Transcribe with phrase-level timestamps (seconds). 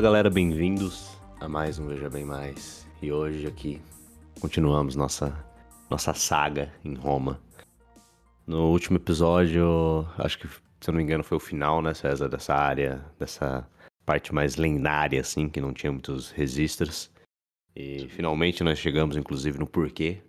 [0.00, 2.88] Fala galera, bem-vindos a mais um Veja Bem Mais.
[3.02, 3.82] E hoje aqui
[4.40, 5.44] continuamos nossa,
[5.90, 7.38] nossa saga em Roma.
[8.46, 12.30] No último episódio, acho que, se eu não me engano, foi o final, né, César,
[12.30, 13.68] dessa área, dessa
[14.06, 17.10] parte mais lendária, assim, que não tinha muitos registros.
[17.76, 20.22] E finalmente nós chegamos, inclusive, no porquê,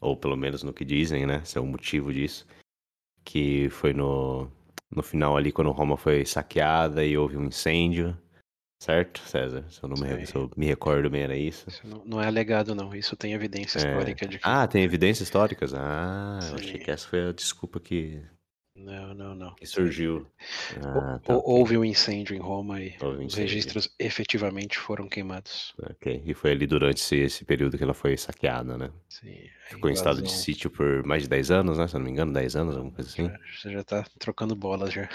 [0.00, 2.46] ou pelo menos no que dizem, né, se é o motivo disso,
[3.24, 4.48] que foi no,
[4.88, 8.16] no final ali, quando Roma foi saqueada e houve um incêndio.
[8.78, 9.64] Certo, César?
[9.70, 11.68] Se eu, não me, se eu me recordo bem, era isso.
[11.68, 12.94] Isso não, não é alegado, não.
[12.94, 13.82] Isso tem evidência É.
[13.82, 14.44] histórica de que.
[14.46, 15.74] Ah, tem evidências históricas?
[15.74, 16.84] Ah, eu achei Sim.
[16.84, 18.22] que essa foi a desculpa que,
[18.76, 19.54] Não, não, não.
[19.56, 20.28] que surgiu.
[20.80, 21.34] Ah, tá.
[21.34, 25.74] Houve um incêndio em Roma e um os registros efetivamente foram queimados.
[25.82, 26.22] Ok.
[26.24, 28.90] E foi ali durante esse, esse período que ela foi saqueada, né?
[29.08, 29.34] Sim,
[29.70, 31.88] Ficou em estado de sítio por mais de 10 anos, né?
[31.88, 33.26] Se eu não me engano, 10 anos, alguma coisa assim.
[33.26, 35.08] Já- Você já tá trocando bolas já.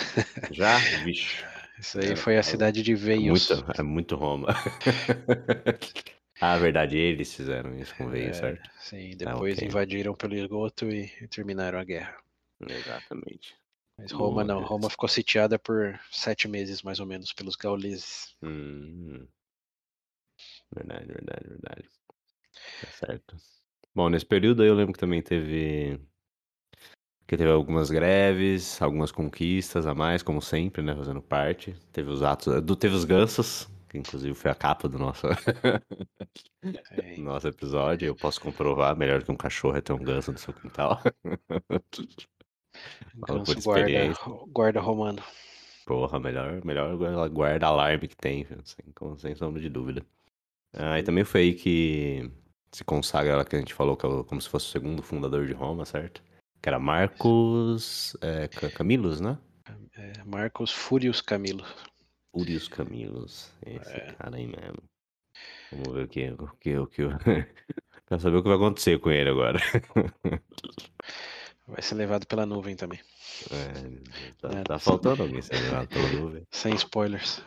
[0.51, 0.77] Já?
[1.07, 1.45] Vixe.
[1.83, 3.21] Isso aí É, foi a é cidade de É Veios.
[3.21, 4.47] muito, é muito Roma.
[6.39, 8.69] ah, verdade, eles fizeram isso com veio, É, certo?
[8.79, 9.61] Sim, depois ok.
[9.61, 12.17] invadiram pelo esgoto e, e terminaram a guerra.
[12.67, 13.55] Exatamente.
[13.97, 14.67] Mas Roma não, Boa.
[14.67, 18.35] Roma ficou sitiada por sete meses mais ou menos pelos gauleses.
[18.41, 19.27] Hum.
[20.71, 21.89] Verdade, verdade, verdade.
[22.79, 23.35] Tá certo.
[23.95, 25.99] Bom, nesse período aí eu lembro que também teve.
[27.25, 30.93] Que teve algumas greves, algumas conquistas a mais, como sempre, né?
[30.95, 31.73] Fazendo parte.
[31.91, 32.61] Teve os atos.
[32.61, 35.33] do- Teve os gansos, que inclusive foi a capa do nosso, É,
[37.17, 38.07] nosso episódio.
[38.07, 40.99] Eu posso comprovar, melhor que um cachorro é ter um ganso no seu quintal.
[43.27, 43.91] Falo por guarda,
[44.51, 45.21] guarda romano.
[45.85, 48.85] Porra, melhor, melhor guarda- guarda-alarme que tem, sem,
[49.17, 50.05] sem sombra de dúvida.
[50.73, 52.31] Ah, e também foi aí que
[52.71, 55.45] se consagra ela que a gente falou que é como se fosse o segundo fundador
[55.45, 56.23] de Roma, certo?
[56.63, 59.37] Que era Marcos é, Ca- Camillus, né?
[59.95, 61.65] É, Marcos Fúrios Camilo.
[62.31, 63.51] Furius Camillus.
[63.65, 64.13] Esse É.
[64.13, 64.81] cara aí mesmo.
[65.71, 67.01] Vamos ver o que, o que, o que.
[68.07, 69.59] Quero saber o que vai acontecer com ele agora.
[71.65, 72.99] Vai ser levado pela nuvem também.
[73.49, 76.45] É, tá, É, tá faltando alguém ser levado pela nuvem.
[76.51, 77.41] Sem spoilers.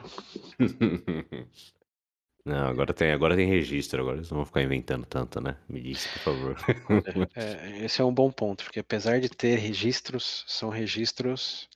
[2.47, 5.57] Não, agora tem, agora tem registro, agora eles não vão ficar inventando tanto, né?
[5.69, 6.57] Me diz, por favor.
[7.35, 11.69] É, esse é um bom ponto, porque apesar de ter registros, são registros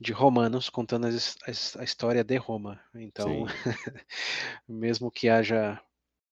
[0.00, 2.80] de romanos contando as as- a história de Roma.
[2.94, 3.44] Então,
[4.68, 5.80] mesmo que haja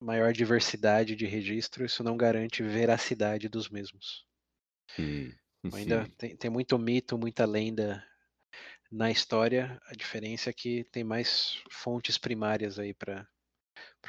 [0.01, 4.27] maior diversidade de registro, isso não garante veracidade dos mesmos.
[4.99, 5.39] Hum,
[5.73, 8.05] Ainda tem, tem muito mito, muita lenda
[8.91, 9.81] na história.
[9.87, 13.29] A diferença é que tem mais fontes primárias aí para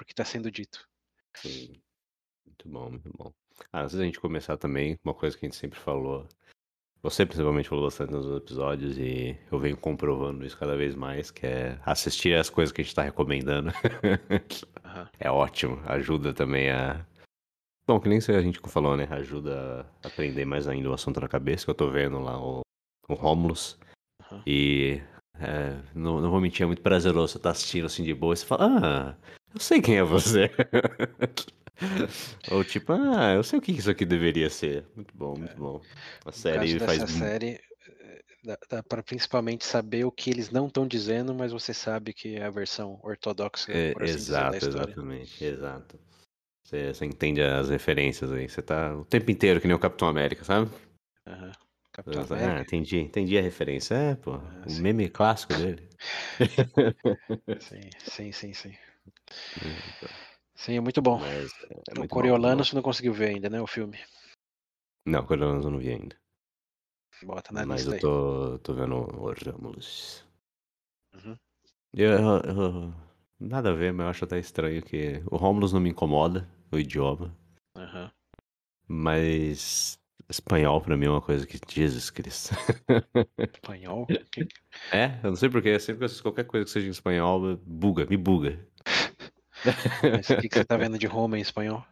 [0.02, 0.88] o que está sendo dito.
[1.36, 1.82] Sim.
[2.46, 3.34] Muito bom, muito bom.
[3.72, 6.28] Ah, antes da gente começar também, uma coisa que a gente sempre falou.
[7.02, 11.46] Você principalmente falou bastante nos episódios e eu venho comprovando isso cada vez mais, que
[11.46, 13.72] é assistir as coisas que a gente tá recomendando.
[14.86, 15.10] Aham.
[15.20, 17.06] é ótimo, ajuda também a.
[17.86, 19.06] Bom, que nem a gente falou, né?
[19.12, 22.62] Ajuda a aprender mais ainda o assunto na cabeça, que eu tô vendo lá o,
[23.10, 23.78] o Romulus.
[24.22, 24.42] Aham.
[24.48, 25.02] E
[25.40, 28.38] é, não, não vou mentir, é muito prazeroso você tá assistindo assim de boa e
[28.38, 29.16] você fala, ah,
[29.54, 30.50] eu sei quem é você.
[32.52, 34.86] Ou tipo, ah, eu sei o que isso aqui deveria ser.
[34.96, 35.82] Muito bom, muito bom.
[36.26, 37.00] A série faz.
[37.00, 37.60] dessa mu- série,
[38.00, 42.14] eh, dá, dá para principalmente saber o que eles não estão dizendo, mas você sabe
[42.14, 44.82] que é a versão ortodoxa, É, assim dizer, exato, história.
[44.84, 46.00] exatamente, exato.
[46.66, 48.48] Você, você entende as referências aí.
[48.48, 50.72] Você tá o tempo inteiro que nem o Capitão América, sabe?
[51.94, 52.62] Capitão Você, ah, América.
[52.62, 53.94] entendi, entendi a referência.
[53.96, 55.88] É, pô, Ah, o meme clássico dele.
[57.60, 58.74] Sim, sim, sim, sim.
[59.88, 60.10] Então,
[60.56, 61.20] Sim, é muito bom.
[61.20, 61.52] Mas
[61.90, 62.64] é o muito Coriolano bom.
[62.64, 63.62] você não conseguiu ver ainda, né?
[63.62, 63.98] O filme.
[65.06, 66.16] Não, Coriolano eu não vi ainda.
[67.24, 70.26] Bota na Mas lista eu tô, tô vendo o Romulus.
[71.14, 71.38] Uhum.
[71.94, 72.94] Eu, eu- eu-
[73.40, 76.80] nada a ver, mas eu acho até estranho que o Romulus não me incomoda, o
[76.80, 77.36] idioma.
[77.76, 78.12] Aham.
[78.88, 79.98] Mas
[80.34, 81.60] espanhol pra mim é uma coisa que.
[81.70, 82.56] Jesus Cristo.
[83.54, 84.08] Espanhol?
[84.92, 87.58] É, eu não sei porquê, sempre que eu assisto qualquer coisa que seja em espanhol,
[87.66, 88.60] buga, me buga.
[90.02, 91.86] Mas o que, que você tá vendo de Roma em espanhol?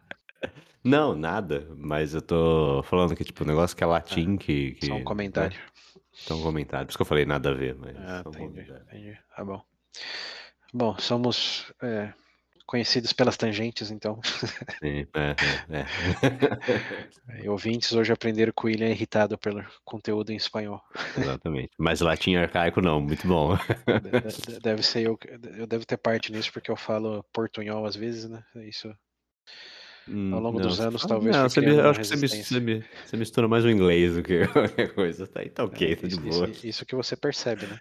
[0.84, 4.72] Não, nada, mas eu tô falando que, tipo, o negócio que é latim, que.
[4.72, 5.56] que Só um comentário.
[5.56, 5.64] Né?
[6.12, 6.86] Só um comentário.
[6.86, 7.96] Por isso que eu falei nada a ver, mas.
[7.96, 9.18] Ah, um entendi, entendi.
[9.34, 9.62] Tá bom.
[10.74, 12.12] Bom, somos é,
[12.66, 14.20] conhecidos pelas tangentes, então.
[14.82, 15.36] Sim, é,
[15.70, 15.80] é,
[17.38, 17.44] é.
[17.44, 20.80] E ouvintes hoje aprenderam que o William é irritado pelo conteúdo em espanhol.
[21.16, 21.70] Exatamente.
[21.78, 23.56] Mas latim arcaico não, muito bom.
[23.56, 25.18] De- de- Deve ser eu,
[25.56, 28.42] eu devo ter parte nisso, porque eu falo portunhol às vezes, né?
[28.56, 28.92] Isso.
[30.08, 32.58] Hum, Ao longo não, dos anos, talvez Não, você acho que você, mis- resistência.
[32.58, 35.26] você, mi- você mistura mais o inglês do que qualquer coisa.
[35.26, 36.48] Tá tá ok, É, tá de isso, boa.
[36.48, 37.78] isso- isso que você percebe, né?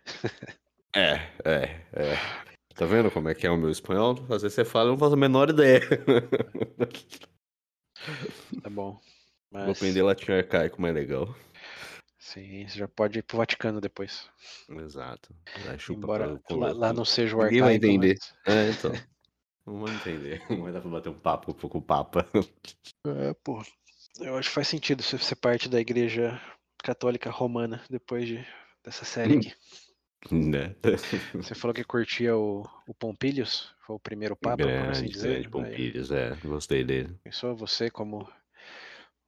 [0.96, 1.14] É,
[1.46, 2.51] é, é.
[2.76, 4.16] Tá vendo como é que é o meu espanhol?
[4.30, 5.82] Às vezes você fala, eu não faço a menor ideia.
[8.64, 9.00] Tá bom.
[9.52, 9.66] Mas...
[9.66, 11.36] Vou aprender latim arcaico mais legal.
[12.18, 14.30] Sim, você já pode ir pro Vaticano depois.
[14.70, 15.36] Exato.
[15.90, 17.54] Embora lá, lá, não seja o arcaico.
[17.54, 18.18] Ninguém vai entender.
[18.46, 18.56] Mas...
[18.56, 18.92] É, então.
[19.66, 20.42] Não vou entender.
[20.50, 22.26] Não vai dar pra bater um papo com o Papa.
[23.06, 23.64] É, pô.
[24.20, 26.42] Eu acho que faz sentido você ser parte da igreja
[26.84, 28.46] católica romana depois de,
[28.84, 29.54] dessa série aqui.
[30.30, 30.76] Né?
[31.36, 35.30] Você falou que curtia o, o foi o primeiro papa, grande, por assim dizer.
[35.30, 37.16] Grande Pompilius, Aí, é, gostei dele.
[37.24, 38.30] Pensou você como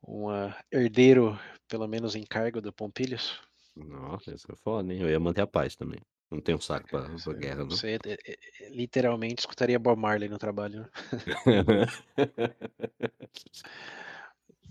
[0.08, 0.28] um
[0.72, 3.42] herdeiro, pelo menos em cargo do Pompilius?
[3.76, 5.02] Nossa, isso é foda, hein?
[5.02, 6.00] Eu ia manter a paz também.
[6.30, 7.70] Não tenho saco pra, você, pra guerra, não.
[7.70, 10.88] Você é, é, literalmente escutaria Bob Marley no trabalho.
[11.46, 11.86] Né?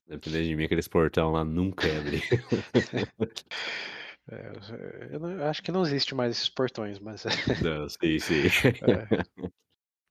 [0.07, 2.23] Dependendo de mim, aqueles portão lá nunca ia abrir.
[4.31, 7.25] É, eu, não, acho que não existe mais esses portões, mas.
[7.63, 8.43] Não, sim, sim.
[8.83, 9.51] É,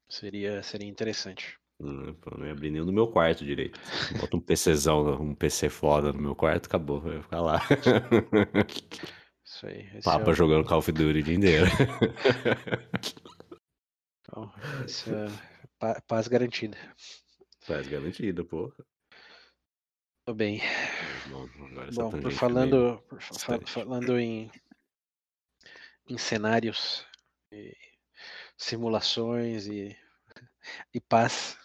[0.10, 1.58] seria, seria interessante.
[1.80, 3.80] Hum, não ia abrir nem no meu quarto direito.
[4.20, 7.02] Bota um PCzão, um PC foda no meu quarto, acabou.
[7.02, 7.62] Vai ficar lá.
[9.44, 10.02] Isso aí.
[10.04, 10.34] Papa é o...
[10.34, 11.66] jogando Call of Duty o dia inteiro.
[14.32, 14.50] Então,
[14.86, 16.78] isso é paz garantida.
[17.68, 18.74] Paz garantida, porra.
[20.26, 20.62] Tudo bem.
[21.28, 21.48] Bom,
[21.94, 23.22] Bom por falando, por,
[23.68, 24.52] falando em,
[26.08, 27.06] em cenários,
[27.52, 27.76] e
[28.56, 29.98] simulações e,
[30.94, 31.58] e paz,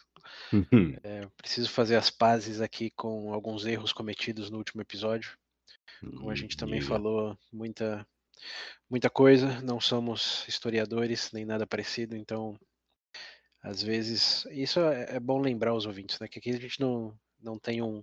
[0.52, 0.96] uhum.
[1.02, 5.36] é, preciso fazer as pazes aqui com alguns erros cometidos no último episódio.
[6.00, 8.06] Como a gente também falou, muita,
[8.88, 12.58] muita coisa, não somos historiadores nem nada parecido, então
[13.62, 16.28] às vezes isso é, é bom lembrar os ouvintes, né?
[16.28, 18.00] Que aqui a gente não, não tem um,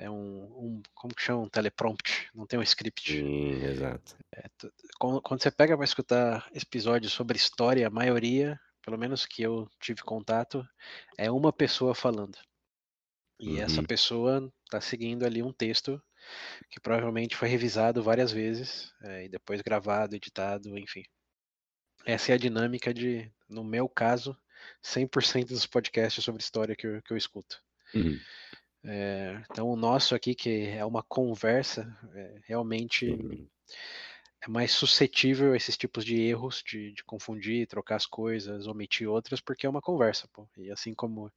[0.00, 1.42] é um, um, como que chama?
[1.42, 3.12] Um teleprompt, não tem um script.
[3.12, 4.16] Sim, exato.
[4.34, 4.48] É,
[4.98, 9.70] quando, quando, você pega para escutar episódios sobre história, a maioria, pelo menos que eu
[9.78, 10.66] tive contato,
[11.18, 12.38] é uma pessoa falando.
[13.38, 13.62] E uhum.
[13.62, 16.02] essa pessoa está seguindo ali um texto
[16.70, 21.02] que provavelmente foi revisado várias vezes é, e depois gravado, editado, enfim.
[22.06, 24.34] Essa é a dinâmica de, no meu caso,
[24.82, 27.62] 100% dos podcasts sobre história que eu, que eu escuto.
[27.94, 28.18] Uhum.
[28.84, 33.48] É, então, o nosso aqui, que é uma conversa, é, realmente
[34.42, 39.08] é mais suscetível a esses tipos de erros, de, de, confundir, trocar as coisas, omitir
[39.08, 40.48] outras, porque é uma conversa, pô.
[40.56, 41.30] E assim como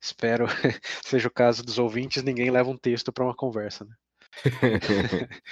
[0.00, 0.46] espero
[1.06, 3.94] seja o caso dos ouvintes, ninguém leva um texto para uma conversa, né?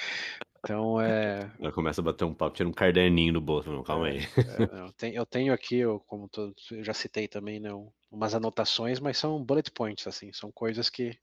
[0.61, 1.51] Então é.
[1.61, 4.19] Ela começa a bater um papo, tira um caderninho do bolso, não, calma aí.
[4.19, 7.71] É, eu, tenho, eu, tenho, aqui, eu, como tô, eu já citei também, né,
[8.11, 11.19] umas anotações, mas são bullet points, assim, são coisas que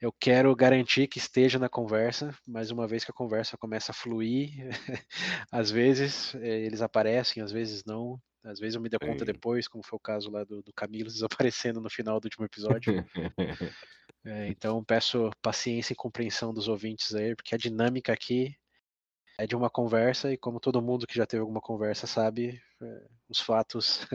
[0.00, 3.94] eu quero garantir que esteja na conversa, mas uma vez que a conversa começa a
[3.94, 4.50] fluir,
[5.52, 8.18] às vezes é, eles aparecem, às vezes não.
[8.42, 11.10] Às vezes eu me dou conta depois, como foi o caso lá do, do Camilo
[11.12, 13.04] desaparecendo no final do último episódio.
[14.22, 18.54] É, então peço paciência e compreensão dos ouvintes aí, porque a dinâmica aqui
[19.38, 23.06] é de uma conversa e como todo mundo que já teve alguma conversa sabe, é,
[23.30, 24.06] os fatos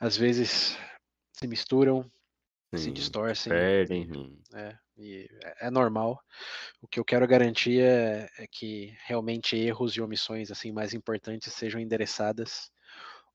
[0.00, 0.76] às vezes
[1.40, 2.10] se misturam,
[2.74, 3.50] Sim, se distorcem.
[3.50, 4.38] Perdem.
[4.54, 6.22] É, e é, é normal.
[6.82, 11.52] O que eu quero garantir é, é, que realmente erros e omissões assim mais importantes
[11.52, 12.70] sejam endereçadas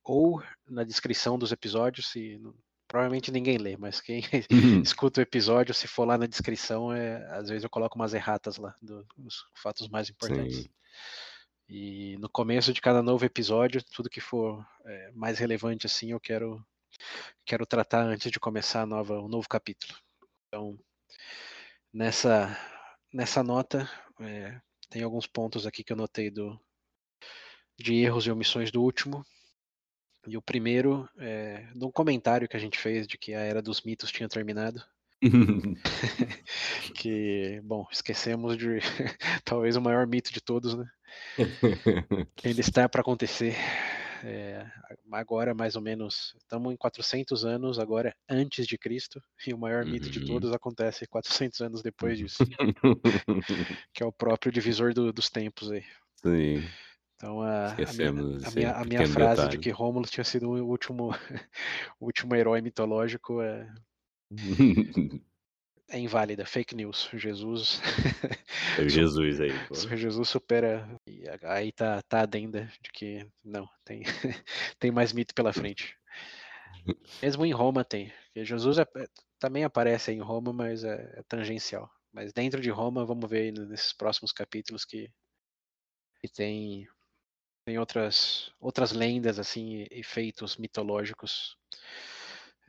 [0.03, 2.39] ou na descrição dos episódios, se
[2.87, 4.81] provavelmente ninguém lê, mas quem uhum.
[4.85, 8.57] escuta o episódio, se for lá na descrição, é, às vezes eu coloco umas erratas
[8.57, 10.57] lá, do, dos fatos mais importantes.
[10.57, 10.69] Sim.
[11.67, 16.19] E no começo de cada novo episódio, tudo que for é, mais relevante assim, eu
[16.19, 16.63] quero
[17.45, 19.93] quero tratar antes de começar a nova, o novo capítulo.
[20.47, 20.77] Então,
[21.93, 22.57] nessa
[23.13, 24.59] nessa nota, é,
[24.89, 26.59] tem alguns pontos aqui que eu notei do
[27.77, 29.25] de erros e omissões do último.
[30.27, 33.61] E o primeiro, é, de um comentário que a gente fez de que a Era
[33.61, 34.83] dos Mitos tinha terminado.
[36.95, 38.79] que, bom, esquecemos de
[39.45, 40.85] talvez o maior mito de todos, né?
[42.43, 43.55] Ainda está para acontecer.
[44.27, 44.65] É,
[45.11, 49.83] agora, mais ou menos, estamos em 400 anos, agora antes de Cristo, e o maior
[49.85, 49.91] uhum.
[49.91, 50.25] mito de uhum.
[50.25, 52.43] todos acontece 400 anos depois disso.
[53.93, 55.83] que é o próprio divisor do, dos tempos aí.
[56.23, 56.67] Sim.
[57.15, 59.49] Então a, a minha, a minha, a minha frase detalhe.
[59.51, 61.11] de que Rômulo tinha sido o último,
[61.99, 63.71] o último herói mitológico é,
[65.89, 67.09] é inválida, fake news.
[67.13, 67.81] Jesus.
[68.77, 69.51] É Jesus aí.
[69.69, 69.75] Pô.
[69.95, 70.85] Jesus supera.
[71.43, 74.03] Aí tá, tá a adenda de que não, tem,
[74.77, 75.97] tem mais mito pela frente.
[77.21, 78.11] Mesmo em Roma tem.
[78.35, 79.07] Jesus é, é,
[79.39, 81.89] também aparece em Roma, mas é, é tangencial.
[82.11, 85.09] Mas dentro de Roma, vamos ver nesses próximos capítulos que,
[86.19, 86.85] que tem
[87.65, 91.57] tem outras, outras lendas assim e feitos mitológicos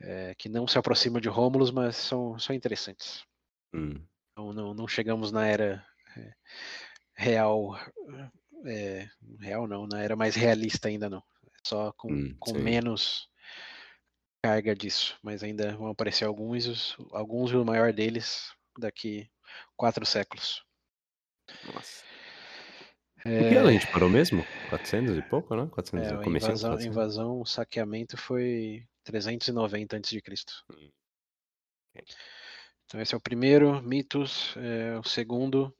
[0.01, 3.23] é, que não se aproximam de Rômulus, mas são, são interessantes.
[3.73, 4.01] Hum.
[4.35, 5.85] Não, não, não, chegamos na era
[6.15, 6.33] é,
[7.15, 7.75] real,
[8.65, 9.07] é,
[9.39, 11.23] real não, na era mais realista ainda não.
[11.65, 13.27] Só com, hum, com menos
[14.41, 19.27] carga disso, mas ainda vão aparecer alguns, alguns e o maior deles daqui
[19.75, 20.63] quatro séculos.
[21.73, 22.05] Nossa.
[23.25, 23.49] É...
[23.49, 24.45] que a gente parou mesmo?
[24.69, 25.67] 400 e pouco, né?
[25.71, 30.21] 400, é, a invasão, invasão, o saqueamento foi 390 a.C.
[30.71, 30.91] Hum.
[32.85, 34.53] Então esse é o primeiro, mitos.
[34.57, 35.73] É, o segundo,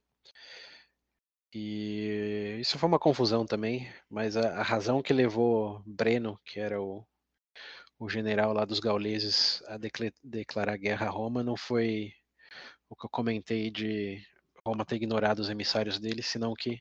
[1.53, 6.81] e isso foi uma confusão também, mas a, a razão que levou Breno, que era
[6.81, 7.05] o,
[7.99, 9.77] o general lá dos gauleses, a
[10.23, 12.13] declarar guerra a Roma, não foi
[12.89, 14.21] o que eu comentei de
[14.65, 16.79] Roma ter ignorado os emissários dele, senão que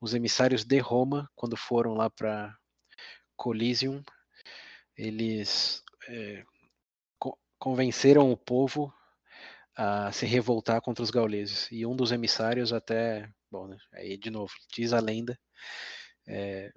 [0.00, 2.56] os emissários de Roma, quando foram lá para
[3.36, 4.02] Coliseum,
[4.96, 6.42] eles é,
[7.18, 8.92] co convenceram o povo
[9.76, 11.68] a se revoltar contra os gauleses.
[11.70, 15.38] E um dos emissários até, bom, né, aí de novo, diz a lenda,
[16.26, 16.72] é,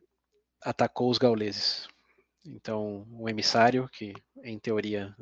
[0.62, 1.88] atacou os gauleses.
[2.46, 5.16] Então, o emissário, que em teoria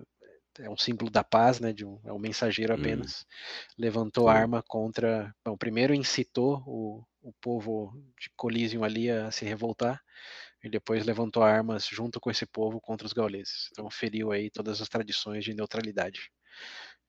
[0.60, 2.78] é um símbolo da paz, né, de um, é um mensageiro hum.
[2.78, 3.74] apenas, hum.
[3.78, 4.36] levantou Sim.
[4.36, 10.02] arma contra, bom, primeiro incitou o, o povo de Coliseum ali a se revoltar,
[10.64, 13.70] e depois levantou armas junto com esse povo contra os gauleses.
[13.72, 16.32] Então feriu aí todas as tradições de neutralidade.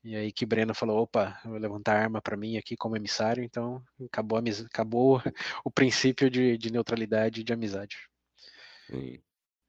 [0.02, 3.84] E aí que Breno falou, opa, vou levantar arma para mim aqui como emissário, então
[4.06, 5.20] acabou, a, acabou
[5.64, 7.96] o princípio de, de neutralidade e de amizade.
[8.86, 9.20] Sim.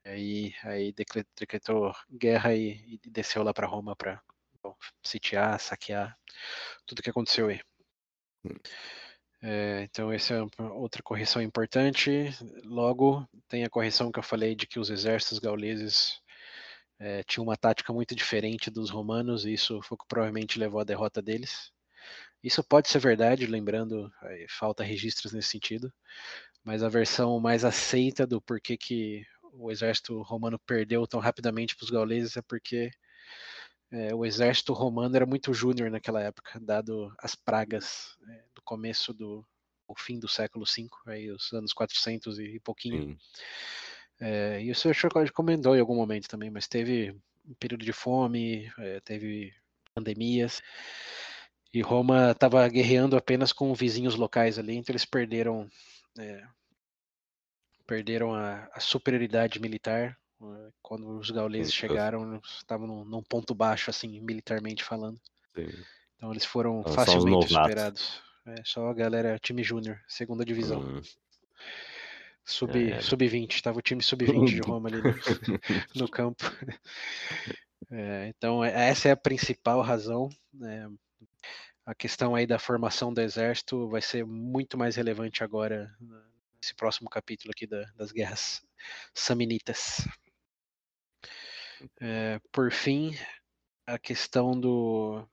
[0.06, 0.94] Aí, aí
[1.36, 4.22] decretou guerra e, e desceu lá para Roma para
[5.04, 6.18] sitiar, saquear
[6.86, 7.60] tudo que aconteceu aí.
[8.46, 8.58] Hum.
[9.44, 12.30] É, então, essa é outra correção importante.
[12.64, 16.22] Logo, tem a correção que eu falei de que os exércitos gauleses
[17.00, 20.80] é, tinham uma tática muito diferente dos romanos, e isso foi o que provavelmente levou
[20.80, 21.72] à derrota deles.
[22.44, 24.12] Isso pode ser verdade, lembrando,
[24.50, 25.92] falta registros nesse sentido,
[26.64, 31.84] mas a versão mais aceita do porquê que o exército romano perdeu tão rapidamente para
[31.86, 32.92] os gauleses é porque
[33.92, 39.46] é, o exército romano era muito júnior naquela época, dado as pragas é, começo do
[39.86, 43.18] o fim do século V, aí os anos 400 e pouquinho.
[44.18, 47.12] É, e isso eu acho que comentou em algum momento também, mas teve
[47.46, 49.54] um período de fome, é, teve
[49.94, 50.62] pandemias,
[51.74, 55.70] e Roma estava guerreando apenas com vizinhos locais ali, então eles perderam
[56.18, 56.48] é,
[57.86, 63.90] perderam a, a superioridade militar eh, quando os gauleses chegaram, estavam num, num, ponto baixo,
[63.90, 65.20] assim, militarmente falando.
[65.54, 65.68] Sim.
[66.16, 68.31] Então eles foram facilmente superados.
[68.46, 70.82] É, só a galera, time júnior, segunda divisão.
[70.82, 71.02] Hum.
[72.44, 73.00] Sub, é.
[73.00, 75.14] sub-20, estava o time sub-20 de Roma ali no,
[76.04, 76.44] no campo.
[77.92, 80.28] É, então, é, essa é a principal razão.
[80.52, 80.90] Né?
[81.86, 85.96] A questão aí da formação do exército vai ser muito mais relevante agora
[86.62, 88.64] nesse próximo capítulo aqui da, das guerras
[89.14, 90.08] samnitas.
[92.00, 93.16] É, por fim,
[93.86, 95.28] a questão do,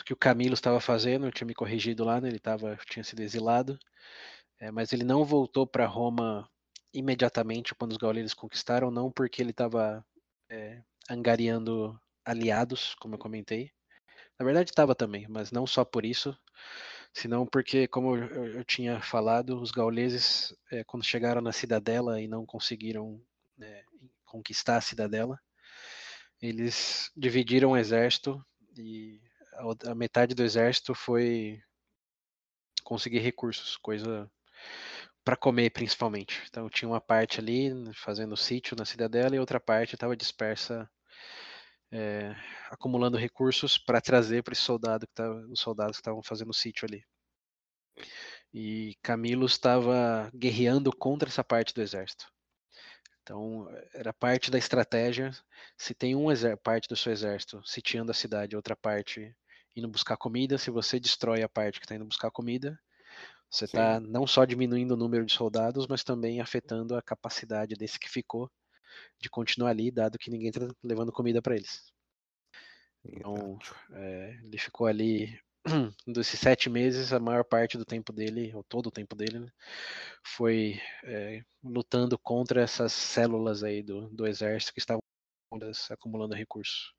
[0.00, 3.04] do que o Camilo estava fazendo, eu tinha me corrigido lá, né, ele tava, tinha
[3.04, 3.78] sido exilado,
[4.58, 6.48] é, mas ele não voltou para Roma
[6.92, 10.04] imediatamente quando os gauleses conquistaram, não porque ele estava
[10.48, 13.70] é, angariando aliados, como eu comentei.
[14.38, 16.36] Na verdade estava também, mas não só por isso,
[17.12, 22.26] senão porque, como eu, eu tinha falado, os gauleses, é, quando chegaram na cidadela e
[22.26, 23.20] não conseguiram
[23.56, 23.82] né,
[24.24, 25.38] conquistar a cidadela,
[26.40, 28.42] eles dividiram o exército
[28.78, 29.20] e
[29.86, 31.60] a, metade do exército foi
[32.84, 34.30] conseguir recursos, coisa
[35.24, 36.42] para comer principalmente.
[36.48, 40.90] Então tinha uma parte ali fazendo sítio na cidadela e outra parte estava dispersa
[41.92, 42.34] é,
[42.70, 45.06] acumulando recursos para trazer para soldado
[45.50, 47.04] os soldados que estavam fazendo sítio ali.
[48.52, 52.26] E Camilo estava guerreando contra essa parte do exército.
[53.22, 55.30] Então, era parte da estratégia.
[55.76, 56.32] Se tem uma
[56.64, 59.32] parte do seu exército sitiando a cidade, outra parte
[59.80, 62.78] indo buscar comida, se você destrói a parte que está indo buscar comida,
[63.50, 67.98] você está não só diminuindo o número de soldados, mas também afetando a capacidade desse
[67.98, 68.48] que ficou
[69.18, 71.92] de continuar ali, dado que ninguém está levando comida para eles.
[73.04, 73.58] Então,
[73.92, 75.38] é, ele ficou ali
[76.06, 79.48] desses sete meses, a maior parte do tempo dele, ou todo o tempo dele, né,
[80.24, 85.00] foi é, lutando contra essas células aí do, do exército que estavam
[85.90, 86.92] acumulando recursos.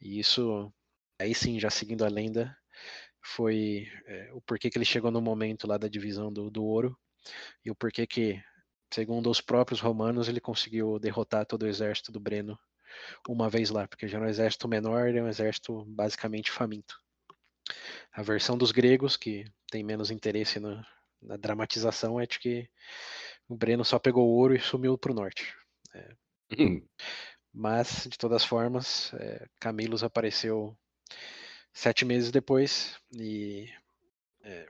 [0.00, 0.72] E isso,
[1.18, 2.56] aí sim, já seguindo a lenda,
[3.22, 6.96] foi é, o porquê que ele chegou no momento lá da divisão do, do ouro,
[7.64, 8.42] e o porquê que
[8.92, 12.58] segundo os próprios romanos, ele conseguiu derrotar todo o exército do Breno
[13.28, 16.98] uma vez lá, porque já era um exército menor, é um exército basicamente faminto.
[18.12, 20.86] A versão dos gregos, que tem menos interesse na,
[21.20, 22.70] na dramatização, é de que
[23.48, 25.54] o Breno só pegou ouro e sumiu para o norte.
[25.94, 26.16] É.
[27.52, 30.76] Mas, de todas formas, é, Camilos apareceu
[31.72, 33.68] sete meses depois e
[34.42, 34.66] é,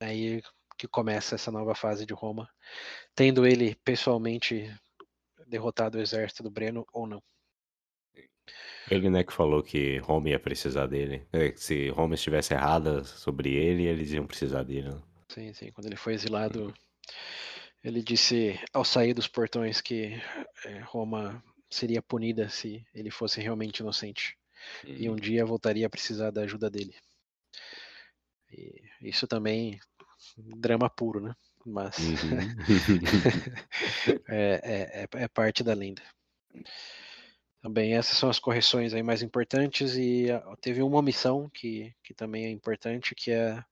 [0.00, 0.42] aí
[0.76, 2.48] que começa essa nova fase de Roma,
[3.14, 4.74] tendo ele pessoalmente
[5.46, 7.22] derrotado o exército do Breno ou não.
[8.90, 11.26] Ele né que falou que Roma ia precisar dele.
[11.32, 14.88] É, se Roma estivesse errada sobre ele, eles iam precisar dele.
[14.88, 15.02] Né?
[15.28, 15.70] Sim, sim.
[15.70, 16.74] Quando ele foi exilado,
[17.84, 20.20] ele disse ao sair dos portões que
[20.64, 24.36] é, Roma seria punida se ele fosse realmente inocente.
[24.84, 24.94] Uhum.
[24.96, 26.94] E um dia voltaria a precisar da ajuda dele.
[28.52, 29.78] E isso também
[30.36, 31.34] drama puro, né?
[31.64, 32.16] Mas uhum.
[34.28, 36.02] é, é, é, é, parte da lenda.
[37.62, 42.14] Também essas são as correções aí mais importantes e ah, teve uma omissão que, que
[42.14, 43.62] também é importante, que é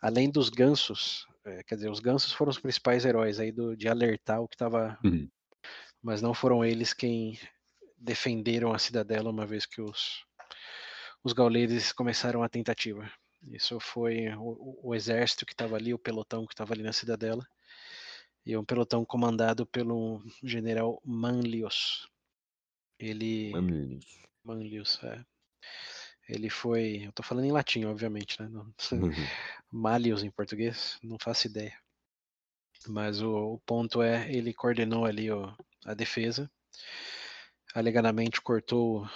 [0.00, 3.88] além dos gansos, é, quer dizer, os gansos foram os principais heróis aí do, de
[3.88, 5.28] alertar o que estava, uhum.
[6.00, 7.36] mas não foram eles quem
[8.06, 10.24] defenderam a cidadela uma vez que os
[11.26, 13.10] os gauleses começaram a tentativa.
[13.50, 17.44] Isso foi o, o exército que estava ali, o pelotão que estava ali na cidadela,
[18.44, 22.08] e um pelotão comandado pelo general Manlius.
[22.96, 23.50] Ele.
[23.50, 24.04] Manlius.
[24.44, 25.24] Manlius, é.
[26.28, 27.06] Ele foi.
[27.06, 28.48] Eu estou falando em latim, obviamente, né?
[28.48, 28.72] Não...
[28.92, 29.10] Uhum.
[29.68, 31.76] Malius em português, não faço ideia.
[32.86, 35.52] Mas o, o ponto é, ele coordenou ali ó,
[35.84, 36.48] a defesa.
[37.76, 39.06] Alegadamente cortou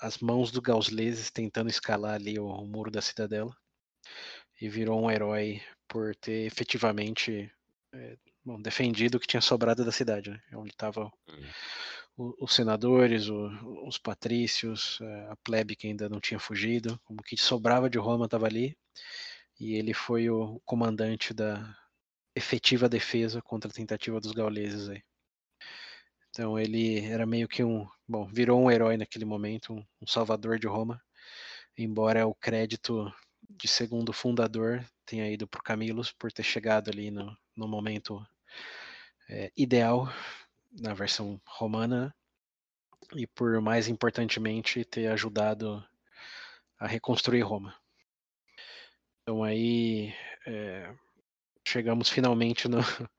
[0.00, 3.54] as mãos do Gausleses tentando escalar ali o, o, muro da cidadela
[4.58, 7.52] e virou um herói por ter efetivamente
[7.92, 10.40] é, bom, defendido o que tinha sobrado da cidade, né?
[10.54, 11.12] onde estavam
[12.16, 12.32] hum.
[12.40, 13.50] os senadores, o,
[13.86, 18.24] os patrícios, é, a plebe que ainda não tinha fugido, como que sobrava de Roma
[18.24, 18.74] estava ali
[19.60, 21.76] e ele foi o comandante da
[22.34, 25.02] efetiva defesa contra a tentativa dos gauleses aí.
[26.30, 30.66] Então ele era meio que um, bom, virou um herói naquele momento, um, salvador de
[30.66, 31.02] Roma,
[31.76, 33.12] embora o crédito
[33.48, 38.24] de segundo fundador tenha ido para o Camillus por ter chegado ali no, no momento
[39.28, 40.08] é, ideal
[40.70, 42.14] na versão romana
[43.16, 45.84] e por mais importantemente ter ajudado
[46.78, 47.74] a reconstruir Roma.
[49.22, 50.14] Então aí
[50.46, 50.94] é,
[51.66, 52.78] chegamos finalmente no,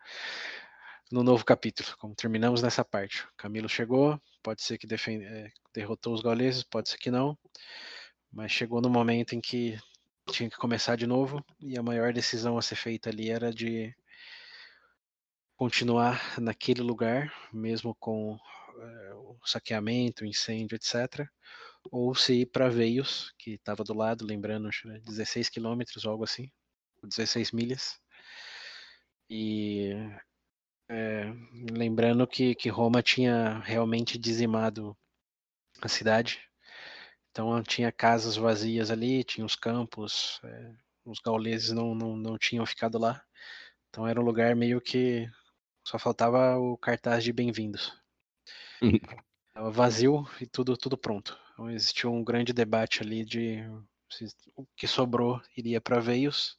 [1.11, 3.27] no novo capítulo, como terminamos nessa parte.
[3.37, 7.37] Camilo chegou, pode ser que defende, é, derrotou os gauleses, pode ser que não,
[8.31, 9.77] mas chegou no momento em que
[10.31, 13.93] tinha que começar de novo e a maior decisão a ser feita ali era de
[15.57, 18.37] continuar naquele lugar, mesmo com
[18.79, 21.27] é, o saqueamento, o incêndio, etc.
[21.91, 24.69] Ou se ir para Veios, que estava do lado, lembrando,
[25.05, 26.49] 16 quilômetros algo assim,
[27.03, 27.99] 16 milhas.
[29.29, 29.93] E
[30.91, 31.33] é,
[31.71, 34.95] lembrando que, que Roma tinha realmente dizimado
[35.81, 36.41] a cidade.
[37.29, 40.73] Então tinha casas vazias ali, tinha os campos, é,
[41.05, 43.23] os gauleses não, não, não tinham ficado lá.
[43.89, 45.29] Então era um lugar meio que
[45.87, 47.97] só faltava o cartaz de bem-vindos.
[49.47, 51.39] Estava vazio e tudo, tudo pronto.
[51.53, 53.63] Então existia um grande debate ali de
[54.09, 54.25] se
[54.57, 56.57] o que sobrou iria para Veios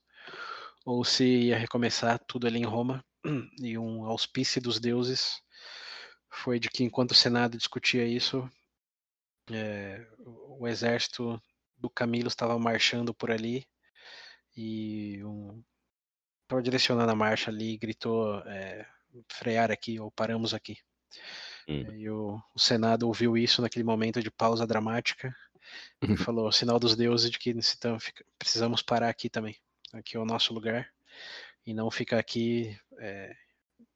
[0.87, 3.05] ou se ia recomeçar tudo ali em Roma
[3.61, 5.41] e um auspício dos deuses
[6.31, 8.49] foi de que enquanto o Senado discutia isso,
[9.51, 11.41] é, o exército
[11.77, 13.67] do Camilo estava marchando por ali
[14.57, 15.63] e um,
[16.43, 18.87] estava direcionando a marcha ali e gritou é,
[19.29, 20.79] frear aqui ou paramos aqui.
[21.69, 21.93] Hum.
[21.93, 25.35] E o, o, Senado ouviu isso naquele momento de pausa dramática
[26.03, 26.17] e uhum.
[26.17, 27.55] falou sinal dos deuses de que
[28.39, 29.57] precisamos parar aqui também.
[29.93, 30.91] Aqui é o nosso lugar
[31.67, 33.35] e não ficar aqui é,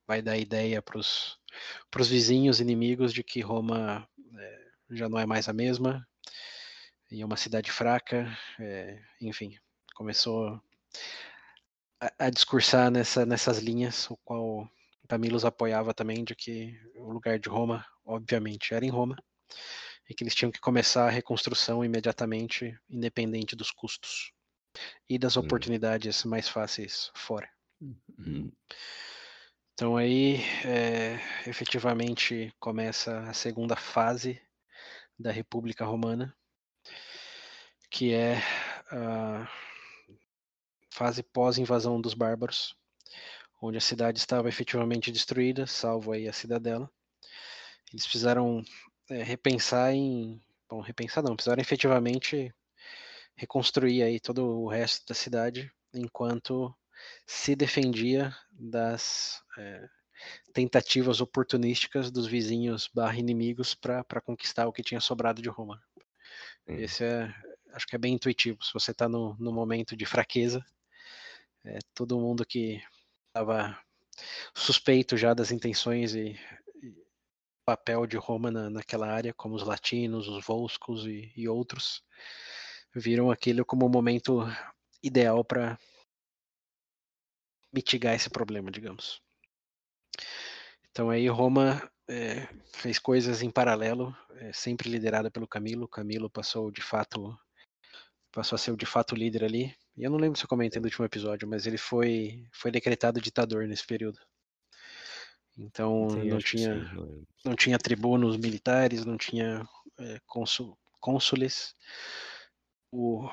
[0.07, 5.49] vai dar ideia para os vizinhos inimigos de que Roma é, já não é mais
[5.49, 6.07] a mesma
[7.11, 9.57] e é uma cidade fraca, é, enfim,
[9.95, 10.61] começou
[12.01, 14.69] a, a, discursar nessa, nessas linhas, o qual
[15.09, 19.17] Camilo apoiava também de que o lugar de Roma, obviamente, era em Roma
[20.09, 24.33] e que eles tinham que começar a reconstrução imediatamente, independente dos custos
[25.09, 25.41] e das hum.
[25.41, 27.49] oportunidades mais fáceis fora.
[27.81, 28.51] Uhum.
[29.75, 34.41] Então aí, é, efetivamente, começa a segunda fase
[35.19, 36.35] da República Romana,
[37.91, 38.37] que é
[38.91, 39.49] a
[40.91, 42.75] fase pós-invasão dos bárbaros,
[43.61, 46.91] onde a cidade estava efetivamente destruída, salvo aí a cidadela.
[47.93, 48.65] Eles precisaram
[49.11, 52.55] é, repensar em, bom, repensar não, precisaram efetivamente
[53.37, 56.75] reconstruir aí todo o resto da cidade, enquanto
[57.27, 59.88] se defendia das é,
[60.53, 65.83] tentativas oportunísticas dos vizinhos barra inimigos para conquistar o que tinha sobrado de Roma.
[66.66, 66.75] Sim.
[66.83, 67.35] Esse é,
[67.73, 68.62] acho que é bem intuitivo.
[68.64, 70.64] Se você está no, no momento de fraqueza,
[71.64, 72.83] é, todo mundo que
[73.29, 73.79] estava
[74.55, 76.38] suspeito já das intenções e,
[76.83, 76.95] e
[77.64, 82.03] papel de Roma na, naquela área, como os latinos, os volscos e, e outros,
[82.95, 84.40] viram aquilo como o momento
[85.03, 85.79] ideal para
[87.77, 89.21] mitigar esse problema, digamos.
[90.91, 95.87] Então aí Roma é, fez coisas em paralelo, é, sempre liderada pelo Camilo.
[95.87, 97.39] Camilo passou de fato
[98.33, 99.75] passou a ser o de fato líder ali.
[99.95, 103.21] E eu não lembro se eu comentei no último episódio, mas ele foi foi decretado
[103.21, 104.19] ditador nesse período.
[105.59, 109.67] Então sim, não tinha sim, não tinha tribunos militares, não tinha
[110.01, 110.19] é,
[111.01, 111.75] cônsules.
[112.91, 113.29] O,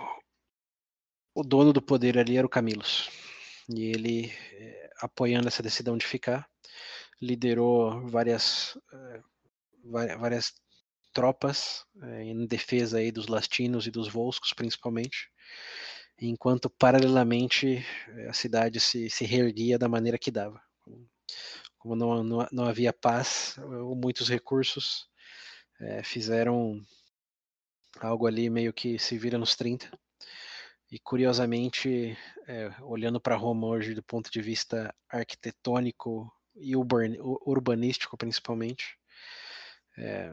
[1.33, 3.09] o dono do poder ali era o Camilos.
[3.69, 6.47] E ele, é, apoiando essa decisão de ficar,
[7.21, 9.21] liderou várias, eh,
[10.17, 10.53] várias
[11.13, 15.29] tropas eh, em defesa aí dos lastinos e dos volscos, principalmente,
[16.19, 20.61] enquanto paralelamente eh, a cidade se, se reerguia da maneira que dava.
[21.77, 25.07] Como não, não, não havia paz ou muitos recursos,
[26.03, 26.81] fizeram
[27.99, 29.91] algo ali meio que se vira nos 30.
[30.93, 38.95] E curiosamente, é, olhando para Roma hoje do ponto de vista arquitetônico e urbanístico principalmente.
[39.97, 40.31] É,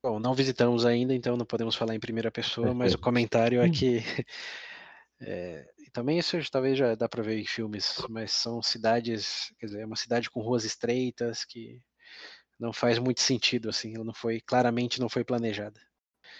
[0.00, 3.68] bom, não visitamos ainda, então não podemos falar em primeira pessoa, mas o comentário é
[3.68, 3.98] que
[5.22, 9.66] é, e também isso talvez já dá para ver em filmes, mas são cidades, quer
[9.66, 11.82] dizer, é uma cidade com ruas estreitas que
[12.60, 15.80] não faz muito sentido assim, ela não foi claramente não foi planejada.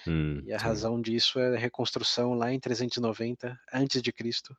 [0.07, 0.65] Hum, e a sim.
[0.65, 4.57] razão disso é a reconstrução lá em 390 antes de Cristo,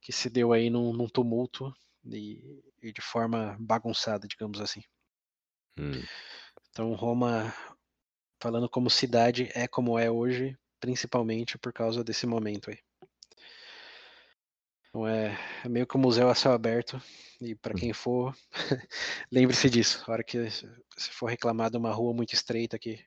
[0.00, 4.82] que se deu aí num, num tumulto e, e de forma bagunçada, digamos assim.
[5.78, 6.02] Hum.
[6.70, 7.54] Então, Roma,
[8.40, 12.78] falando como cidade, é como é hoje, principalmente por causa desse momento aí.
[14.88, 17.00] Então é, é meio que um museu a céu aberto.
[17.38, 18.34] E para quem for,
[19.30, 20.02] lembre-se disso.
[20.06, 23.04] A hora que se for reclamar de uma rua muito estreita que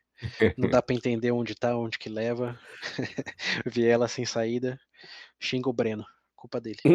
[0.58, 2.60] não dá para entender onde está, onde que leva,
[3.66, 4.80] viela sem saída,
[5.40, 6.06] xinga o Breno.
[6.36, 6.80] Culpa dele.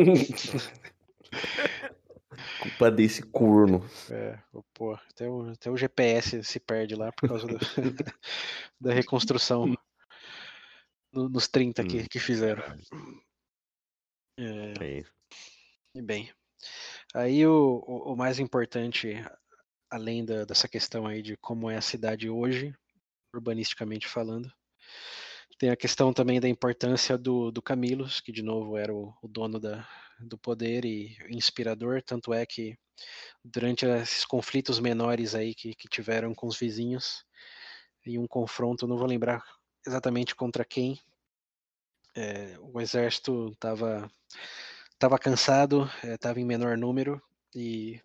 [2.60, 3.88] Culpa desse corno.
[4.10, 4.38] É,
[4.72, 7.58] pô, até o, até o GPS se perde lá por causa do,
[8.80, 9.72] da reconstrução
[11.12, 11.86] no, nos 30 hum.
[11.86, 12.62] que, que fizeram.
[14.38, 15.12] É, é isso.
[15.94, 16.32] E bem,
[17.14, 19.24] aí o, o, o mais importante,
[19.88, 22.74] além da, dessa questão aí de como é a cidade hoje,
[23.34, 24.52] urbanisticamente falando,
[25.58, 29.28] tem a questão também da importância do, do Camilos, que de novo era o, o
[29.28, 32.76] dono da, do poder e inspirador, tanto é que
[33.44, 37.24] durante esses conflitos menores aí que, que tiveram com os vizinhos,
[38.06, 39.44] em um confronto, não vou lembrar
[39.86, 40.98] exatamente contra quem,
[42.14, 44.10] é, o exército estava
[44.98, 47.20] tava cansado, estava é, em menor número
[47.54, 48.00] e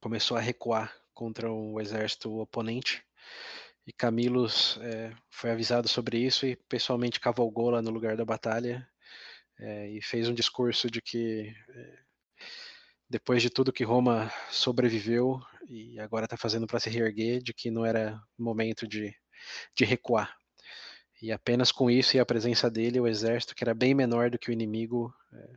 [0.00, 3.04] começou a recuar contra o exército oponente.
[3.88, 8.86] E Camilos é, foi avisado sobre isso e pessoalmente cavalgou lá no lugar da batalha
[9.58, 11.98] é, e fez um discurso de que é,
[13.08, 17.70] depois de tudo que Roma sobreviveu e agora está fazendo para se reerguer, de que
[17.70, 19.10] não era momento de,
[19.74, 20.36] de recuar.
[21.22, 24.38] E apenas com isso e a presença dele, o exército, que era bem menor do
[24.38, 25.52] que o inimigo, é,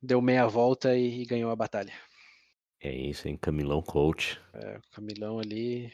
[0.00, 1.92] deu meia volta e, e, ganhou a batalha.
[2.80, 3.36] É isso, hein?
[3.36, 4.40] Camilão coach.
[4.54, 5.92] É, Camilão ali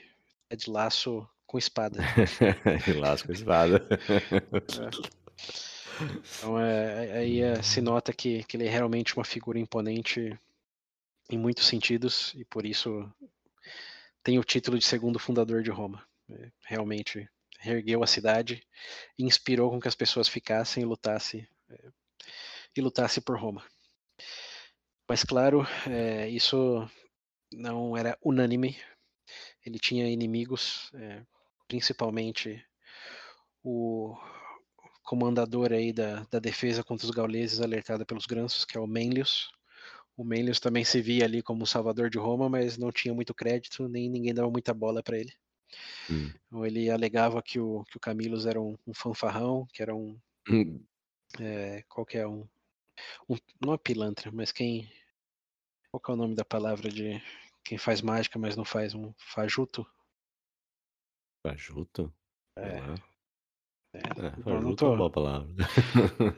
[0.51, 2.01] é de laço com espada.
[2.85, 3.87] de laço com espada.
[3.91, 5.25] É.
[6.39, 10.39] Então é, é, aí é, se nota que, que ele é realmente uma figura imponente
[11.31, 13.09] em muitos sentidos e por isso
[14.23, 16.05] tem o título de segundo fundador de Roma.
[16.31, 17.29] É, realmente
[17.59, 18.63] reergueu a cidade
[19.19, 21.91] e inspirou com que as pessoas ficassem e lutassem é,
[22.77, 23.65] e lutasse por Roma.
[25.09, 26.89] Mas claro, é, isso
[27.53, 28.77] não era unânime.
[29.65, 31.23] Ele tinha inimigos, é,
[31.69, 32.65] principalmente
[33.63, 34.17] o
[35.03, 39.51] comandador aí da, da defesa contra os gauleses, alertada pelos granços, que é o Menlius.
[40.17, 43.35] O Menlius também se via ali como o salvador de Roma, mas não tinha muito
[43.35, 45.33] crédito, nem ninguém dava muita bola para ele.
[46.11, 46.31] Hum.
[46.47, 50.19] Então ele alegava que o, que o Camillus era um, um fanfarrão, que era um.
[50.49, 50.81] Hum.
[51.41, 52.47] É, qual que é um,
[53.29, 53.37] um.
[53.61, 54.91] Não é pilantra, mas quem.
[55.91, 57.21] Qual é o nome da palavra de
[57.65, 59.87] quem faz mágica, mas não faz um fajuto?
[61.43, 62.13] Fajuto?
[62.57, 62.85] É.
[63.93, 64.97] É, É, bom, não fajuto é uma tô.
[64.97, 65.53] boa palavra.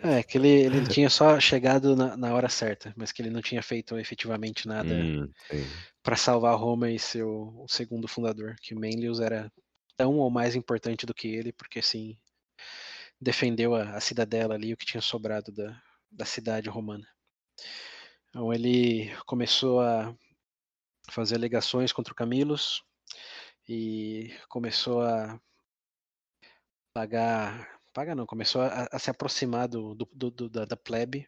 [0.02, 3.42] É, que ele, ele tinha só chegado na, na hora certa, mas que ele não
[3.42, 5.34] tinha feito efetivamente nada Hum,
[6.02, 9.52] para salvar Roma e o segundo fundador, que Manlius era
[9.96, 12.18] tão ou mais importante do que ele, porque assim
[13.20, 17.06] defendeu a, a cidadela ali, o que tinha sobrado da, da cidade romana.
[18.28, 20.14] Então ele começou a
[21.10, 22.82] fazer alegações contra o Camillus
[23.68, 25.40] e começou a
[26.92, 31.26] pagar, pagar não, começou a, a se aproximar do, do, do- do- da, da plebe,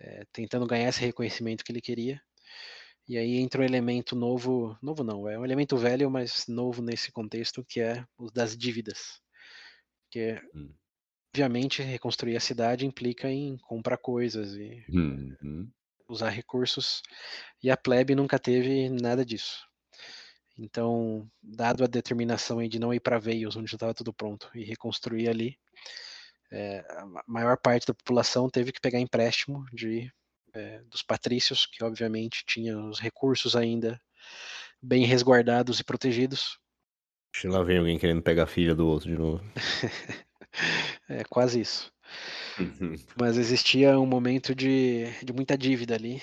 [0.00, 2.20] eh, tentando ganhar esse reconhecimento que ele queria.
[3.08, 7.12] E aí entra um elemento novo, novo não, é um elemento velho, mas novo nesse
[7.12, 9.20] contexto, que é o das dívidas.
[10.10, 10.74] Que, Hum.
[11.34, 15.70] obviamente, reconstruir a cidade implica em comprar coisas e Uhum.
[16.08, 17.02] Usar recursos,
[17.62, 19.66] e a plebe nunca teve nada disso.
[20.58, 24.64] Então, dado a determinação de não ir para Veios, onde já estava tudo pronto, e
[24.64, 25.58] reconstruir ali,
[26.50, 30.10] eh, a ma- maior parte da população teve que pegar empréstimo de,
[30.54, 34.00] eh, dos patrícios, que obviamente tinham os recursos ainda
[34.82, 36.58] bem resguardados e protegidos.
[37.44, 39.44] Lá vem alguém querendo pegar a filha do outro de novo.
[41.08, 41.92] É quase isso.
[43.18, 46.22] Mas existia um momento de, de muita dívida ali,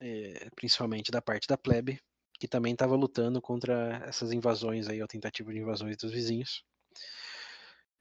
[0.00, 2.00] eh, principalmente da parte da plebe,
[2.38, 6.64] que também estava lutando contra essas invasões aí, a tentativa de invasões dos vizinhos.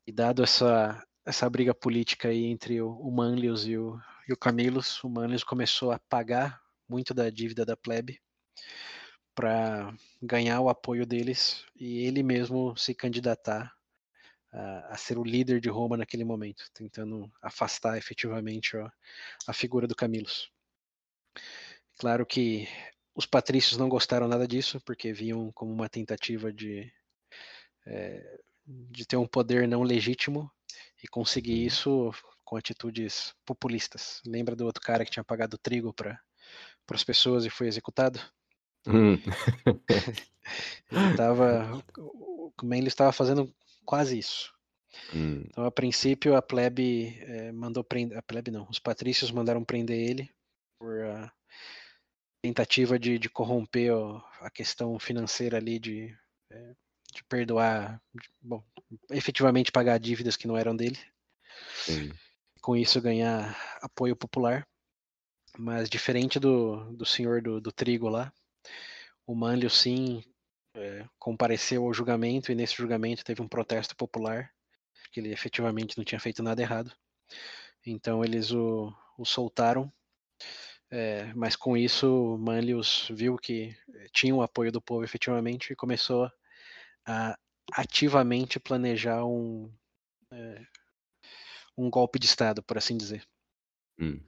[0.07, 5.03] E dado essa, essa briga política aí entre o, Manlius e o, e o Camillus,
[5.03, 8.19] o Manlius começou a pagar muito da dívida da plebe
[9.35, 13.73] para ganhar o apoio deles e ele mesmo se candidatar
[14.51, 18.89] a, a ser o líder de Roma naquele momento, tentando afastar efetivamente ó,
[19.47, 20.51] a figura do Camillus.
[21.97, 22.67] Claro que
[23.13, 26.91] os patrícios não gostaram nada disso, porque viam como uma tentativa de,
[27.85, 30.49] eh, de ter um poder não legítimo
[31.03, 31.67] e conseguir Uhum.
[31.67, 32.11] isso
[32.43, 34.21] com atitudes populistas.
[34.25, 36.19] Lembra do outro cara que tinha pagado trigo para
[36.91, 38.19] as pessoas e foi executado?
[38.87, 39.17] Hum.
[40.91, 43.53] Ele estava, o Manly estava fazendo
[43.89, 44.53] quase isso.
[45.11, 45.41] Hum.
[45.47, 49.97] Então, a princípio, a plebe eh, mandou prender, a plebe não, os patrícios mandaram prender
[49.97, 50.29] ele
[50.77, 51.33] por a
[52.39, 56.15] tentativa de, de corromper ó, a questão financeira ali, de,
[56.51, 56.75] eh,
[57.15, 58.63] de perdoar, de- bom,
[59.09, 60.99] efetivamente pagar dívidas que não eram dele,
[62.61, 64.67] com isso ganhar apoio popular.
[65.57, 68.31] Mas diferente do, do senhor do, do trigo lá,
[69.25, 70.23] o Manlio sim
[70.75, 74.51] eh, compareceu ao julgamento e nesse julgamento teve um protesto popular,
[75.11, 76.91] que ele efetivamente não tinha feito nada errado.
[77.85, 79.91] Então eles o, o soltaram,
[80.91, 85.75] eh, mas com isso Manlius viu que eh, tinha o apoio do povo efetivamente e
[85.75, 86.31] começou
[87.05, 87.37] a
[87.73, 89.71] ativamente planejar um,
[90.31, 90.65] eh,
[91.77, 93.23] um golpe de Estado, por assim dizer.
[93.99, 94.19] Hum.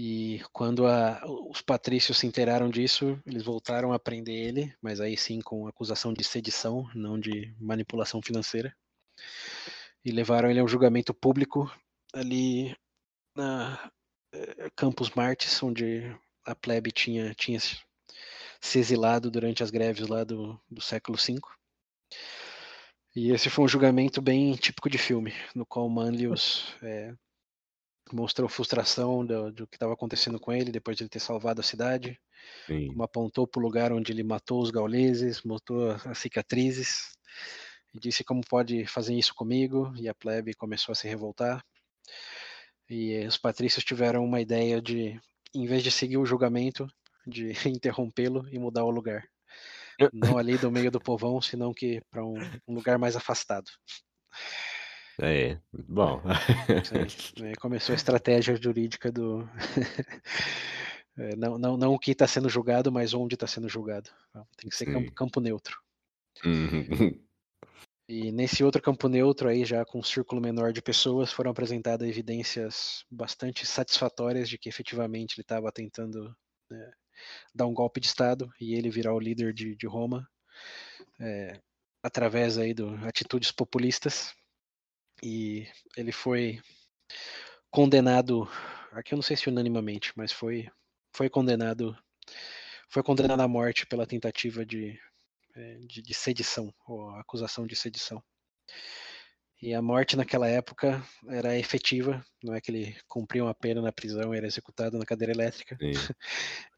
[0.00, 5.16] E quando a- os patrícios se inteiraram disso, eles voltaram a prender ele, mas aí
[5.16, 8.72] sim com acusação de sedição, não de manipulação financeira.
[10.04, 11.68] E levaram ele a um julgamento público
[12.14, 12.76] ali
[13.34, 13.90] na
[14.32, 20.60] eh, Campus Martis, onde a plebe tinha, tinha se exilado durante as greves lá do,
[20.70, 21.40] do século V.
[23.16, 27.16] E esse foi um julgamento bem típico de filme, no qual Manlius eh,
[28.12, 31.64] mostrou frustração do, do que estava acontecendo com ele depois de ele ter salvado a
[31.64, 32.18] cidade,
[32.66, 32.88] Sim.
[32.88, 37.16] como apontou para o lugar onde ele matou os gauleses, mostrou as cicatrizes
[37.94, 39.92] e disse como pode fazer isso comigo.
[39.96, 41.64] E a plebe começou a se revoltar.
[42.88, 45.20] E os patrícios tiveram uma ideia de,
[45.54, 46.86] em vez de seguir o julgamento,
[47.26, 49.28] de interrompê-lo e mudar o lugar.
[50.12, 53.68] Não ali do meio do povão, senão que para um, um lugar mais afastado.
[55.20, 56.22] É, bom.
[56.84, 59.48] Sim, aí começou a estratégia jurídica do.
[61.20, 64.08] É, não, não, não o que está sendo julgado, mas onde está sendo julgado.
[64.56, 65.76] Tem que ser campo, campo neutro.
[66.44, 67.18] Uhum.
[68.10, 72.08] E nesse outro campo neutro, aí já com um círculo menor de pessoas, foram apresentadas
[72.08, 76.34] evidências bastante satisfatórias de que efetivamente ele estava tentando
[76.70, 76.90] né,
[77.54, 80.26] dar um golpe de Estado e ele virar o líder de, de Roma
[81.20, 81.60] é,
[82.02, 84.34] através aí de atitudes populistas.
[85.22, 86.60] E ele foi
[87.70, 88.48] condenado,
[88.92, 90.68] aqui eu não sei se unanimamente, mas foi,
[91.14, 91.96] foi condenado
[92.90, 94.98] foi condenado à morte pela tentativa de,
[95.54, 98.22] eh, de, de sedição, ou acusação de sedição.
[99.60, 103.92] E a morte naquela época era efetiva, não é que ele cumpria uma pena na
[103.92, 105.76] prisão e era executado na cadeira elétrica.
[105.76, 105.90] Sim.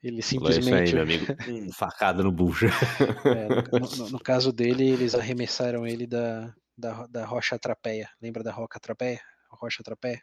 [0.02, 0.94] Ele aí, simplesmente.
[0.94, 1.26] meu amigo.
[1.46, 2.66] Hum, facada no bucho.
[2.66, 8.10] É, no, no- no caso dele, eles arremessaram ele da, da, da rocha Trapeia.
[8.20, 9.20] Lembra da roca Trapeia?
[9.50, 10.20] A rocha Trapeia?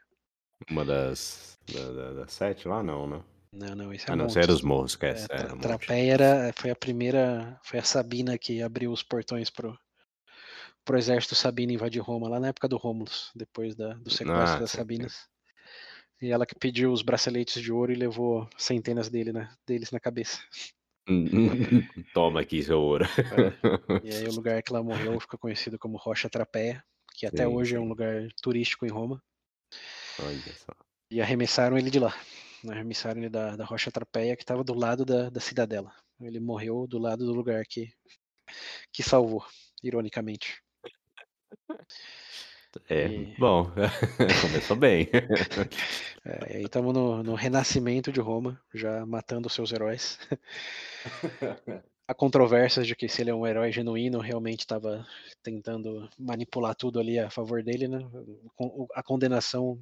[0.70, 1.58] Uma das.
[1.68, 3.24] Da, da, das sete lá, não, né?
[3.54, 5.28] Não, não, esse é Ah, não, isso era os morros, É, esquece.
[5.28, 5.62] Tra- era um monte.
[5.62, 9.78] Trapeia era, foi a primeira, foi a Sabina que abriu os portões pro,
[10.86, 14.60] pro exército sabino invadir Roma, lá na época do Rômulus, depois da, do sequestro Ah,
[14.62, 14.78] das sim.
[14.78, 15.28] Sabinas.
[16.22, 20.00] E ela que pediu os braceletes de ouro e levou centenas dele, né, deles na
[20.00, 20.40] cabeça.
[22.14, 23.06] Toma aqui seu ouro.
[24.04, 26.84] E aí o lugar que ela morreu ficou conhecido como Rocha Trapeia,
[27.16, 27.84] que até Sim, hoje é sim.
[27.84, 29.22] um lugar turístico em Roma.
[30.20, 30.74] Olha só.
[31.10, 32.14] E arremessaram ele de lá.
[32.70, 35.94] Arremessaram ele da, da Rocha Trapeia, que estava do lado da, da cidadela.
[36.20, 37.90] Ele morreu do lado do lugar que,
[38.92, 39.46] que salvou,
[39.84, 40.62] ironicamente.
[42.90, 43.66] É, E- bom,
[44.42, 45.08] começou bem.
[46.26, 50.20] É, aí estamos no, no renascimento de Roma, já matando seus heróis.
[52.06, 55.08] Há controvérsias de que se ele é um herói genuíno, realmente estava
[55.42, 58.00] tentando manipular tudo ali a favor dele, né?
[58.94, 59.80] A condenação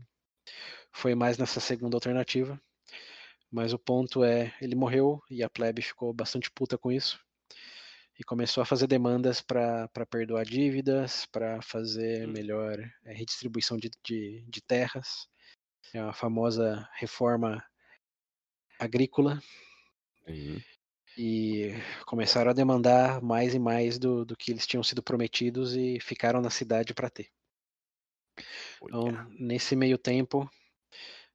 [0.91, 2.59] foi mais nessa segunda alternativa.
[3.51, 7.19] Mas o ponto é, ele morreu e a plebe ficou bastante puta com isso.
[8.17, 12.31] E começou a fazer demandas para perdoar dívidas, para fazer Hum.
[12.31, 15.27] melhor eh, redistribuição de, de, de terras.
[15.93, 17.63] É a famosa reforma
[18.79, 19.41] agrícola.
[20.25, 20.61] Sim.
[21.17, 21.71] E
[22.05, 26.41] começaram a demandar mais e mais do, do que eles tinham sido prometidos e ficaram
[26.41, 27.29] na cidade para ter.
[28.83, 29.07] Então,
[29.39, 30.49] nesse meio tempo,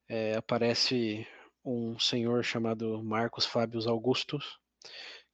[0.08, 1.26] eh, aparece
[1.64, 4.58] um senhor chamado Marcos Fábios Augustus,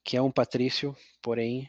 [0.06, 1.68] que é um patrício, porém,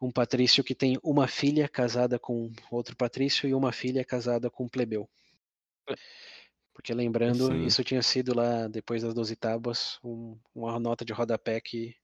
[0.00, 4.64] um patrício que tem uma filha casada com outro patrício e uma filha casada com
[4.64, 5.08] um plebeu.
[6.74, 7.64] Porque lembrando, Sim.
[7.64, 11.94] isso tinha sido lá depois das Doze Tábuas, um- uma nota de rodapé que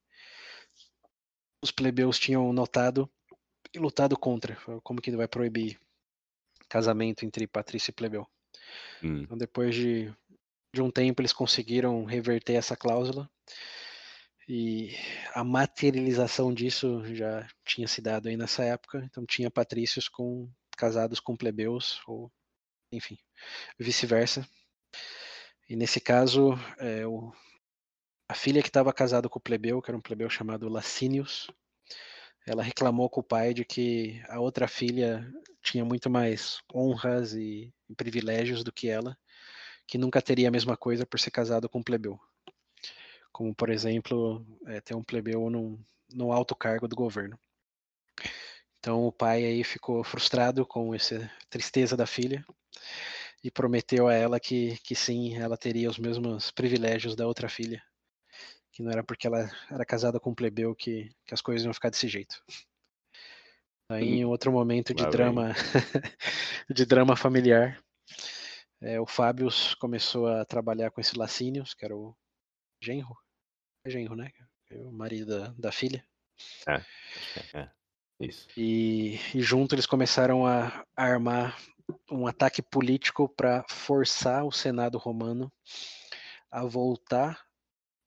[1.60, 3.10] os plebeus tinham notado
[3.74, 4.56] e lutado contra.
[4.84, 5.76] Como que vai proibir
[6.68, 8.26] casamento entre patrício e plebeu?
[9.02, 10.14] Hum, Então, depois de,
[10.72, 13.28] de um tempo, eles conseguiram reverter essa cláusula.
[14.48, 14.94] E
[15.34, 19.02] a materialização disso já tinha se dado aí nessa época.
[19.04, 22.30] Então, tinha patrícios com casados com plebeus, ou
[22.92, 23.18] enfim,
[23.78, 24.46] vice-versa.
[25.68, 27.32] E nesse caso, é, o-
[28.28, 31.48] a filha que estava casada com o plebeu, que era um plebeu chamado Lacinius,
[32.46, 35.26] ela reclamou com o pai de que a outra filha
[35.62, 39.16] tinha muito mais honras e, privilégios do que ela,
[39.86, 42.20] que nunca teria a mesma coisa por ser casado com um plebeu.
[43.32, 45.78] Como, por exemplo, é, ter um plebeu num,
[46.12, 47.38] num alto cargo do governo.
[48.78, 52.44] Então o pai aí ficou frustrado com essa tristeza da filha
[53.42, 57.82] e prometeu a ela que, que sim, ela teria os mesmos privilégios da outra filha.
[58.72, 61.74] Que não era porque ela era casada com um plebeu que, que as coisas iam
[61.74, 62.42] ficar desse jeito.
[63.88, 65.52] Aí, em outro momento de Lá drama,
[66.70, 67.78] de drama familiar,
[68.80, 72.16] é, o Fábio começou a trabalhar com esse Lacínios, que era o
[72.80, 73.16] genro,
[73.86, 74.32] genro, né?
[74.70, 76.04] É O marido da, da filha.
[77.54, 77.70] é,
[78.20, 78.48] isso.
[78.56, 81.58] E, e junto eles começaram a armar
[82.10, 85.52] um ataque político para forçar o Senado romano
[86.50, 87.44] a voltar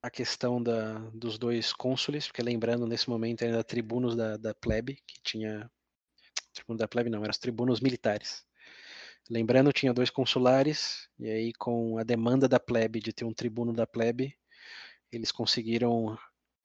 [0.01, 5.01] à questão da, dos dois cônsules, porque lembrando, nesse momento ainda tribunos da, da plebe,
[5.07, 5.69] que tinha.
[6.53, 8.45] Tribuno da plebe não, eram os tribunos militares.
[9.29, 13.73] Lembrando, tinha dois consulares, e aí com a demanda da plebe de ter um tribuno
[13.73, 14.37] da plebe,
[15.15, 16.17] eles conseguiram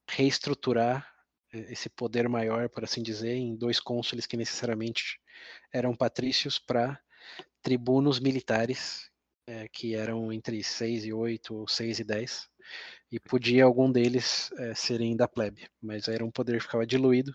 [0.09, 1.07] reestruturar
[1.53, 5.21] eh, esse poder maior, por assim dizer, em dois cônsules que necessariamente
[5.73, 7.01] eram patrícios para
[7.63, 9.11] tribunos militares,
[9.47, 12.49] eh, que eram entre 6 e 8, ou 6 e 10,
[13.13, 17.35] e podia algum deles eh, serem da plebe, mas era um poder que ficava diluído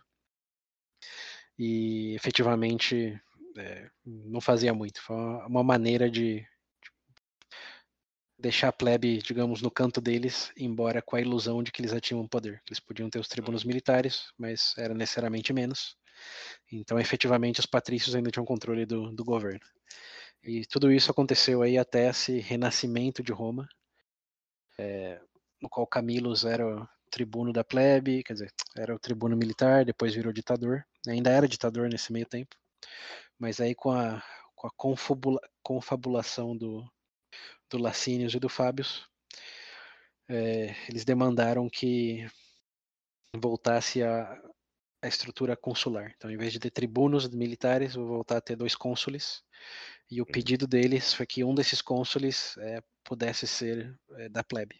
[1.58, 3.20] e efetivamente
[3.58, 5.02] eh, não fazia muito.
[5.02, 6.46] Foi uma, uma maneira de
[8.38, 12.00] deixar a plebe, digamos, no canto deles, embora com a ilusão de que eles já
[12.00, 12.62] tinham poder.
[12.68, 15.98] Eles podiam ter os tribunos militares, mas era necessariamente menos.
[16.72, 19.62] Então, efetivamente, os patrícios ainda tinham controle do, do governo.
[20.44, 23.68] E tudo isso aconteceu aí até esse renascimento de Roma,
[24.78, 25.20] eh,
[25.62, 30.14] no qual Camilus era o tribuno da plebe, quer dizer, era o tribuno militar, depois
[30.14, 30.86] virou ditador.
[31.08, 32.56] Ainda era ditador nesse meio tempo,
[33.40, 34.22] mas aí com a,
[34.56, 36.86] com a confabula, confabulação do,
[37.70, 39.08] do Lacínios e do Fábios,
[40.30, 42.28] eh, eles demandaram que
[43.36, 44.42] voltasse a,
[45.02, 46.12] a estrutura consular.
[46.16, 49.44] Então, em vez de ter tribunos militares, vou voltar a ter dois cônsules.
[50.10, 50.32] E o uhum.
[50.32, 54.76] pedido deles foi que um desses cônsules é, pudesse ser é, da plebe.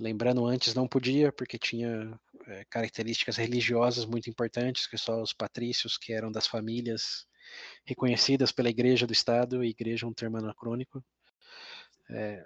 [0.00, 5.98] Lembrando, antes não podia, porque tinha é, características religiosas muito importantes, que só os patrícios,
[5.98, 7.26] que eram das famílias
[7.84, 11.04] reconhecidas pela Igreja do Estado, e Igreja é um termo anacrônico,
[12.12, 12.44] é,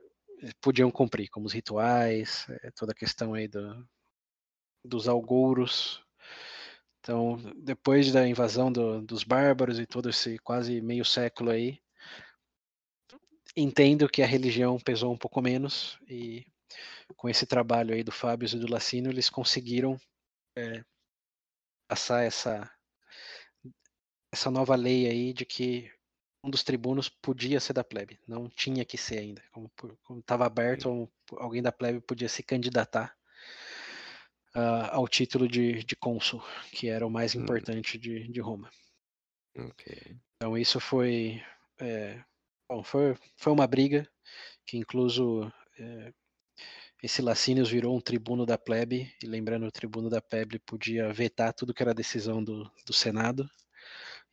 [0.61, 3.87] podiam cumprir, como os rituais, é, toda a questão aí do,
[4.85, 6.03] dos algouros.
[7.01, 11.79] Então, depois da invasão do, dos bárbaros e todo esse quase meio século aí,
[13.57, 16.45] entendo que a religião pesou um pouco menos e
[17.17, 19.99] com esse trabalho aí do Fábio e do Lacino, eles conseguiram
[20.57, 20.85] é,
[21.89, 22.71] passar essa
[24.33, 25.91] essa nova lei aí de que
[26.47, 29.43] um dos tribunos podia ser da plebe, não tinha que ser ainda.
[29.51, 29.71] Como
[30.21, 33.15] estava aberto, alguém da plebe podia se candidatar
[34.55, 37.43] uh, ao título de, de cônsul, que era o mais hum.
[37.43, 38.71] importante de, de Roma.
[39.57, 40.17] Okay.
[40.37, 41.43] Então isso foi,
[41.81, 42.23] é,
[42.69, 44.09] bom, foi, foi uma briga
[44.65, 46.13] que incluso é,
[47.03, 51.53] esse Lacínios virou um tribuno da plebe, e lembrando, o tribuno da plebe podia vetar
[51.53, 53.49] tudo que era decisão do, do Senado,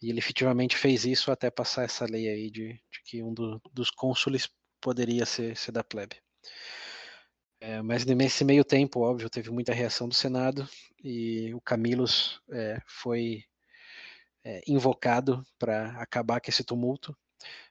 [0.03, 3.61] e ele efetivamente fez isso até passar essa lei aí de, de que um do,
[3.71, 4.49] dos cônsules
[4.81, 6.17] poderia ser, ser da plebe.
[7.61, 10.67] É, mas nesse meio tempo, óbvio, teve muita reação do Senado
[11.01, 13.45] e o Camillus é, foi
[14.43, 17.15] é, invocado para acabar com esse tumulto.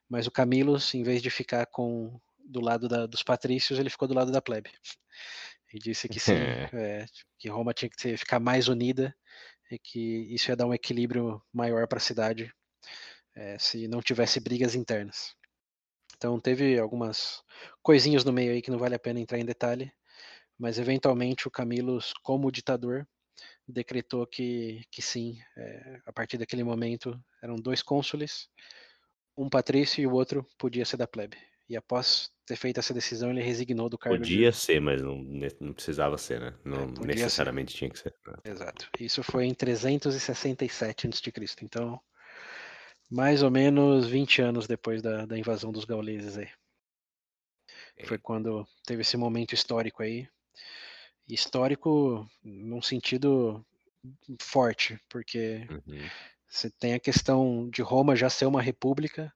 [0.08, 4.08] Mas o Camillus, em vez de ficar com do lado da, dos patrícios, ele ficou
[4.08, 4.70] do lado da plebe.
[5.74, 6.32] E disse que sim,
[6.72, 7.04] é,
[7.38, 9.14] que Roma tinha que ficar mais unida
[9.74, 12.52] e que isso ia dar um equilíbrio maior para a cidade
[13.34, 15.34] é, se não tivesse brigas internas.
[16.16, 17.42] Então teve algumas
[17.82, 19.92] coisinhas no meio aí que não vale a pena entrar em detalhe,
[20.58, 23.06] mas eventualmente o Camillus, como ditador,
[23.66, 28.48] decretou que, que sim, é, a partir daquele momento eram dois cônsules,
[29.36, 31.36] um patrício e o outro podia ser da plebe.
[31.68, 34.18] E após ter feito essa decisão, ele resignou do cargo.
[34.18, 34.56] Podia de...
[34.56, 35.16] ser, mas não,
[35.60, 36.54] não precisava ser, né?
[36.64, 37.78] Não é, necessariamente ser.
[37.78, 38.14] tinha que ser.
[38.26, 38.34] Né?
[38.44, 38.90] Exato.
[38.98, 41.32] Isso foi em 367 a.C.
[41.62, 42.00] Então,
[43.10, 46.48] mais ou menos 20 anos depois da, da invasão dos gauleses aí.
[47.96, 48.06] É.
[48.06, 50.28] Foi quando teve esse momento histórico aí.
[51.28, 53.64] Histórico num sentido
[54.40, 56.08] forte, porque uhum.
[56.48, 59.32] você tem a questão de Roma já ser uma república,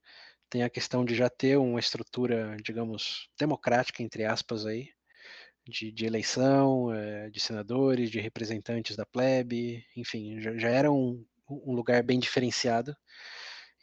[0.49, 4.88] tem a questão de já ter uma estrutura, digamos, democrática, entre aspas, aí,
[5.68, 11.24] de, de eleição, é, de senadores, de representantes da plebe, enfim, já, já era um,
[11.51, 12.97] um lugar bem diferenciado.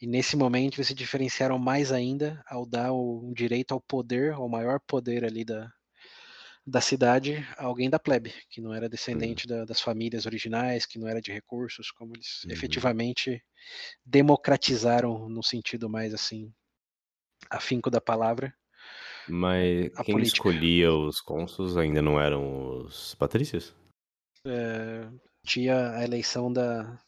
[0.01, 4.34] E nesse momento eles se diferenciaram mais ainda ao dar o, um direito ao poder,
[4.34, 5.72] ao maior poder ali da,
[6.66, 9.57] da cidade, alguém da plebe, que não era descendente uhum.
[9.57, 12.51] da, das famílias originais, que não era de recursos, como eles uhum.
[12.51, 13.43] efetivamente
[14.05, 16.51] democratizaram no sentido mais assim
[17.49, 18.53] afinco da palavra.
[19.28, 20.38] Mas quem política.
[20.38, 23.76] escolhia os cônsuls ainda não eram os patrícios?
[24.45, 25.09] É,
[25.45, 26.99] tinha a eleição da,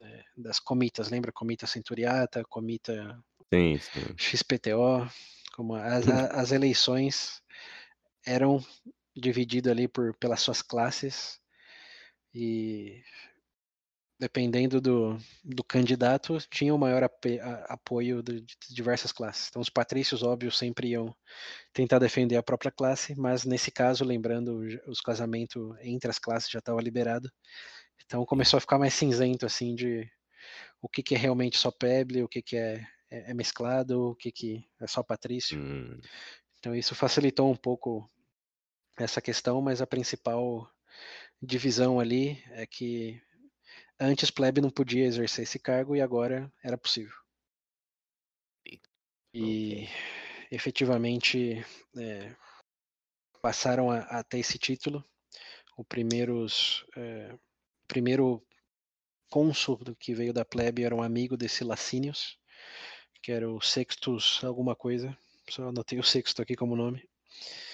[0.00, 1.32] é, das comitas, lembra?
[1.32, 3.20] Comita Centuriata, Comita
[3.52, 4.00] sim, sim.
[4.16, 5.08] XPTO,
[5.54, 7.40] como as, as eleições
[8.26, 8.62] eram
[9.20, 11.40] divididas ali por, pelas suas classes
[12.34, 13.02] e
[14.20, 17.02] dependendo do, do candidato, tinha o maior
[17.68, 19.48] apoio de, de diversas classes.
[19.48, 21.16] Então, os patrícios, óbvio, sempre iam
[21.72, 26.58] tentar defender a própria classe, mas nesse caso, lembrando, os casamentos entre as classes já
[26.58, 27.32] estava liberado.
[28.04, 30.06] Então, começou a ficar mais cinzento, assim, de
[30.82, 34.14] o que, que é realmente só peble, o que, que é, é, é mesclado, o
[34.14, 35.58] que, que é só patrício.
[35.58, 35.98] Hum.
[36.58, 38.06] Então, isso facilitou um pouco
[39.04, 40.70] essa questão, mas a principal
[41.42, 43.20] divisão ali é que
[44.02, 47.14] Antes plebe não podia exercer esse cargo e agora era possível.
[49.34, 49.88] E okay.
[50.50, 51.62] efetivamente
[51.98, 52.34] é,
[53.42, 55.04] passaram a, a, ter esse título.
[55.76, 57.38] O primeiros, é,
[57.86, 58.42] primeiro
[59.28, 62.38] cônsul que veio da plebe era um amigo desse Lacínios,
[63.22, 65.14] que era o Sextus alguma coisa.
[65.50, 67.06] Só anotei o Sexto aqui como nome.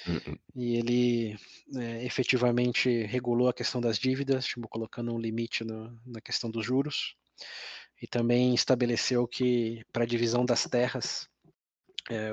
[0.07, 0.39] Uhum.
[0.55, 1.37] E ele
[1.77, 6.65] é, efetivamente regulou a questão das dívidas, tipo, colocando um limite no, na questão dos
[6.65, 7.17] juros,
[8.01, 11.29] e também estabeleceu que para a divisão das terras,
[12.11, 12.31] é,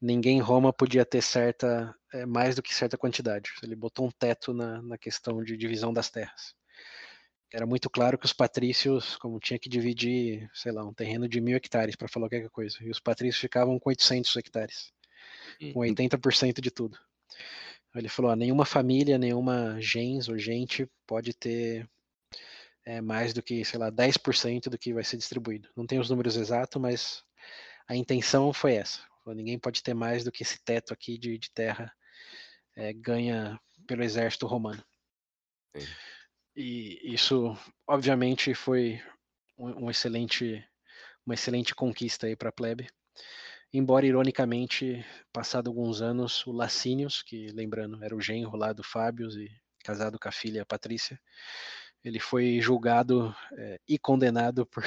[0.00, 3.50] ninguém em Roma podia ter certa é, mais do que certa quantidade.
[3.62, 6.54] Ele botou um teto na, na questão de divisão das terras.
[7.52, 11.40] Era muito claro que os patrícios, como tinha que dividir, sei lá, um terreno de
[11.40, 14.92] mil hectares para falar qualquer coisa, e os patrícios ficavam com 800 hectares
[15.72, 16.98] com 80% de tudo.
[17.94, 21.88] Ele falou: ó, nenhuma família, nenhuma gens ou gente pode ter
[22.84, 25.68] é mais do que, sei lá, 10% do que vai ser distribuído.
[25.76, 27.24] Não tem os números exatos, mas
[27.88, 29.00] a intenção foi essa.
[29.26, 31.92] Ninguém pode ter mais do que esse teto aqui de, de terra
[32.76, 33.58] é, ganha
[33.88, 34.84] pelo exército romano.
[35.76, 35.86] Sim.
[36.54, 37.58] E isso,
[37.88, 39.02] obviamente, foi
[39.58, 40.64] um, um excelente,
[41.26, 42.88] uma excelente conquista aí para a plebe.
[43.72, 49.28] Embora, ironicamente, passado alguns anos, o Lacínios, que lembrando era o genro lá do Fábio
[49.30, 49.50] e
[49.84, 51.20] casado com a filha Patrícia,
[52.02, 54.82] ele foi julgado é, e condenado por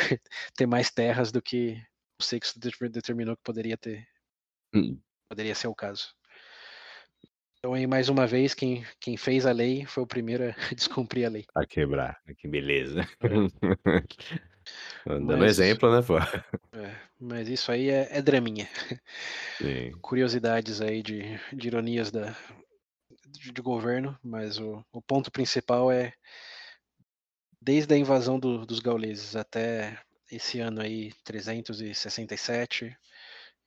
[0.56, 1.82] ter mais terras do que
[2.20, 4.08] o sexo determinou que poderia ter.
[4.74, 5.00] Hum.
[5.30, 6.14] Poderia ser o caso.
[7.60, 11.26] Então, aí, mais uma vez, quem, quem fez a lei foi o primeiro a descumprir
[11.26, 11.46] a lei.
[11.54, 13.02] A quebrar, que beleza.
[15.06, 16.18] Dando mas, exemplo, né, pô?
[16.78, 18.68] É, mas isso aí é, é draminha.
[19.58, 19.92] Sim.
[20.02, 22.36] Curiosidades aí de, de ironias da,
[23.28, 26.14] de, de governo, mas o, o ponto principal é
[27.62, 30.00] desde a invasão do, dos gauleses até
[30.32, 32.96] esse ano aí, 367,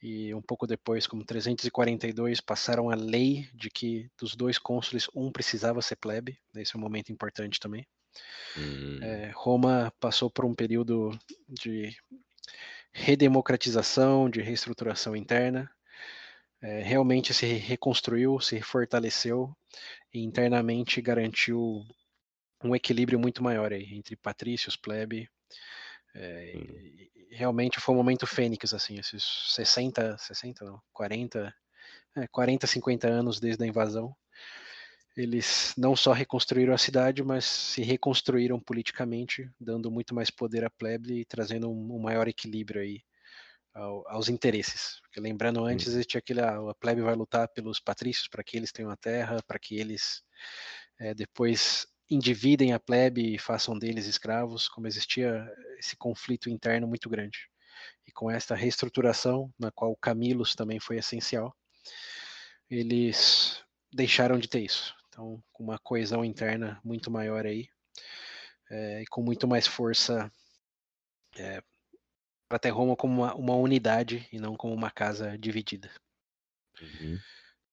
[0.01, 5.31] e um pouco depois, como 342, passaram a lei de que dos dois cônsules, um
[5.31, 7.87] precisava ser plebe, esse é um momento importante também.
[8.57, 8.99] Hum.
[9.03, 11.97] É, Roma passou por um período de
[12.93, 15.71] redemocratização, de reestruturação interna,
[16.61, 19.55] é, realmente se reconstruiu, se fortaleceu
[20.13, 21.85] e internamente garantiu
[22.63, 25.29] um equilíbrio muito maior aí, entre patrícios, plebe,
[26.15, 26.53] é,
[27.31, 31.53] realmente foi um momento fênix, assim, esses 60, 60 não, 40,
[32.17, 34.15] é, 40, 50 anos desde a invasão.
[35.17, 40.71] Eles não só reconstruíram a cidade, mas se reconstruíram politicamente, dando muito mais poder à
[40.71, 43.03] plebe e trazendo um, um maior equilíbrio aí
[43.75, 45.01] ao, aos interesses.
[45.03, 48.73] Porque lembrando antes existia aquele ah, a plebe vai lutar pelos patrícios para que eles
[48.73, 50.23] tenham a terra, para que eles
[50.99, 55.47] é, depois endividem a plebe e façam deles escravos, como existia
[55.79, 57.49] esse conflito interno muito grande.
[58.07, 61.55] E com esta reestruturação, na qual Camilos também foi essencial,
[62.69, 64.95] eles deixaram de ter isso.
[65.13, 67.69] Então, com uma coesão interna muito maior aí,
[68.71, 70.33] é, e com muito mais força
[71.37, 71.63] é,
[72.49, 75.91] para ter Roma como uma, uma, unidade e não como uma casa dividida.
[76.81, 77.19] Uhum.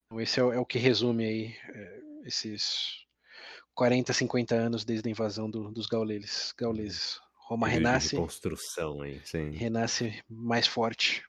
[0.05, 3.05] Então, esse é, é, o que resume aí é, esses
[3.73, 6.53] 40, 50 anos desde a invasão do, dos gauleses.
[6.57, 7.21] gauleses.
[7.47, 8.17] Roma renasce.
[8.17, 9.21] Construção, hein?
[9.23, 9.51] Sim.
[9.51, 11.23] Renasce mais forte,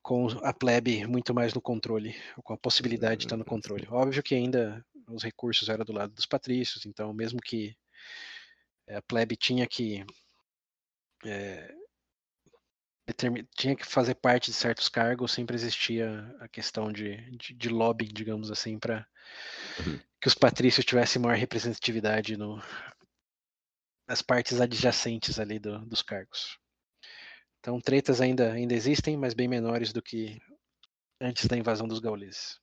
[0.00, 2.14] com a plebe muito mais no controle,
[2.44, 3.88] com a possibilidade de estar no uhum, controle.
[3.90, 7.76] Óbvio que ainda os recursos eram do lado dos patrícios, então mesmo que
[8.88, 10.04] a plebe tinha que
[11.24, 11.74] é,
[13.56, 18.06] tinha que fazer parte de certos cargos, sempre existia a questão de, de, de lobby,
[18.06, 19.06] digamos assim, para
[19.80, 19.98] uhum.
[20.20, 22.62] que os patrícios tivessem maior representatividade no,
[24.06, 26.58] nas partes adjacentes ali do, dos cargos.
[27.60, 30.38] Então, tretas ainda, ainda existem, mas bem menores do que
[31.20, 32.60] antes da invasão dos gauleses.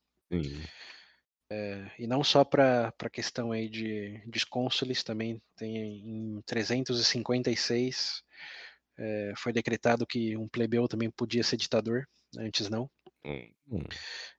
[1.50, 8.24] É, e não só para a questão aí de, de cônsules, também tem em 356
[8.98, 12.90] é, foi decretado que um plebeu também podia ser ditador, antes não.
[13.26, 13.84] Hum.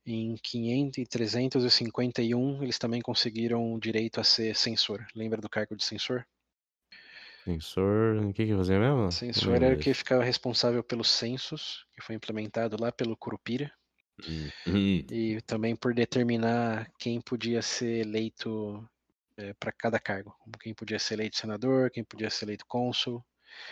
[0.04, 5.04] Em 500 e 351, eles também conseguiram o direito a ser censor.
[5.14, 6.24] Lembra do cargo de censor?
[7.44, 9.10] Censor, o que que fazia mesmo?
[9.10, 13.70] Censor era o que ficava responsável pelos censos, que foi implementado lá pelo Curupira.
[14.66, 15.04] Hum.
[15.10, 18.88] E também por determinar quem podia ser eleito
[19.36, 20.34] é, para cada cargo.
[20.60, 23.24] Quem podia ser eleito senador, quem podia ser eleito cônsul.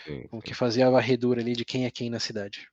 [0.03, 2.67] Sim, o que fazia a varredura ali de quem é quem na cidade.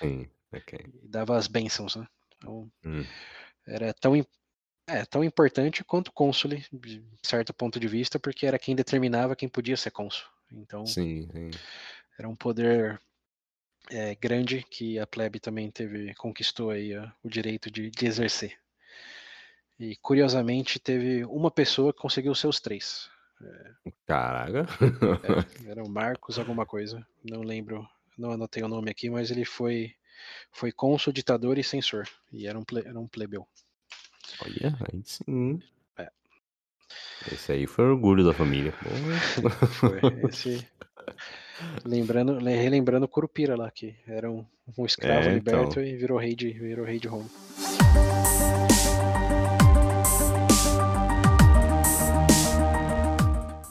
[0.00, 0.78] Sim, ok.
[1.02, 2.06] E dava as bênçãos, né?
[2.36, 3.04] Então, hum.
[3.66, 4.14] era tão,
[4.86, 9.48] é, tão importante quanto cônsule, de certo ponto de vista, porque era quem determinava quem
[9.48, 10.26] podia ser cônsul.
[10.50, 11.50] Então, sim, sim.
[12.18, 13.00] era um poder
[13.90, 18.58] é, grande que a plebe também teve, conquistou aí ó, o direito de, de exercer.
[19.78, 23.08] E curiosamente teve uma pessoa que conseguiu seus três.
[24.06, 24.66] Caraca.
[25.64, 29.44] É, era o Marcos alguma coisa, não lembro, não anotei o nome aqui, mas ele
[29.44, 29.94] foi
[30.50, 33.46] foi cônsul, ditador e censor, e era um, ple, era um plebeu.
[34.42, 35.62] Olha, aí sim.
[35.96, 36.10] É.
[37.32, 38.72] Esse aí foi orgulho da família.
[39.78, 40.66] foi, esse...
[41.84, 44.44] Lembrando, relembrando Curupira lá, que era um,
[44.76, 45.82] um escravo é, liberto então...
[45.82, 47.28] e virou rei de, virou rei de Roma.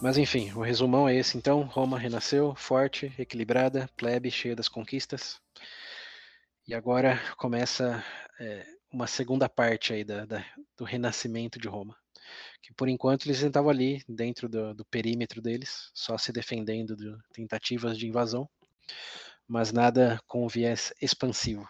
[0.01, 1.63] Mas enfim, o resumão é esse então.
[1.63, 5.39] Roma renasceu, forte, equilibrada, plebe, cheia das conquistas.
[6.67, 8.03] E agora começa
[8.39, 10.45] é, uma segunda parte aí da, da,
[10.77, 11.95] do renascimento de Roma.
[12.61, 17.15] Que por enquanto eles estavam ali dentro do, do perímetro deles, só se defendendo de
[17.33, 18.49] tentativas de invasão,
[19.47, 21.67] mas nada com viés expansivo.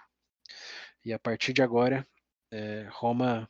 [1.06, 2.06] E a partir de agora,
[2.52, 3.48] é, Roma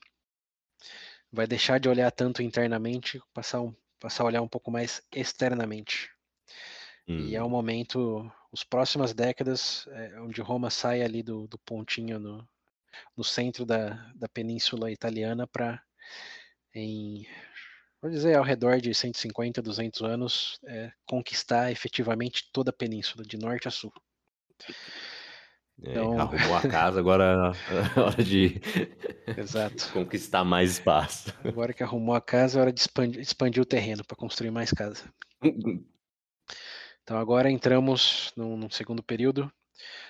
[1.32, 6.12] vai deixar de olhar tanto internamente, passar, um, passar a olhar um pouco mais externamente.
[7.08, 7.20] Hum.
[7.20, 11.58] E é o um momento, as próximas décadas, é, onde Roma sai ali do, do
[11.60, 12.47] pontinho no,
[13.16, 15.82] no centro da, da península italiana para
[16.78, 17.26] em
[18.02, 23.38] vou dizer ao redor de 150, 200 anos, é, conquistar efetivamente toda a península, de
[23.38, 23.92] norte a sul.
[25.84, 26.18] É, então...
[26.20, 27.54] Arrumou a casa, agora
[27.96, 28.62] é hora de
[29.92, 31.34] conquistar mais espaço.
[31.44, 34.72] Agora que arrumou a casa, é hora de expandir, expandir o terreno para construir mais
[34.72, 35.12] casa.
[37.04, 39.52] Então agora entramos num, num, segundo período,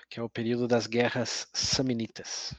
[0.10, 2.56] que é o período das guerras samnitas.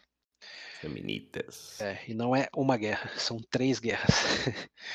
[0.81, 1.81] Samnitas.
[1.81, 4.15] É, e não é uma guerra, são três guerras.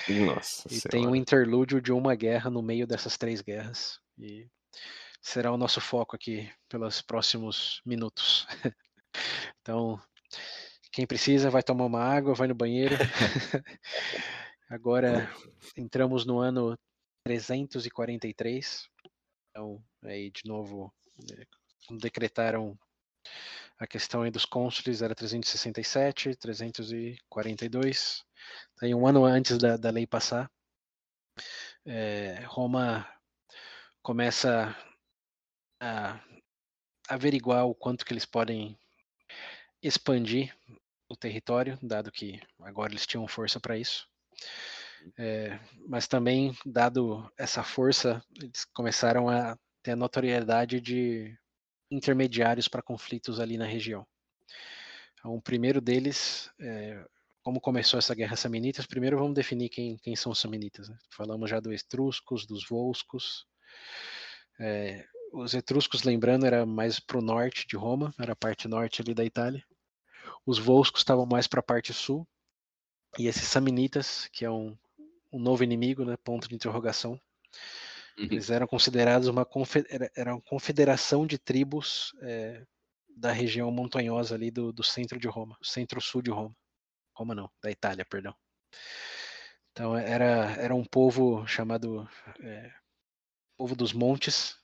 [0.10, 0.90] Nossa E senhora.
[0.90, 4.00] tem um interlúdio de uma guerra no meio dessas três guerras.
[4.18, 4.48] E
[5.22, 8.48] será o nosso foco aqui pelos próximos minutos.
[9.62, 10.02] Então,
[10.92, 12.96] quem precisa vai tomar uma água, vai no banheiro.
[14.68, 15.32] Agora
[15.78, 16.76] entramos no ano
[17.24, 18.90] 343.
[19.50, 20.92] Então, aí de novo
[21.32, 21.46] é,
[21.98, 22.78] decretaram
[23.80, 28.24] a questão dos cônsules era 367, 342.
[28.82, 30.50] Aí um ano antes da, da lei passar,
[31.86, 33.08] é, Roma
[34.02, 34.76] começa
[35.82, 36.20] a
[37.10, 38.78] averiguar o quanto que eles podem
[39.82, 40.56] expandir
[41.10, 44.08] o território, dado que agora eles tinham força para isso.
[45.18, 51.38] É, mas também, dado essa força, eles começaram a ter a notoriedade de
[51.94, 54.06] intermediários para conflitos ali na região.
[55.14, 57.06] Então, o primeiro deles, é,
[57.42, 60.90] como começou essa guerra samnitas, primeiro vamos definir quem, quem são os samnitas.
[60.90, 60.98] Né?
[61.10, 63.46] Falamos já dos etruscos, dos volscos.
[64.60, 69.02] É, os etruscos, lembrando, era mais para o norte de Roma, era a parte norte
[69.02, 69.64] ali da Itália.
[70.46, 72.28] Os volscos estavam mais para a parte sul.
[73.18, 74.76] E esses samnitas, que é um,
[75.32, 77.20] um novo inimigo, né, ponto de interrogação,
[78.18, 78.26] uhum.
[78.26, 79.48] eles eram considerados uma
[80.16, 82.66] era uma confederação de tribos é,
[83.16, 86.56] da região montanhosa ali do, do centro de Roma, centro-sul de Roma.
[87.16, 88.36] Roma não, da Itália, perdão.
[89.72, 92.08] Então era, era um povo chamado
[92.42, 92.72] é,
[93.58, 94.56] povo dos montes,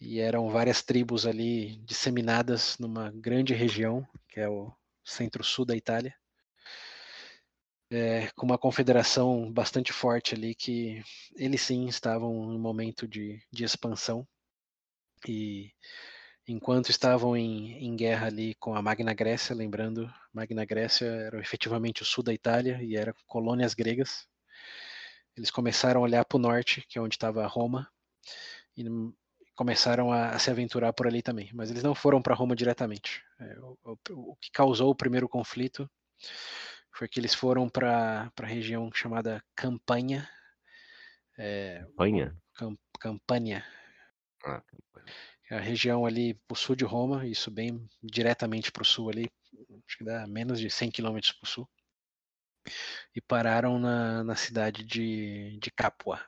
[0.00, 4.72] e eram várias tribos ali disseminadas numa grande região, que é o
[5.04, 6.14] centro-sul da Itália,
[7.90, 11.02] é, com uma confederação bastante forte ali, que
[11.36, 14.26] eles sim estavam em um momento de, de expansão,
[15.26, 15.72] e
[16.46, 22.02] enquanto estavam em, em, guerra ali com a Magna Grécia, lembrando, Magna Grécia era efetivamente
[22.02, 24.28] o sul da Itália e eram colônias gregas,
[25.36, 27.88] eles começaram a olhar para o norte, que é onde estava Roma,
[28.76, 28.84] e
[29.54, 33.22] começaram a, a, se aventurar por ali também, mas eles não foram para Roma diretamente.
[33.40, 33.98] É, o, o,
[34.32, 35.90] o, que causou o primeiro conflito
[36.96, 40.28] foi que eles foram para a região chamada Campanha.
[41.38, 42.36] É, Campanha?
[42.54, 43.64] Cam, Campanha.
[44.42, 44.62] Ah,
[45.50, 49.10] É a região ali para o sul de Roma, isso bem diretamente para o sul
[49.10, 49.30] ali,
[49.86, 51.68] acho que dá menos de 100 quilômetros para o sul.
[53.14, 56.24] E pararam na, na cidade de, de Capua,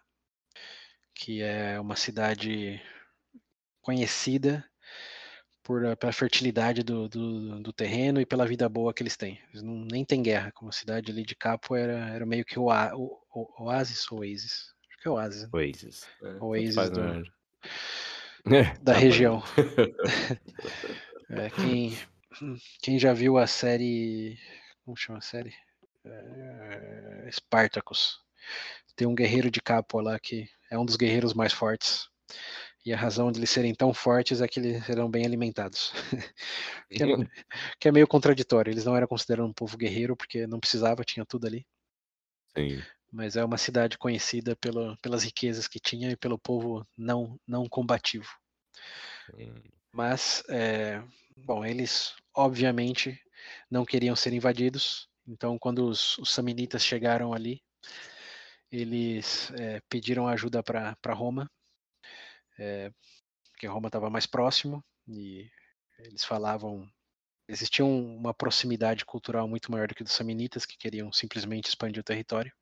[1.15, 2.81] que é uma cidade
[3.81, 4.69] conhecida
[5.69, 9.39] por, eh, pela fertilidade do, do, do, terreno e pela vida boa que eles têm.
[9.51, 12.59] Eles não, nem tem guerra, como a cidade ali de Capo era, era meio que
[12.59, 14.73] o, o, o Oasis ou Oasis?
[14.89, 15.43] Acho que é Oasis.
[15.43, 15.49] Né?
[15.53, 16.09] Oasis.
[16.23, 19.43] É, Oasis do, é, da tá região.
[21.29, 21.99] é, quem,
[22.81, 24.39] quem já viu a série.
[24.87, 25.53] Como chama a série?
[26.03, 28.19] É, Spartacus.
[28.97, 32.09] Tem um guerreiro de Capo lá que é um dos guerreiros mais fortes.
[32.85, 35.93] E a razão de eles serem tão fortes é que eles serão bem alimentados.
[36.91, 37.07] que, é,
[37.79, 38.71] que, é, meio contraditório.
[38.71, 41.67] Eles não eram considerados um povo guerreiro porque não precisava, tinha tudo ali.
[42.57, 42.83] Sim.
[43.11, 47.69] Mas é uma cidade conhecida pelo, pelas riquezas que tinha e pelo povo não, não
[47.69, 48.29] combativo.
[49.35, 49.55] Sim.
[49.93, 51.03] Mas, é,
[51.37, 53.21] bom, eles obviamente
[53.71, 55.09] não queriam ser invadidos.
[55.27, 57.61] Então, quando os, os samnitas chegaram ali,
[58.71, 61.51] eles é, pediram ajuda para Roma
[62.59, 62.93] é,
[63.53, 65.49] porque Roma estava mais próximo e
[65.99, 66.89] eles falavam
[67.49, 72.05] existia uma proximidade cultural muito maior do que dos samnitas que queriam simplesmente expandir o
[72.05, 72.53] território.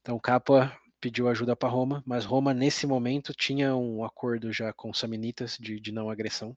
[0.00, 4.90] Então Capua pediu ajuda para Roma, mas Roma nesse momento tinha um acordo já com
[4.90, 6.56] os samnitas de, de não agressão.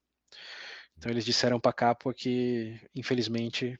[0.97, 3.79] Então eles disseram para Capua que infelizmente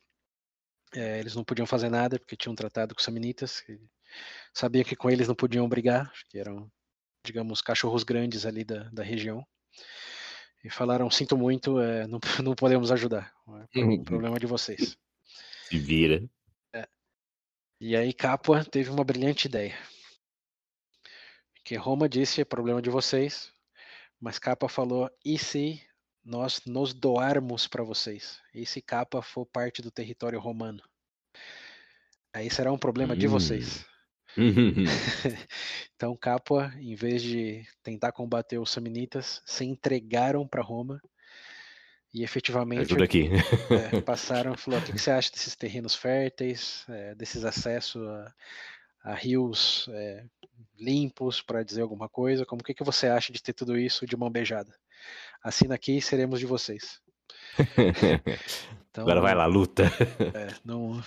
[0.94, 3.64] É, eles não podiam fazer nada porque tinham tratado com os samnitas.
[4.54, 6.72] Sabia que com eles não podiam brigar, que eram,
[7.28, 9.46] digamos, cachorros grandes ali da, da região.
[10.64, 13.34] E falaram: Sinto muito, é, não, não podemos ajudar.
[13.76, 14.98] É o problema de vocês.
[15.70, 16.24] Se vira.
[16.74, 16.88] É.
[17.80, 19.78] E aí Capua teve uma brilhante ideia.
[21.64, 23.52] Que Roma disse: é problema de vocês.
[24.20, 25.82] Mas Capua falou: e se
[26.24, 28.40] nós nos doarmos para vocês?
[28.54, 30.82] E se Capua for parte do território romano?
[32.34, 33.18] Aí será um problema hum.
[33.18, 33.86] de vocês.
[35.96, 41.02] então Capua, em vez de tentar combater os samnitas, se entregaram para Roma
[42.14, 43.30] e efetivamente Ajuda aqui.
[43.94, 48.34] É, passaram e falou: o que, você acha desses terrenos férteis, é, desses acessos a,
[49.04, 50.24] a rios é,
[50.80, 52.46] limpos, para dizer alguma coisa?
[52.46, 54.74] Como que, que você acha de ter tudo isso de mão beijada?
[55.44, 57.00] Assina aqui e seremos de vocês.
[58.90, 59.84] Então, Agora vai lá, luta.
[60.34, 61.00] É, num,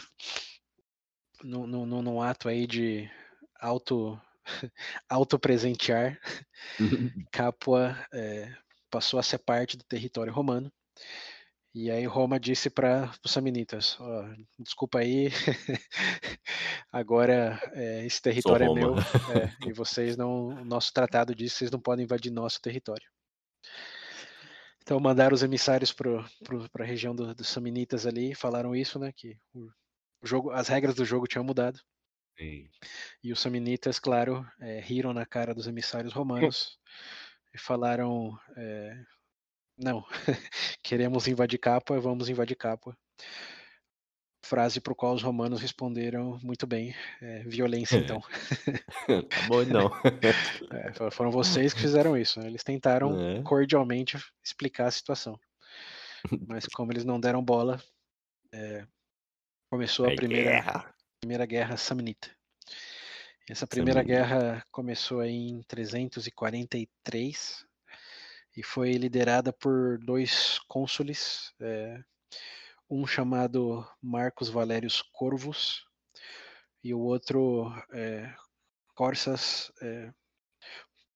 [1.42, 3.10] num, num, num ato aí de
[3.60, 4.20] auto
[5.08, 6.18] autopresentear,
[7.32, 8.54] Capua é,
[8.90, 10.72] passou a ser parte do território romano.
[11.72, 13.96] E aí Roma disse para os samnitas,
[14.58, 15.28] desculpa aí,
[16.90, 21.70] agora é, esse território é meu é, e vocês não, o nosso tratado diz vocês
[21.70, 23.06] não podem invadir nosso território.
[24.82, 26.26] Então mandaram os emissários para
[26.80, 29.70] a região do, dos samnitas ali, falaram isso, né, que o,
[30.22, 31.80] o jogo, as regras do jogo tinham mudado
[32.40, 32.66] Sim.
[33.22, 36.78] E os samnitas, claro, é, riram na cara dos emissários romanos
[37.52, 38.98] e falaram: é,
[39.76, 40.02] não,
[40.82, 42.96] queremos invadir Capua, vamos invadir Capua.
[44.42, 48.22] Frase para o qual os romanos responderam muito bem: é, violência, então.
[49.28, 49.90] tá bom, não.
[50.72, 52.40] É, foram vocês que fizeram isso.
[52.40, 52.46] Né?
[52.46, 53.42] Eles tentaram é.
[53.42, 55.38] cordialmente explicar a situação.
[56.48, 57.82] Mas como eles não deram bola,
[58.52, 58.86] é,
[59.70, 60.94] começou a primeira guerra.
[61.20, 62.28] Primeira Guerra Samnita.
[63.48, 64.14] Essa Primeira Samnita.
[64.14, 67.64] Guerra começou em 343
[68.56, 72.02] e foi liderada por dois cônsules, é,
[72.90, 75.86] um chamado Marcos Valérios Corvus
[76.82, 78.34] e o outro é,
[78.94, 80.12] Corsas, é,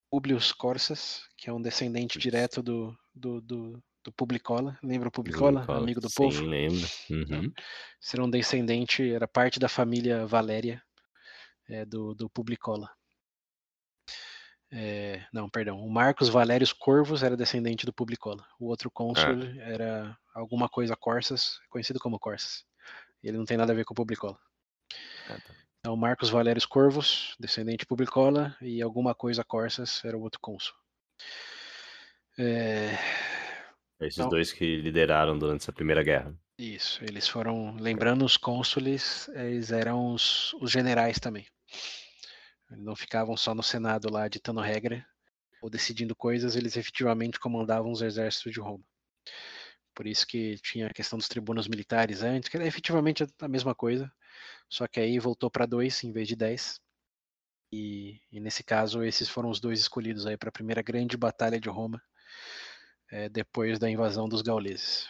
[0.09, 4.77] Publius Corsas, que é um descendente direto do, do, do, do Publicola.
[4.83, 5.61] Lembra o Publicola?
[5.61, 5.79] Publicola.
[5.79, 6.37] Amigo do Sim, povo?
[6.37, 6.87] Sim, lembro.
[7.09, 7.51] Uhum.
[7.99, 10.81] Ser um descendente, era parte da família Valéria
[11.67, 12.89] é, do, do Publicola.
[14.71, 15.79] É, não, perdão.
[15.79, 18.45] O Marcos Valérios Corvos era descendente do Publicola.
[18.59, 19.61] O outro cônsul ah.
[19.61, 22.63] era alguma coisa Corsas, conhecido como Corsas.
[23.23, 24.37] Ele não tem nada a ver com o Publicola.
[25.27, 25.55] Ah, tá.
[25.79, 30.75] Então, Marcos Valérios Corvos, descendente Publicola, e alguma coisa Corsas era o outro cônsul.
[32.37, 32.97] É,
[33.99, 36.35] esses então, dois que lideraram durante essa primeira guerra.
[36.57, 41.45] Isso, eles foram, lembrando os cônsules, eles eram os, os generais também.
[42.71, 45.05] Eles não ficavam só no Senado lá ditando regra
[45.61, 48.83] ou decidindo coisas, eles efetivamente comandavam os exércitos de Roma.
[49.93, 53.73] Por isso que tinha a questão dos tribunos militares antes, que era efetivamente a mesma
[53.73, 54.11] coisa,
[54.69, 56.79] só que aí voltou para dois em vez de dez.
[57.71, 61.59] E, e, nesse caso, esses foram os dois escolhidos aí para a primeira grande batalha
[61.59, 62.01] de Roma,
[63.11, 65.07] é, depois da invasão dos gauleses.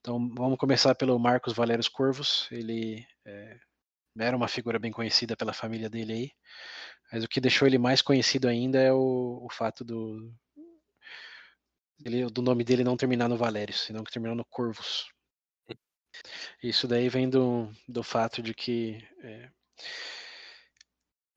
[0.00, 2.48] Então vamos começar pelo Marcos Valérios Corvos.
[2.50, 3.58] Ele é,
[4.18, 6.30] era uma figura bem conhecida pela família dele aí,
[7.12, 10.32] mas o que deixou ele mais conhecido ainda é o, o fato do,
[12.04, 15.06] ele, do nome dele não terminar no Valérios, senão que terminou no Corvus.
[16.62, 19.50] Isso daí vem do, do fato de que é,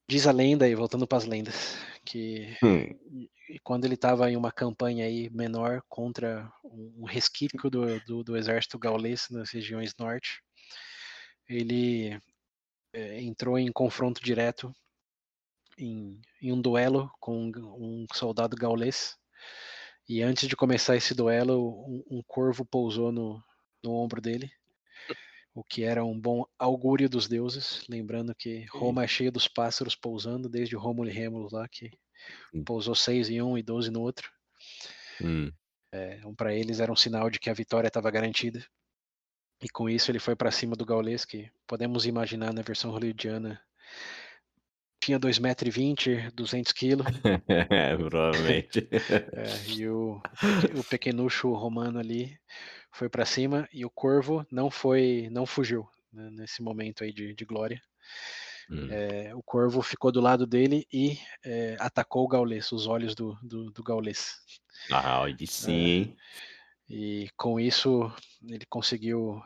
[0.07, 3.27] diz a lenda, e voltando para as lendas, que hum.
[3.63, 8.79] quando ele estava em uma campanha aí menor contra um resquício do, do, do, exército
[8.79, 10.41] gaulês nas regiões norte,
[11.49, 12.17] ele
[12.93, 14.73] é, entrou em confronto direto
[15.77, 19.15] em, em, um duelo com um soldado gaulês
[20.07, 23.43] e antes de começar esse duelo um, um corvo pousou no,
[23.83, 24.49] no ombro dele
[25.57, 29.95] o que era um bom augúrio dos deuses, lembrando que Roma é cheia dos pássaros
[29.95, 31.89] pousando, desde Rômulo e Rêmulo lá, que
[32.63, 34.31] pousou seis em um e doze no outro.
[35.19, 35.51] Hum.
[35.91, 38.63] É, um, para eles era um sinal de que a vitória estava garantida.
[39.59, 43.59] E com isso ele foi para cima do gaulês, que podemos imaginar na versão hollywoodiana
[44.99, 47.07] tinha 2,20 metros, 200 quilos.
[47.47, 48.87] É, provavelmente.
[48.91, 50.21] é, e o,
[50.77, 52.37] o pequenucho romano ali
[52.91, 57.33] foi para cima e o corvo não foi, não fugiu né, nesse momento aí de,
[57.33, 57.81] de glória.
[58.69, 58.87] Hum.
[58.91, 63.37] É, o corvo ficou do lado dele e é, atacou o gaulês, os olhos do,
[63.41, 64.35] do, do gaulês.
[64.91, 66.15] Ah, sim.
[66.89, 68.11] É, e com isso
[68.43, 69.41] ele conseguiu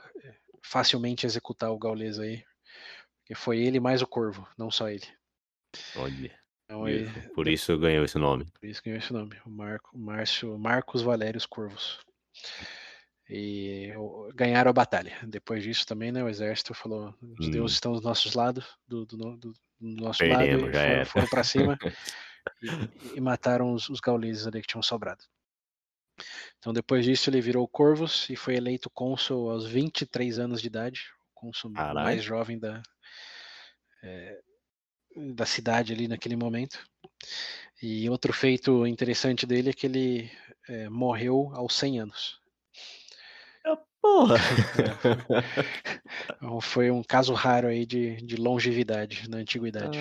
[0.62, 2.44] facilmente executar o Gaules aí.
[3.20, 5.08] Porque foi ele mais o Corvo, não só ele.
[5.96, 6.39] Olha.
[6.66, 8.46] Então, ele, por isso ganhou esse nome.
[8.60, 9.36] Por isso ganhou esse nome.
[9.46, 12.00] O Marco, Márcio, Marcos Valérios Corvos.
[13.34, 13.93] E
[14.36, 15.17] ganharam a batalha.
[15.23, 16.21] Depois disso também, né?
[16.21, 17.51] O exército falou: os hum.
[17.51, 21.27] deuses estão dos nossos lados, do, do, do, do nosso Perdemos, lado, e foram, foram
[21.27, 21.79] para cima
[22.61, 25.23] e, e, mataram os, os gauleses ali que tinham sobrado.
[26.59, 31.05] Então, depois disso, ele virou Corvus e foi eleito cônsul aos 23 anos de idade,
[31.32, 32.84] o cônsul mais jovem da,
[34.03, 34.41] é,
[35.34, 36.84] da cidade ali naquele momento.
[37.82, 40.29] E outro feito interessante dele é que ele
[40.67, 42.41] é, morreu aos 100 anos.
[44.02, 44.36] Porra!
[46.41, 49.97] É, foi um caso raro aí de, de longevidade na antiguidade.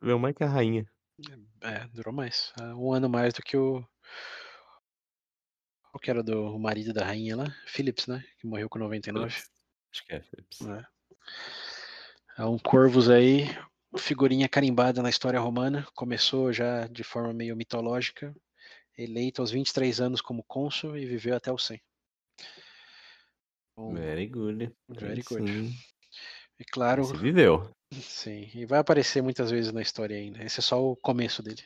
[0.00, 0.86] Veio mais que a rainha.
[1.62, 2.52] É, durou mais.
[2.76, 3.84] Um ano mais do que o,
[5.90, 7.52] qual que era do marido da rainha lá?
[7.66, 8.24] Philips, né?
[8.38, 9.26] Que morreu com 99.
[9.26, 10.60] Acho que é Philips.
[10.60, 10.86] É.
[12.38, 13.48] é um Corvus aí,
[13.98, 15.84] figurinha carimbada na história romana.
[15.94, 18.32] Começou já de forma meio mitológica.
[18.96, 21.82] Eleito aos 23 anos como cônsul e viveu até os 100.
[23.88, 24.72] Very good.
[24.88, 25.50] Very good.
[25.50, 25.74] Sim.
[26.58, 27.04] E claro.
[27.04, 27.70] Você viveu.
[27.92, 30.44] Sim, e vai aparecer muitas vezes na história ainda.
[30.44, 31.62] Esse é só o começo dele.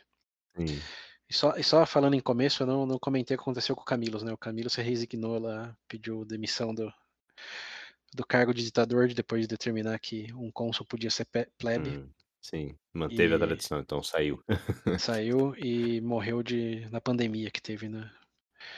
[0.56, 0.80] Sim.
[1.28, 3.82] E só, e só falando em começo, eu não, não comentei o que aconteceu com
[3.82, 4.32] o Camilo, né?
[4.32, 6.92] O Camilo se resignou lá, pediu demissão do,
[8.14, 11.26] do cargo de ditador depois de determinar que um cônsul podia ser
[11.58, 11.90] plebe.
[11.90, 12.08] Hum,
[12.40, 13.34] sim, manteve e...
[13.34, 14.42] a tradição, então saiu.
[15.00, 18.10] saiu e morreu de, na pandemia que teve na,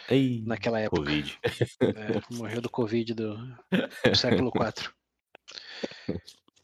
[0.08, 1.02] Ei, naquela época.
[1.02, 1.38] Covid.
[1.80, 4.90] É, morreu do Covid do, do século IV.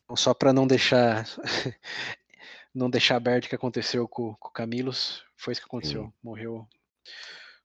[0.05, 1.25] Então, só para não deixar
[2.75, 6.05] não deixar aberto o que aconteceu com, com o Camilos, foi isso que aconteceu.
[6.05, 6.12] Sim.
[6.23, 6.68] Morreu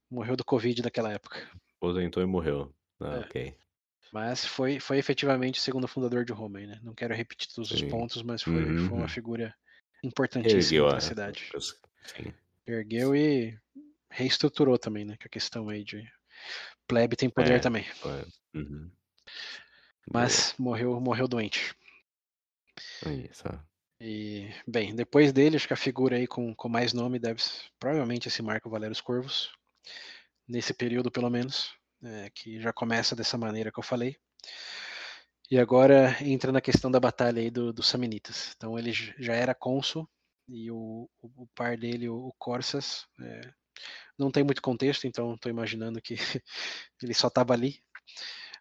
[0.09, 1.49] morreu do Covid naquela época.
[1.77, 2.73] Aposentou e morreu.
[2.99, 3.19] Ah, é.
[3.19, 3.57] ok.
[4.11, 6.79] Mas foi, foi efetivamente o segundo fundador de Roma, né?
[6.81, 7.75] Não quero repetir todos Sim.
[7.75, 8.87] os pontos, mas foi, uhum.
[8.87, 9.53] foi uma figura
[10.03, 11.51] importantíssima da cidade.
[12.03, 12.33] Sim.
[12.65, 13.57] Ergueu e
[14.09, 15.17] reestruturou também, né?
[15.17, 16.07] Que a questão aí de
[16.87, 17.85] plebe tem poder é, também.
[18.53, 18.91] Uhum.
[20.11, 21.75] Mas morreu, morreu doente.
[23.29, 23.43] Isso.
[23.99, 27.41] E, bem, depois dele, acho que a figura aí com, com mais nome deve
[27.79, 29.51] provavelmente esse Marco Valério Corvos,
[30.47, 34.15] nesse período pelo menos, é, que já começa dessa maneira que eu falei.
[35.49, 38.53] E agora entra na questão da batalha aí do, dos Samnitas.
[38.55, 40.07] Então ele já era cônsul
[40.47, 43.53] e o, o, par dele, o, o Corsas, é,
[44.17, 46.15] não tem muito contexto, então estou imaginando que
[47.01, 47.81] ele só estava ali,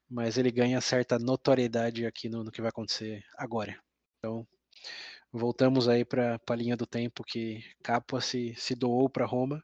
[0.09, 3.79] mas ele ganha certa notoriedade aqui no, no que vai acontecer agora.
[4.19, 4.47] Então
[5.33, 9.63] voltamos aí para a linha do tempo que Capua se, se doou para Roma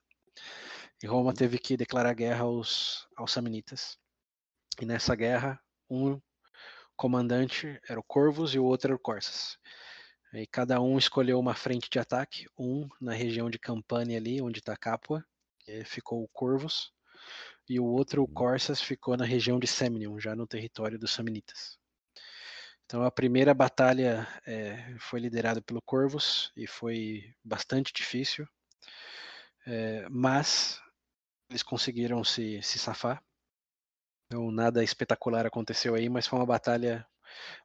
[1.03, 1.34] e Roma uhum.
[1.34, 3.98] teve que declarar guerra aos, aos Samnitas.
[4.80, 6.20] E nessa guerra, um
[6.96, 9.59] comandante era o Corvus e o outro era o Corsas.
[10.32, 14.61] E cada um escolheu uma frente de ataque, um na região de Campania ali, onde
[14.61, 15.24] está Capua,
[15.84, 16.92] ficou o Corvus,
[17.68, 18.34] e o outro, o uhum.
[18.34, 21.78] Corsas, ficou na região de Semnium, já no território dos Samnitas.
[22.84, 28.46] Então a primeira batalha é, foi liderada pelo Corvus e foi bastante difícil,
[29.66, 30.80] é, mas
[31.48, 33.22] eles conseguiram se, se safar.
[34.26, 37.06] Então nada espetacular aconteceu aí, mas foi uma batalha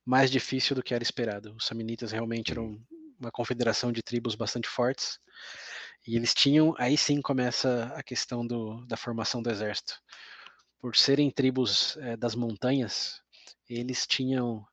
[0.05, 1.53] mais difícil do que era esperado.
[1.55, 2.85] Os Samnitas realmente eram uhum.
[3.19, 5.19] uma confederação de tribos bastante fortes
[6.07, 9.99] e eles tinham, aí sim começa a questão do, da formação do exército.
[10.79, 13.21] Por serem tribos é, das montanhas,
[13.69, 14.65] eles tinham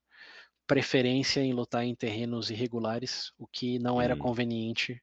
[0.67, 4.19] preferência em lutar em terrenos irregulares, o que não era hum.
[4.19, 5.03] conveniente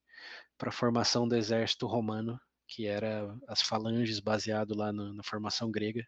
[0.57, 5.69] para a formação do exército romano, que era as falanges baseado lá no, na formação
[5.69, 6.05] grega.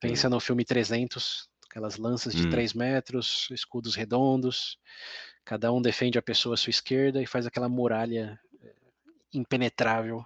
[0.00, 0.30] Pensa hum.
[0.30, 2.50] no filme 300, aquelas lanças de hum.
[2.50, 4.78] 3 metros, escudos redondos,
[5.44, 8.40] cada um defende a pessoa à sua esquerda e faz aquela muralha
[9.34, 10.24] impenetrável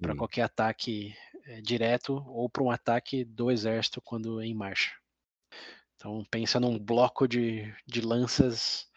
[0.00, 0.16] para hum.
[0.16, 4.92] qualquer ataque é, direto ou para um ataque do exército quando em marcha.
[5.96, 8.88] Então pensa num bloco de, de lanças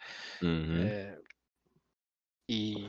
[0.42, 0.82] uhum.
[0.82, 1.18] é,
[2.48, 2.88] e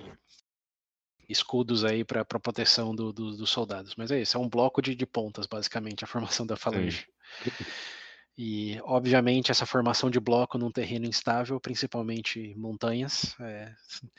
[1.28, 3.96] escudos aí para proteção do, do, dos soldados.
[3.96, 7.08] Mas é isso, é um bloco de, de pontas, basicamente, a formação da falange.
[8.38, 13.74] E, obviamente, essa formação de bloco num terreno instável, principalmente montanhas, é,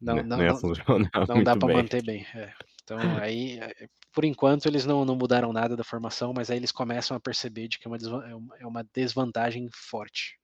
[0.00, 2.26] não, não, não, não, não dá para manter bem.
[2.34, 2.52] É.
[2.82, 6.72] Então, aí, eh, por enquanto, eles não, não mudaram nada da formação, mas aí eles
[6.72, 10.38] começam a perceber de que é uma, é uma é desvantagem forte.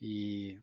[0.00, 0.58] E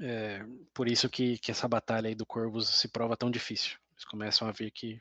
[0.00, 0.44] é,
[0.74, 3.76] por isso que, que essa batalha aí do Corvus se prova tão difícil.
[3.92, 5.00] Eles começam a ver que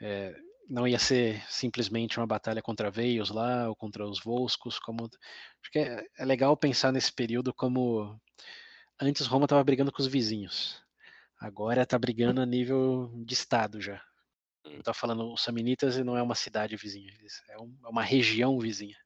[0.00, 0.34] é,
[0.68, 5.08] não ia ser simplesmente uma batalha contra Veios lá, ou contra os Volscos, como...
[5.62, 8.20] Porque é, é legal pensar nesse período como...
[9.00, 10.82] Antes Roma estava brigando com os vizinhos.
[11.40, 14.02] Agora está brigando a nível de estado já.
[14.64, 17.12] Está falando os Samnitas e não é uma cidade vizinha,
[17.48, 18.96] é, é uma região vizinha.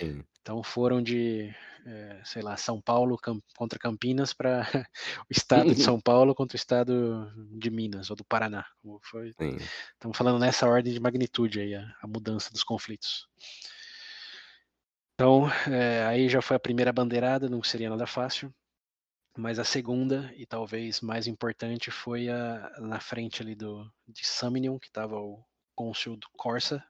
[0.00, 0.24] Sim.
[0.40, 3.18] Então foram de, é, sei lá, São Paulo
[3.54, 4.62] contra Campinas para
[5.28, 8.64] o estado de São Paulo contra o estado de Minas ou do Paraná.
[9.02, 13.28] Foi, estamos falando nessa ordem de magnitude aí, a, a mudança dos conflitos.
[15.14, 18.52] Então, é, aí já foi a primeira bandeirada, não seria nada fácil.
[19.36, 24.78] Mas a segunda, e talvez mais importante, foi a, na frente ali do, de Samnium,
[24.78, 25.44] que estava o
[25.74, 26.82] cônsul do Corsa.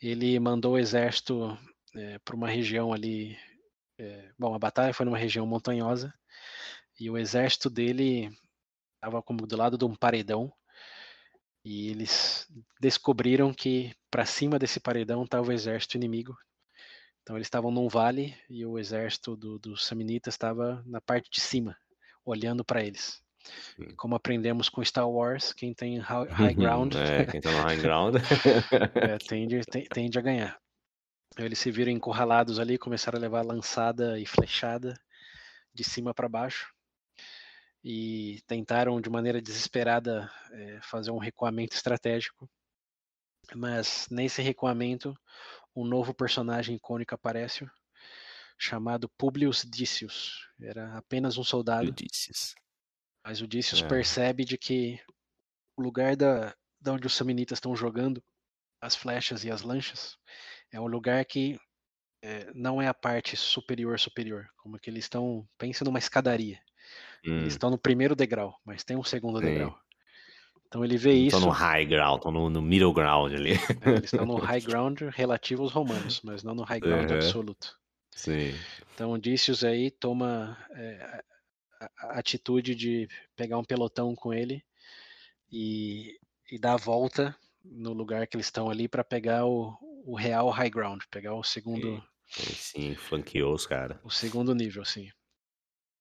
[0.00, 1.58] Ele mandou o exército
[1.96, 3.36] é, para uma região ali.
[3.98, 6.12] É, bom, a batalha foi numa região montanhosa
[7.00, 8.30] e o exército dele
[8.94, 10.52] estava como do lado de um paredão
[11.64, 12.46] e eles
[12.80, 16.36] descobriram que para cima desse paredão estava o exército inimigo.
[17.22, 21.40] Então eles estavam num vale e o exército do, dos Samnitas estava na parte de
[21.40, 21.76] cima,
[22.24, 23.20] olhando para eles.
[23.96, 28.16] Como aprendemos com Star Wars, quem tem high ground, é, quem tá no high ground
[28.94, 30.58] é, tende, tende a ganhar.
[31.38, 34.98] Eles se viram encurralados ali, começaram a levar lançada e flechada
[35.74, 36.74] de cima para baixo
[37.84, 42.50] e tentaram de maneira desesperada é, fazer um recuamento estratégico.
[43.54, 45.16] Mas nesse recuamento,
[45.74, 47.64] um novo personagem icônico aparece,
[48.58, 50.48] chamado Publius Dícius.
[50.60, 51.88] Era apenas um soldado.
[51.90, 52.56] Odysseus.
[53.24, 53.86] Mas o Dícius é.
[53.86, 54.98] percebe de que
[55.76, 58.20] o lugar da, da onde os Samnitas estão jogando
[58.80, 60.18] as flechas e as lanchas
[60.76, 61.58] é um lugar que
[62.22, 66.58] é, não é a parte superior superior, como que eles estão, pensa numa escadaria.
[67.26, 67.38] Hum.
[67.38, 69.46] Eles estão no primeiro degrau, mas tem um segundo Sim.
[69.46, 69.78] degrau.
[70.66, 71.36] Então ele vê isso.
[71.36, 73.52] Estão no high ground, estão no, no, middle ground ali.
[73.80, 77.16] É, eles estão no high ground relativo aos romanos, mas não no high ground uhum.
[77.16, 77.78] absoluto.
[78.10, 78.52] Sim.
[78.94, 81.22] Então Odysseus aí toma é,
[81.80, 84.62] a, a, atitude de pegar um pelotão com ele
[85.50, 86.18] e,
[86.50, 89.76] e dar a volta no lugar que eles estão ali para pegar o,
[90.06, 92.02] o real high ground, pegar o segundo.
[92.28, 93.98] Sim, sim flanqueou os caras.
[94.04, 95.10] O segundo nível, sim.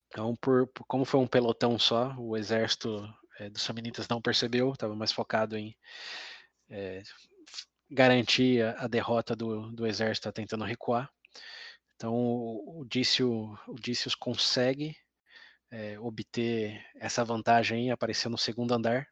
[0.08, 3.04] Então, por, por, como foi um pelotão só, o exército
[3.40, 5.76] é, dos Samnitas não percebeu, estava mais focado em
[6.70, 7.02] é,
[7.90, 11.10] garantir a, a, derrota do, do exército tentando recuar.
[11.96, 13.76] Então, o, o, Dício, o
[14.20, 14.96] consegue
[15.72, 19.08] é, obter essa vantagem, aparecer no segundo andar,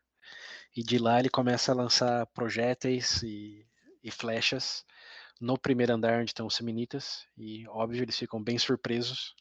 [0.76, 3.66] e de lá ele começa a lançar projéteis e,
[4.04, 4.86] e flechas
[5.40, 9.36] no primeiro andar onde estão os seminitas, e óbvio eles ficam bem surpresos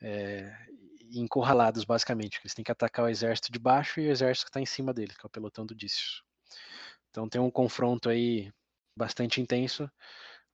[0.00, 0.52] é,
[1.00, 4.50] e encurralados basicamente, eles têm que atacar o exército de baixo e o exército que
[4.50, 6.22] está em cima dele, que é o pelotão do Dício.
[7.10, 8.52] Então tem um confronto aí
[8.96, 9.90] bastante intenso,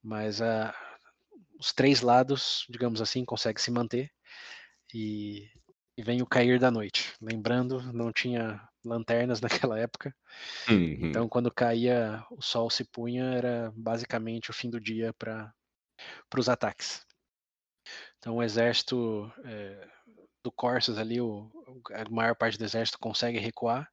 [0.03, 0.72] mas uh,
[1.59, 4.11] os três lados, digamos assim, conseguem se manter
[4.93, 5.51] e,
[5.97, 7.14] e vem o cair da noite.
[7.20, 10.14] Lembrando, não tinha lanternas naquela época.
[10.68, 11.09] Uhum.
[11.09, 15.53] Então, quando caía, o sol se punha, era basicamente o fim do dia para
[16.37, 17.05] os ataques.
[18.18, 19.89] Então, o exército é,
[20.43, 21.51] do Corsos ali, o,
[21.93, 23.91] a maior parte do exército consegue recuar.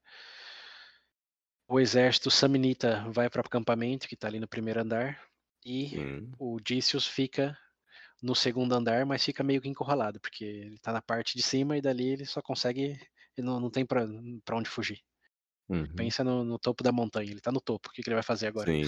[1.67, 5.21] O exército Samnita vai para o acampamento, que está ali no primeiro andar,
[5.65, 6.31] e uhum.
[6.37, 7.57] o Dícios fica
[8.21, 11.77] no segundo andar, mas fica meio que encurralado, porque ele está na parte de cima
[11.77, 12.99] e dali ele só consegue
[13.37, 14.05] ele não, não tem para
[14.53, 14.99] onde fugir.
[15.71, 15.87] Uhum.
[15.95, 18.23] Pensa no, no, topo da montanha, ele está no topo, o que, que, ele vai
[18.23, 18.69] fazer agora?
[18.69, 18.83] Sim,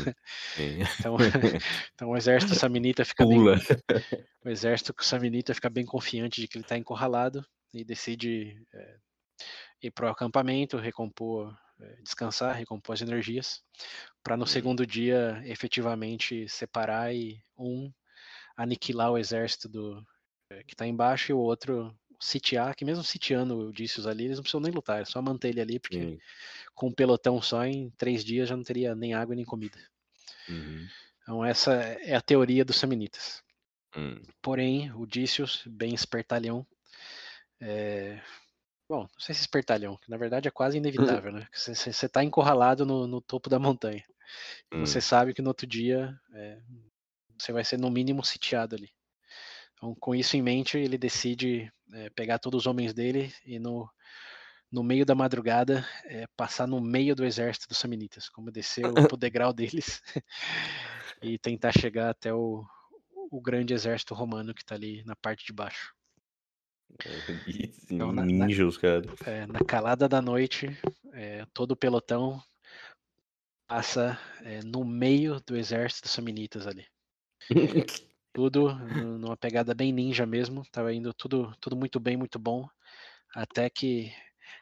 [0.55, 0.79] sim.
[0.99, 1.15] então,
[1.95, 3.55] então o exército saminita fica Pula.
[3.55, 4.03] bem.
[4.43, 8.97] O exército saminita fica bem confiante de que ele está encurralado e decide é,
[9.81, 13.61] ir para o acampamento, recompor, é, descansar, recompor as energias,
[14.21, 14.47] para no uhum.
[14.47, 17.89] segundo dia efetivamente separar e um
[18.57, 20.05] aniquilar o exército do,
[20.49, 24.37] é, que está embaixo e o outro sitiar, que mesmo sitiando o Odysseus ali, eles
[24.37, 26.19] não precisam nem lutar, é só manter ele ali, porque
[26.73, 29.77] com um pelotão só, em três dias já não teria nem água nem comida.
[30.49, 30.87] Uhum.
[31.21, 33.43] Então essa é a teoria dos Samnitas.
[33.95, 34.21] Uhum.
[34.41, 36.65] Porém, o Odysseus, bem espertalhão,
[37.61, 38.19] é...
[38.89, 41.47] bom, não sei se espertalhão, que na verdade é quase inevitável, né?
[41.53, 44.03] Você está encurralado no, no, topo da montanha.
[44.71, 46.59] Você sabe que no outro dia é...
[47.37, 48.89] você vai ser no mínimo sitiado ali.
[49.83, 53.89] Então, com isso em mente, ele decide é, pegar todos os homens dele e no,
[54.71, 58.93] no meio da madrugada é, passar no meio do exército dos Samnitas, como descer o,
[59.19, 60.01] degrau deles
[61.21, 62.63] e tentar chegar até o,
[63.29, 65.93] o grande exército romano que está ali na parte de baixo.
[67.91, 69.03] Então, na, Ninjas, cara.
[69.25, 70.67] É, na calada da noite,
[71.11, 72.41] é, todo o pelotão
[73.67, 76.85] passa é, no meio do exército dos Samnitas ali.
[78.33, 78.73] tudo
[79.19, 82.67] numa pegada bem ninja mesmo, tava indo tudo, tudo muito bem, muito bom,
[83.33, 84.11] até que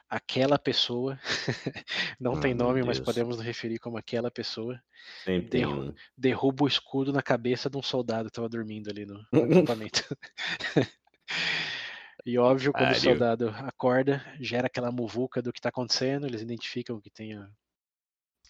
[0.09, 1.17] aquela pessoa,
[2.19, 4.82] não tem nome, mas podemos nos referir como aquela pessoa,
[5.49, 5.93] derru né?
[6.17, 10.05] derruba o escudo na cabeça de um soldado que estava dormindo ali no, no acampamento.
[12.26, 16.99] e óbvio, quando o soldado acorda, gera aquela muvuca do que está acontecendo, eles identificam
[16.99, 17.49] que tem a,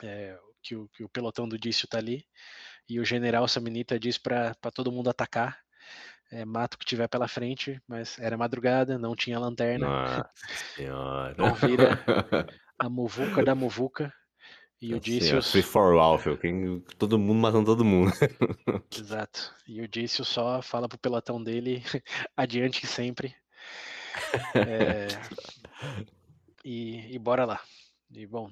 [0.02, 2.26] é, que, o, que o pelotão do Dício está ali,
[2.92, 5.58] e o general Saminita diz para todo mundo atacar,
[6.30, 9.88] é, mata o que tiver pela frente, mas era madrugada, não tinha lanterna.
[9.88, 10.30] Nossa
[10.76, 11.32] senhora.
[11.32, 11.98] Então vira
[12.78, 14.14] a muvuca da muvuca.
[14.82, 15.52] E o Dícios.
[15.52, 16.20] Free for all,
[16.98, 18.12] todo mundo matando todo mundo.
[18.94, 19.56] Exato.
[19.66, 21.82] E o Dício só fala pro pelotão dele,
[22.36, 23.34] adiante sempre.
[24.54, 25.08] É...
[26.66, 27.62] E, e bora lá.
[28.14, 28.52] E bom,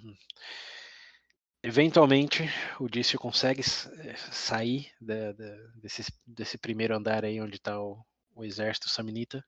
[1.61, 2.49] Eventualmente,
[2.79, 8.01] o Dício consegue eh, sair da, da, desse, desse, primeiro andar aí onde está o,
[8.33, 9.43] o, exército saminita.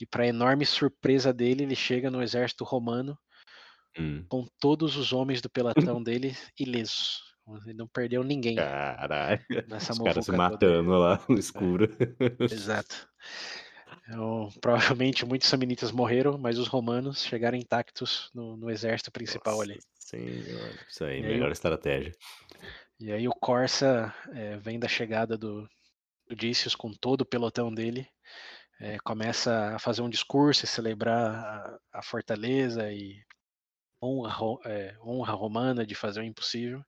[0.00, 3.16] E, para enorme surpresa dele, ele chega no exército romano
[3.96, 4.24] hum.
[4.28, 7.22] com todos os homens do pelotão dele ilesos.
[7.64, 8.56] Ele não perdeu ninguém.
[8.56, 9.40] Caralho.
[9.68, 11.88] Nessa os caras se matando lá no escuro.
[12.50, 13.08] Exato.
[14.08, 19.64] Então, provavelmente muitos samnitas morreram, mas os romanos chegaram intactos no, no exército principal Nossa,
[19.64, 19.80] ali.
[19.98, 20.44] Sim,
[20.88, 22.12] isso aí, e melhor aí, estratégia.
[23.00, 25.68] E aí o Corsa é, vem da chegada do,
[26.28, 26.36] do
[26.78, 28.08] com todo o pelotão dele,
[28.80, 33.20] é, começa a fazer um discurso e celebrar a, a fortaleza e
[34.00, 34.36] honra,
[34.66, 36.84] é, honra romana de fazer o impossível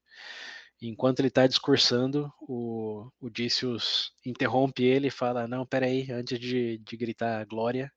[0.81, 6.77] enquanto ele está discursando, o, o Dícios interrompe ele e fala: Não, peraí, antes de,
[6.77, 7.91] de gritar glória,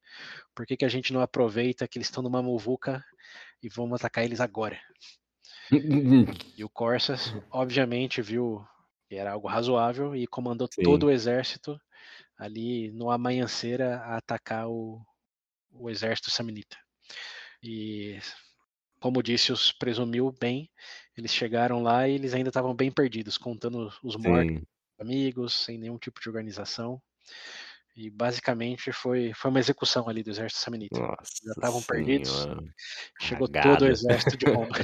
[0.54, 3.04] por que, que a gente não aproveita que eles estão numa muvuca
[3.62, 4.80] e vamos atacar eles agora?
[6.56, 8.64] e o Corsas, obviamente, viu
[9.08, 10.82] que era algo razoável e comandou Sim.
[10.82, 11.78] todo o exército
[12.36, 15.00] ali no amanhecer a atacar o,
[15.70, 16.76] o exército saminita.
[17.62, 18.18] E
[19.02, 20.70] como disse, os presumiu bem.
[21.16, 24.66] Eles chegaram lá e eles ainda estavam bem perdidos, contando os mortos, Sim.
[24.98, 27.02] amigos, sem nenhum tipo de organização.
[27.94, 30.98] E basicamente foi, foi uma execução ali do exército saminita.
[30.98, 32.46] Nossa Já estavam perdidos.
[33.20, 33.76] Chegou Cagada.
[33.76, 34.78] todo o exército de Roma.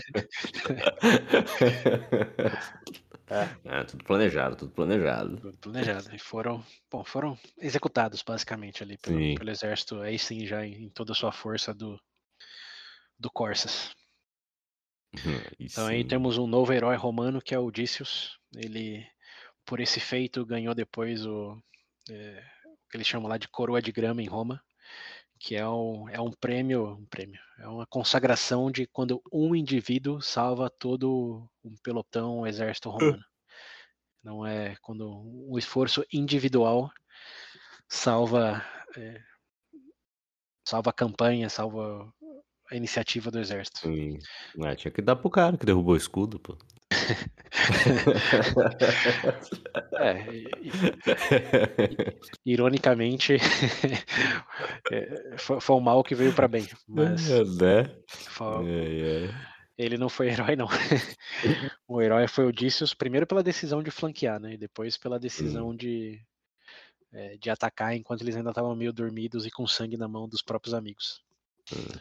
[3.30, 3.70] é.
[3.80, 3.84] é.
[3.84, 5.36] tudo planejado, tudo planejado.
[5.38, 6.14] Tudo planejado.
[6.14, 10.90] E foram, bom, foram executados basicamente ali pelo, pelo exército, aí sim já em, em
[10.90, 11.98] toda a sua força do,
[13.18, 13.90] do Corsas.
[15.58, 18.38] Então aí temos um novo herói romano que é o Odysseus.
[18.54, 19.06] Ele,
[19.64, 21.60] por esse feito, ganhou depois o,
[22.10, 24.62] é, o que eles chamam lá de coroa de grama em Roma,
[25.38, 30.20] que é um, é um prêmio, um prêmio, é uma consagração de quando um indivíduo
[30.20, 33.24] salva todo um pelotão, um exército romano.
[34.22, 36.90] Não é quando um esforço individual
[37.88, 38.62] salva
[38.96, 39.22] é,
[40.68, 42.12] salva a campanha, salva
[42.70, 43.80] a iniciativa do exército.
[43.80, 44.18] Sim.
[44.64, 46.58] É, tinha que dar pro cara que derrubou o escudo, pô.
[49.98, 50.26] é,
[52.44, 53.36] ironicamente,
[54.92, 56.66] é, foi, foi, um mal que veio para bem.
[56.86, 57.94] Mas é, né?
[58.08, 59.30] foi, é, é.
[59.76, 60.68] ele não foi herói, não.
[61.86, 64.54] o herói foi o Odysseus, primeiro pela decisão de flanquear, né?
[64.54, 65.76] E depois pela decisão hum.
[65.76, 66.20] de,
[67.38, 70.74] de atacar enquanto eles ainda estavam meio dormidos e com sangue na mão dos próprios
[70.74, 71.22] amigos.
[71.72, 71.98] Hum.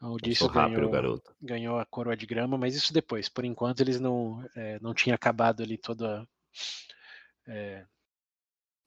[0.00, 1.34] O Dício ganhou, garoto.
[1.40, 3.28] ganhou a coroa de grama, mas isso depois.
[3.28, 6.26] Por enquanto eles não, é, não tinham acabado ali toda,
[7.46, 7.86] é,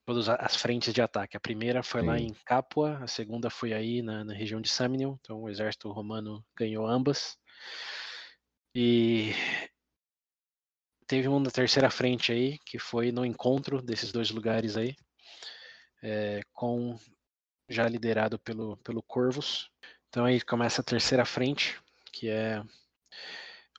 [0.05, 1.35] todas as frentes de ataque.
[1.35, 2.07] A primeira foi Sim.
[2.07, 5.91] lá em Capua, a segunda foi aí na, na, região de Samnium, então o exército
[5.91, 7.37] romano ganhou ambas.
[8.75, 9.31] E
[11.07, 14.95] teve uma terceira frente aí, que foi no encontro desses dois lugares aí,
[16.03, 16.95] é, com
[17.67, 19.69] já liderado pelo, pelo Corvus,
[20.09, 21.79] então aí começa a terceira frente,
[22.11, 22.63] que é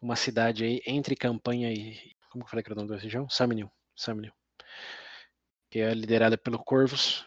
[0.00, 1.98] uma cidade aí entre Campanha e.
[2.30, 3.28] Como que eu falei que era o nome da região?
[3.28, 3.68] Samnium.
[3.96, 4.32] Samnium.
[5.68, 7.26] Que é liderada pelo Corvus.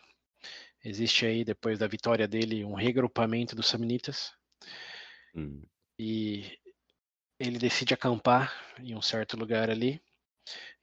[0.81, 4.33] Existe aí, depois da vitória dele, um regrupamento dos Samnitas.
[5.35, 5.61] Hum.
[5.99, 6.57] E
[7.37, 10.01] ele decide acampar em um certo lugar ali,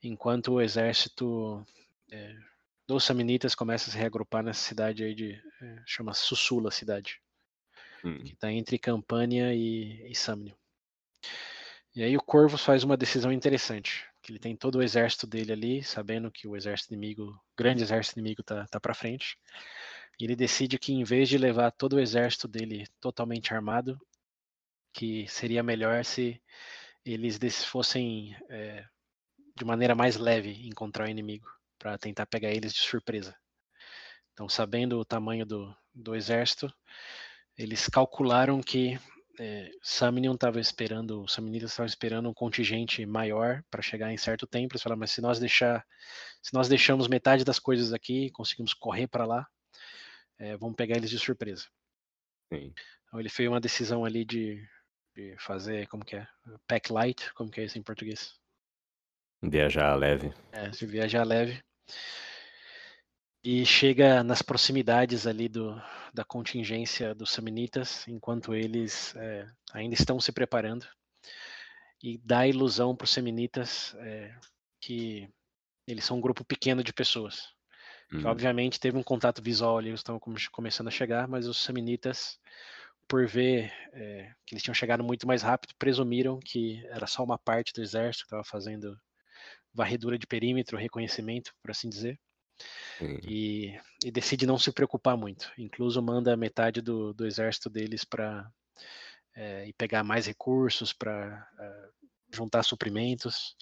[0.03, 1.65] enquanto o exército
[2.11, 2.37] é,
[2.87, 5.41] dos Samnitas começa a se reagrupar nessa cidade aí de.
[5.59, 7.19] É, chama Sussula cidade
[8.03, 8.23] hum.
[8.23, 10.55] que está entre Campania e, e Samnium.
[11.95, 15.51] E aí o Corvus faz uma decisão interessante, que ele tem todo o exército dele
[15.51, 19.37] ali, sabendo que o exército inimigo, grande exército inimigo está tá para frente.
[20.19, 23.99] E ele decide que em vez de levar todo o exército dele totalmente armado,
[24.93, 26.41] que seria melhor se
[27.03, 28.85] eles fossem é,
[29.57, 31.47] de maneira mais leve encontrar o inimigo
[31.77, 33.35] para tentar pegar eles de surpresa.
[34.33, 36.73] Então, sabendo o tamanho do, do exército,
[37.61, 38.99] eles calcularam que
[39.39, 44.47] é, Samnium estava esperando, os Samnitas estavam esperando um contingente maior para chegar em certo
[44.47, 44.73] tempo.
[44.73, 45.85] Eles falaram, mas se nós deixar,
[46.41, 49.47] se nós deixamos metade das coisas aqui, conseguimos correr para lá,
[50.37, 51.67] é, vamos pegar eles de surpresa.
[52.51, 52.73] Sim.
[53.07, 54.63] Então ele fez uma decisão ali de,
[55.15, 56.27] de, fazer, como que é,
[56.67, 58.33] pack light, como que é isso em português?
[59.41, 60.33] Viajar leve.
[60.51, 61.61] É, de viajar leve
[63.43, 65.81] e chega nas proximidades ali do,
[66.13, 70.87] da contingência dos Samnitas, enquanto eles é, ainda estão se preparando,
[72.03, 74.35] e dá a ilusão para os Samnitas é,
[74.79, 75.27] que
[75.87, 77.49] eles são um grupo pequeno de pessoas.
[78.09, 78.25] Que, uhum.
[78.25, 80.19] obviamente teve um contato visual ali, eles estão
[80.51, 82.39] começando a chegar, mas os Samnitas,
[83.07, 87.39] por ver é, que eles tinham chegado muito mais rápido, presumiram que era só uma
[87.39, 88.99] parte do exército que estava fazendo
[89.73, 92.19] varredura de perímetro, reconhecimento, por assim dizer
[93.23, 95.51] e, e, decide não se preocupar muito.
[95.57, 98.49] Incluso manda metade do, do exército deles para
[99.35, 101.89] é, e pegar mais recursos para é,
[102.31, 103.55] juntar suprimentos.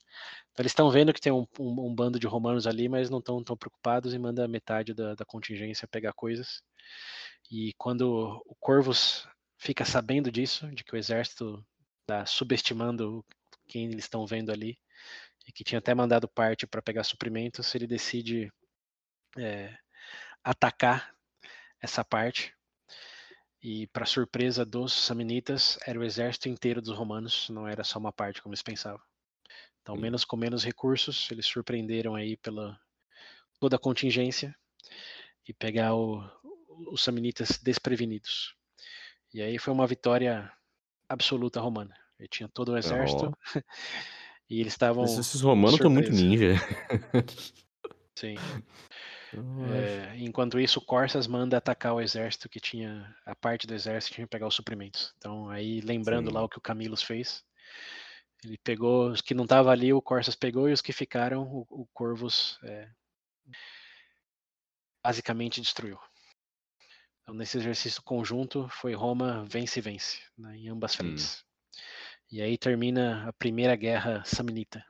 [0.52, 3.20] Então, eles estão vendo que tem um, um, um, bando de romanos ali, mas não
[3.20, 6.62] estão tão preocupados e manda metade da, da contingência pegar coisas.
[7.50, 9.28] E quando o Corvus
[9.58, 11.66] fica sabendo disso, de que o exército
[12.02, 13.26] está subestimando
[13.68, 14.78] quem eles estão vendo ali,
[15.48, 18.52] e que tinha até mandado parte para pegar suprimentos, ele decide
[19.38, 19.76] é,
[20.44, 21.14] atacar
[21.82, 22.54] essa parte.
[23.62, 28.12] E, para surpresa dos samnitas, era o exército inteiro dos romanos, não era só uma
[28.12, 29.02] parte como eles pensavam.
[29.82, 32.80] Então, menos com menos recursos, eles surpreenderam aí pela
[33.60, 34.56] toda a contingência
[35.46, 36.24] e pegar o,
[36.92, 38.56] os samnitas desprevenidos.
[39.34, 40.52] E aí foi uma vitória
[41.08, 41.96] absoluta romana.
[42.18, 43.60] Ele tinha todo o exército oh.
[44.50, 45.04] e eles estavam.
[45.04, 46.56] Esses romanos estão muito ninja.
[48.16, 48.36] Sim.
[49.34, 54.16] É, enquanto isso, Corsas manda atacar o exército que tinha a parte do exército que
[54.16, 55.14] tinha que pegar os suprimentos.
[55.18, 56.34] Então, aí lembrando Sim.
[56.34, 57.44] lá o que o Camilos fez,
[58.44, 61.66] ele pegou os que não estavam ali, o Corsas pegou e os que ficaram, o,
[61.70, 62.90] o Corvus é,
[65.04, 66.00] basicamente destruiu.
[67.22, 71.44] Então, nesse exercício conjunto, foi Roma vence-vence né, em ambas frentes.
[71.44, 71.50] Hum.
[72.32, 74.84] E aí termina a primeira guerra samnita,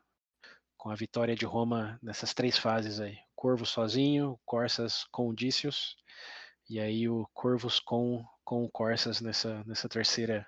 [0.77, 3.17] com a vitória de Roma nessas três fases aí.
[3.39, 5.95] Corvo sozinho, Corsas com Odícios,
[6.69, 10.45] e aí o Corvus com, com Corsas nessa, nessa terceira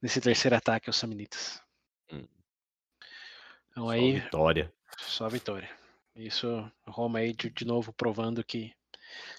[0.00, 1.60] nesse terceiro ataque aos Samnitas.
[2.12, 2.28] Hum.
[3.72, 4.72] Então, só aí, vitória.
[4.98, 5.68] Só vitória.
[6.14, 8.72] Isso, Roma aí de, de novo provando que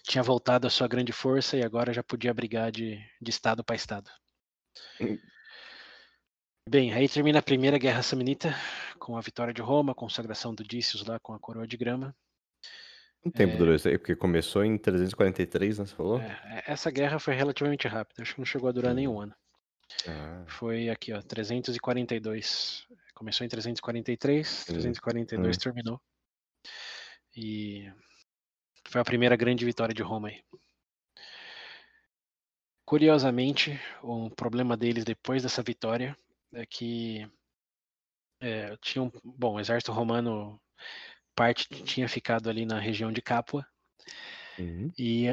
[0.04, 3.78] tinha voltado a sua grande força e agora já podia brigar de, de estado para
[3.78, 4.12] estado.
[5.00, 5.18] Hum.
[6.68, 8.54] Bem, aí termina a primeira guerra samnita
[9.00, 12.14] com a vitória de Roma, a consagração do Dícios lá com a coroa de grama.
[13.22, 13.58] Quanto tempo é...
[13.58, 13.98] durou isso aí?
[13.98, 15.86] Porque começou em 343, né?
[15.86, 16.20] Você falou?
[16.20, 18.96] É, é, essa guerra foi relativamente rápida, acho que não chegou a durar hum.
[18.96, 19.36] nenhum ano.
[20.08, 20.44] Ah.
[20.48, 22.88] Foi aqui, ó, 342.
[23.14, 25.60] Começou em 343, 342 hum.
[25.60, 26.02] terminou.
[27.36, 27.92] E
[28.88, 30.44] foi a primeira grande vitória de Roma aí.
[32.84, 36.18] Curiosamente, o problema deles depois dessa vitória
[36.54, 37.26] é que
[38.42, 40.60] é, tinha um, bom, o exército romano
[41.36, 43.66] parte tinha ficado ali na região de Capua
[44.58, 44.92] uhum.
[44.98, 45.26] e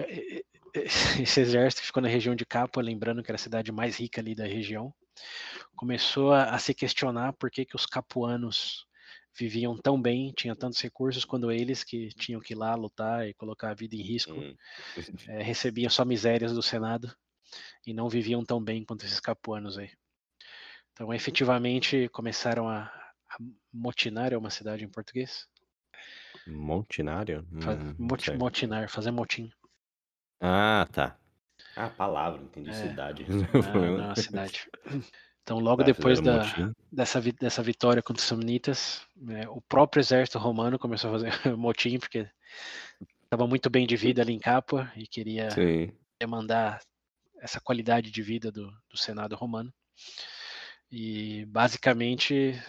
[1.22, 4.20] esse exército que ficou na região de Capua, lembrando que era a cidade mais rica
[4.20, 4.92] ali da região,
[5.76, 8.86] começou a, a se questionar por que, que os capuanos
[9.38, 13.34] viviam tão bem, tinham tantos recursos, quando eles que tinham que ir lá lutar e
[13.34, 14.56] colocar a vida em risco, uhum.
[15.28, 17.14] é, recebiam só misérias do Senado
[17.86, 19.90] e não viviam tão bem quanto esses capuanos aí.
[20.92, 23.36] Então, efetivamente, começaram a, a
[23.72, 25.46] motinar, é uma cidade em português?
[26.48, 27.46] Montinário?
[27.52, 29.50] Hum, mot, motinar, fazer motim.
[30.40, 31.16] Ah, tá.
[31.76, 33.26] Ah, palavra, entendi, é, cidade.
[33.98, 34.68] Não, não, cidade.
[35.42, 36.42] Então, logo tá, depois da,
[36.90, 41.98] dessa, dessa vitória contra os Samnitas, é, o próprio exército romano começou a fazer motim,
[41.98, 42.28] porque
[43.24, 45.92] estava muito bem de vida ali em Capua e queria Sim.
[46.20, 46.80] demandar
[47.40, 49.72] essa qualidade de vida do, do Senado romano.
[50.90, 52.60] E basicamente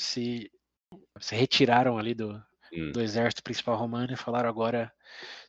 [0.00, 0.50] se,
[1.20, 2.42] se retiraram ali do,
[2.72, 2.92] hum.
[2.92, 4.92] do exército principal romano e falaram agora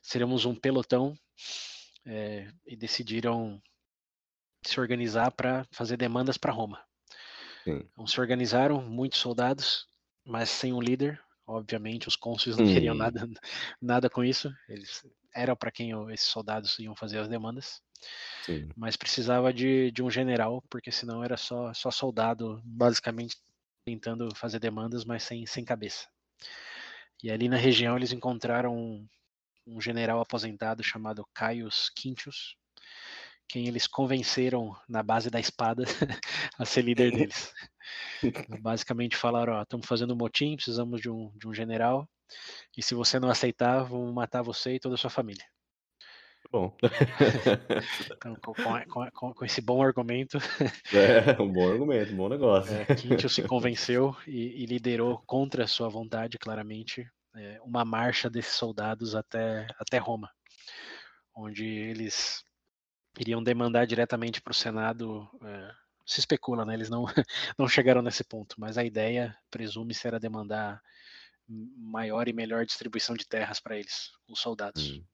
[0.02, 1.14] seremos um pelotão
[2.06, 3.60] é, e decidiram
[4.64, 6.82] se organizar para fazer demandas para Roma.
[7.64, 7.86] Sim.
[7.92, 9.86] Então se organizaram muitos soldados,
[10.24, 11.20] mas sem um líder.
[11.46, 13.28] Obviamente, os cônsules não queriam nada,
[13.82, 14.52] nada com isso.
[14.68, 17.82] Eles eram para quem esses soldados iam fazer as demandas.
[18.44, 18.68] Sim.
[18.76, 23.36] Mas precisava de, de um general, porque senão era só, só soldado, basicamente
[23.84, 26.08] tentando fazer demandas, mas sem, sem cabeça.
[27.22, 29.08] E ali na região eles encontraram um,
[29.66, 32.56] um general aposentado chamado Caius Quintius,
[33.48, 35.84] quem eles convenceram na base da espada
[36.58, 37.52] a ser líder deles.
[38.62, 42.08] Basicamente falaram, ó, estamos fazendo um motim, precisamos de um, de um general,
[42.76, 45.44] e se você não aceitar, vamos matar você e toda a sua família.
[46.50, 46.76] Bom.
[48.42, 50.38] com, com, com, esse bom argumento.
[50.92, 52.74] É, um bom argumento, um bom negócio.
[52.74, 58.54] É, Quintio se convenceu e, e, liderou contra sua vontade, claramente, é, uma marcha desses
[58.54, 60.28] soldados até, até Roma,
[61.34, 62.44] onde eles
[63.18, 65.28] iriam demandar diretamente para o Senado.
[65.44, 65.70] É,
[66.04, 66.74] se especula, né?
[66.74, 67.04] Eles não,
[67.56, 70.82] não chegaram nesse ponto, mas a ideia, presume-se, era demandar
[71.46, 74.90] maior e melhor distribuição de terras para eles, os soldados.
[74.90, 75.04] Hum.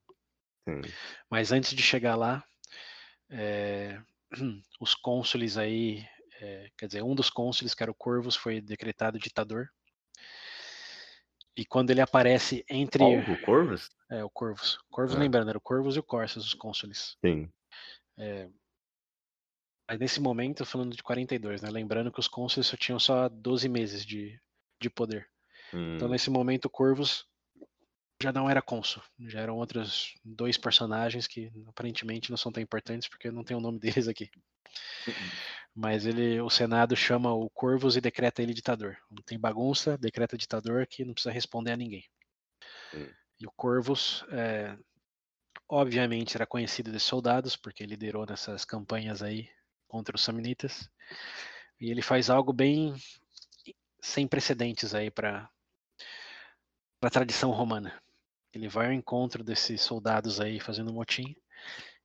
[1.30, 2.44] Mas antes de chegar lá,
[3.30, 4.00] é,
[4.80, 6.04] os cônsules aí,
[6.40, 9.68] é, quer dizer, um dos cônsules, que era o Corvus, foi decretado ditador.
[11.56, 13.02] E quando ele aparece entre.
[13.02, 13.88] Oh, o Corvus?
[14.10, 14.78] É, o Corvus.
[14.90, 15.18] Corvus, ah.
[15.18, 17.16] lembrando, era o Corvus e o Corsus, os cônsules.
[17.24, 17.50] Sim.
[18.18, 18.48] É,
[19.88, 21.70] mas nesse momento, falando de 42, né?
[21.70, 24.38] Lembrando que os cônsules só tinham só 12 meses de,
[24.80, 25.28] de poder.
[25.68, 25.94] Então, hum.
[25.96, 27.24] Então, nesse momento, o Corvus
[28.22, 29.02] já não era cônsul.
[29.20, 33.60] Já eram outros dois personagens que aparentemente não são tão importantes porque não tem o
[33.60, 34.30] nome deles aqui.
[35.06, 35.30] Uhum.
[35.74, 38.96] Mas ele, o Senado chama o Corvus e decreta ele ditador.
[39.10, 42.04] Não tem bagunça, decreta ditador que não precisa responder a ninguém.
[42.94, 43.08] Hum.
[43.38, 44.76] E o Corvus, é,
[45.68, 49.50] obviamente, era conhecido de soldados porque liderou nessas campanhas aí
[49.86, 50.88] contra os Samnitas.
[51.78, 52.94] E ele faz algo bem
[54.00, 55.50] sem precedentes aí para
[57.02, 58.00] a tradição romana.
[58.56, 61.36] Ele vai ao encontro desses soldados aí fazendo motim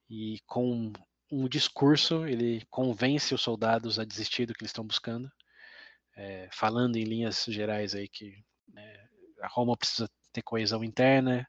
[0.09, 0.91] e com
[1.31, 5.31] um discurso ele convence os soldados a desistir do que eles estão buscando,
[6.13, 8.43] é, falando em linhas gerais aí que
[8.75, 9.03] é,
[9.43, 11.47] a Roma precisa ter coesão interna,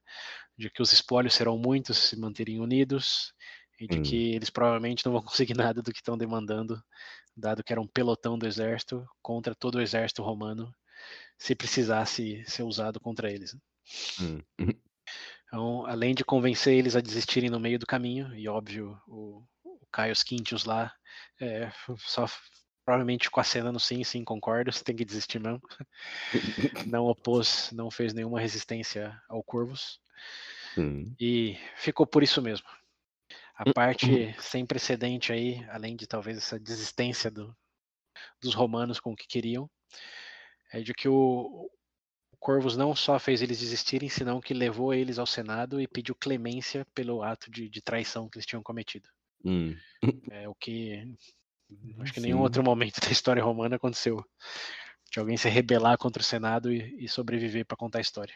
[0.56, 3.34] de que os espólios serão muitos se manterem unidos
[3.80, 4.02] e de hum.
[4.04, 6.80] que eles provavelmente não vão conseguir nada do que estão demandando,
[7.36, 10.72] dado que era um pelotão do exército contra todo o exército romano,
[11.36, 13.56] se precisasse ser usado contra eles.
[14.20, 14.38] Hum.
[15.52, 19.86] Então, além de convencer eles a desistirem no meio do caminho, e óbvio, o, o
[19.92, 20.90] Caio Quintius lá,
[21.38, 22.24] é, só
[22.86, 25.60] provavelmente com a cena no sim, sim, concordo, você tem que desistir mesmo.
[26.90, 30.00] não opôs, não fez nenhuma resistência ao Corvus.
[30.78, 31.14] Hum.
[31.20, 32.66] E ficou por isso mesmo.
[33.54, 37.54] A parte sem precedente aí, além de talvez essa desistência do,
[38.40, 39.70] dos romanos com o que queriam,
[40.72, 41.70] é de que o,
[42.42, 46.84] Corvus não só fez eles desistirem, senão que levou eles ao Senado e pediu clemência
[46.92, 49.08] pelo ato de, de traição que eles tinham cometido.
[49.44, 49.76] Hum.
[50.28, 51.16] É o que
[52.00, 54.24] acho que em nenhum outro momento da história romana aconteceu.
[55.08, 58.34] De alguém se rebelar contra o Senado e, e sobreviver para contar a história.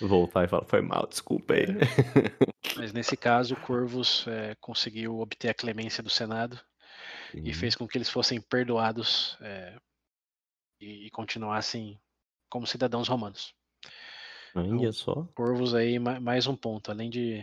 [0.00, 1.64] Voltar e falar, foi mal, desculpa aí.
[1.64, 1.66] É.
[2.78, 6.58] Mas nesse caso, Corvus é, conseguiu obter a clemência do Senado
[7.34, 9.76] e fez com que eles fossem perdoados é,
[10.80, 12.00] e, e continuassem
[12.54, 13.52] como cidadãos romanos.
[14.54, 15.24] Então, só.
[15.34, 16.92] Corvos aí, mais um ponto.
[16.92, 17.42] Além de.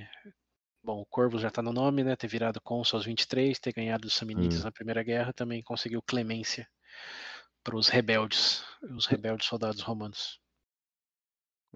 [0.81, 2.15] Bom, o Corvus já está no nome, né?
[2.15, 4.63] Ter virado cônsul aos 23, ter ganhado os Samnitas hum.
[4.63, 6.65] na Primeira Guerra, também conseguiu clemência
[7.61, 8.63] para os rebeldes,
[8.95, 10.39] os rebeldes soldados romanos.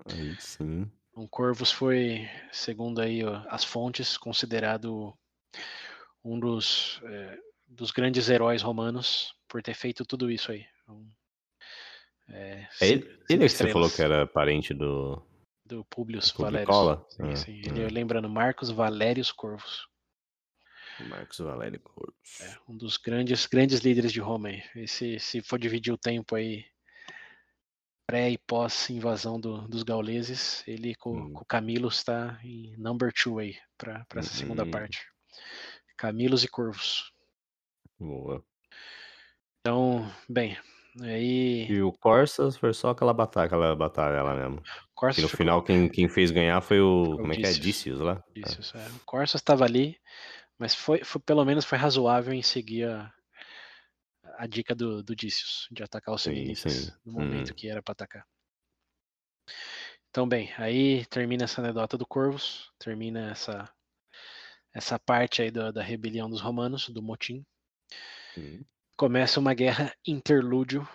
[0.10, 0.90] Aí sim.
[1.14, 5.14] O Corvus foi, segundo aí as fontes, considerado
[6.24, 7.38] um dos, é,
[7.68, 10.66] dos grandes heróis romanos por ter feito tudo isso aí.
[10.88, 11.12] Um,
[12.30, 15.22] é, é ele, ele que você falou que era parente do.
[15.66, 16.76] Do Publius Valérios.
[17.10, 17.62] Sim, ah, sim.
[17.66, 17.90] Ele, ah.
[17.92, 19.88] Lembrando, Marcos Valérios Corvos.
[21.08, 22.42] Marcos Valério Corvos.
[22.42, 24.50] É, um dos grandes, grandes líderes de Roma.
[24.50, 24.64] Aí.
[24.76, 26.66] E se, se for dividir o tempo aí,
[28.08, 31.34] pré e pós invasão do, dos gauleses, ele com, hum.
[31.34, 34.38] com Camilo está em number two aí, para essa hum.
[34.38, 35.06] segunda parte.
[35.98, 37.12] Camilos e Corvos.
[38.00, 38.44] Boa.
[39.62, 40.58] Então, bem,
[41.02, 41.68] Aí...
[41.70, 44.64] E o Corsas foi só aquela batalha, aquela batalha lá mesmo.
[44.64, 45.30] E no ficou...
[45.30, 47.18] final quem, quem fez ganhar foi o.
[47.18, 47.52] como é que é?
[47.52, 48.24] Dícios lá?
[48.34, 48.88] Dícios, é.
[48.88, 50.00] O Corsas estava ali,
[50.58, 53.14] mas foi, foi, pelo menos foi razoável em seguir a,
[54.38, 57.56] a dica do, do Dícios, de atacar os Seminitas no momento hum.
[57.56, 58.26] que era para atacar.
[60.10, 63.70] Então, bem, aí termina essa anedota do Corvus, termina essa,
[64.74, 67.46] essa parte aí da, da rebelião dos romanos, do motim.
[68.38, 68.64] Hum
[68.96, 70.88] começa uma guerra interlúdio,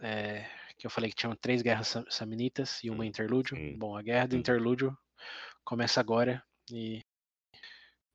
[0.00, 0.46] é,
[0.78, 3.56] que eu falei que tinham três guerras samnitas e uma interlúdio.
[3.56, 3.76] sim.
[3.78, 4.96] Bom, a guerra do interlúdio
[5.64, 7.02] começa agora e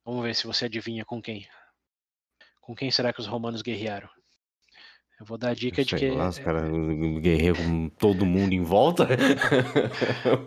[0.06, 1.48] vamos ver se você adivinha com quem.
[2.60, 4.10] Com quem será que os romanos guerrearam?
[5.20, 6.70] Eu vou dar a dica de Sei que lá, os caras
[7.22, 9.08] guerreiros com todo mundo em volta.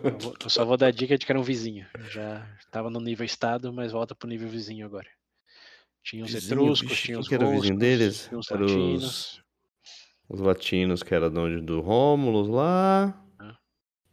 [0.03, 1.87] eu, vou- eu só vou dar a dica de que era um vizinho.
[2.09, 5.09] Já estava no nível estado, mas volta pro nível vizinho agora.
[6.05, 8.27] Tinha os Vizinho, etruscos, vixe, tinha os que era o vizinho deles?
[8.27, 9.41] tinha os Era os- latinos.
[10.29, 11.61] Os latinos, que era de onde?
[11.65, 13.19] Do Rômulus lá.
[13.39, 13.57] Ah.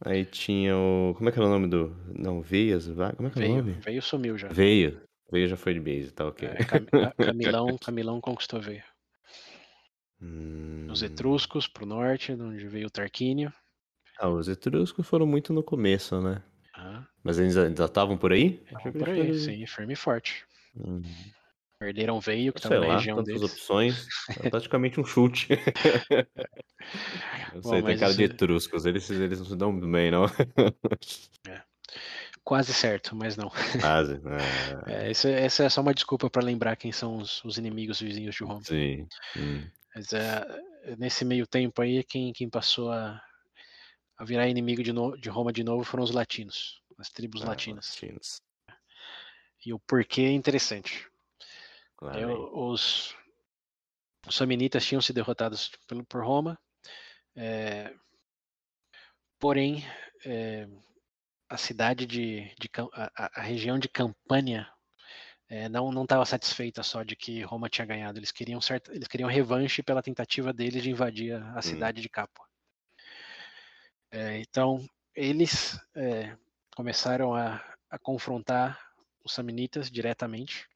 [0.03, 1.13] Aí tinha o.
[1.15, 1.95] Como é que era o nome do.
[2.17, 2.87] Não, Veias?
[2.87, 3.73] Como é que era o Veio, nome?
[3.73, 4.47] veio sumiu já.
[4.47, 5.01] Veio.
[5.31, 6.47] Veio já foi de base, tá ok.
[6.47, 8.83] É, Cam- Ca- Camilão, Camilão conquistou veio.
[10.21, 10.87] Hum.
[10.89, 13.51] Os etruscos pro norte, de onde veio o Tarquínio.
[14.19, 16.41] Ah, os etruscos foram muito no começo, né?
[16.75, 18.61] Ah, Mas eles já estavam por aí?
[18.65, 20.45] estavam por aí, sim, firme e forte.
[20.75, 21.01] Hum,
[21.79, 23.51] Perderam veio, que sei estava na lá, região tantas deles.
[23.51, 24.07] opções.
[24.45, 25.47] É praticamente um chute.
[27.53, 28.85] Eu Bom, sei, tem mas cara de isso- etruscos.
[28.85, 30.25] Eles, eles não se dão bem, não.
[32.43, 33.49] Quase certo, mas não.
[33.79, 34.19] Quase.
[34.25, 38.01] Ah, É, esse- essa é só uma desculpa para lembrar quem são os, os inimigos
[38.01, 38.61] vizinhos de Roma.
[38.63, 39.07] sim.
[39.37, 39.65] Hum.
[39.95, 40.45] Mas é,
[40.97, 43.21] nesse meio tempo aí, quem, quem passou a,
[44.17, 47.47] a virar inimigo de, no- de Roma de novo foram os latinos, as tribos Ah,
[47.49, 47.89] latinas.
[47.95, 48.41] latinos.
[49.65, 51.07] E o porquê é interessante.
[52.53, 53.15] Os,
[54.27, 56.59] os samnitas tinham sido derrotados pelo, por Roma,
[57.35, 57.93] é,
[59.39, 59.83] porém
[60.25, 60.67] é,
[61.49, 64.67] a cidade de, de a, a- região de Campânia
[65.49, 68.19] é, não não estava satisfeita só de que Roma tinha ganhado.
[68.19, 72.09] Eles queriam certa, eles queriam revanche pela tentativa deles de invadir a, a cidade de
[72.09, 72.47] Capua.
[74.11, 74.85] É, então
[75.15, 76.35] eles é,
[76.75, 78.79] começaram a, a confrontar
[79.23, 80.67] os samnitas diretamente.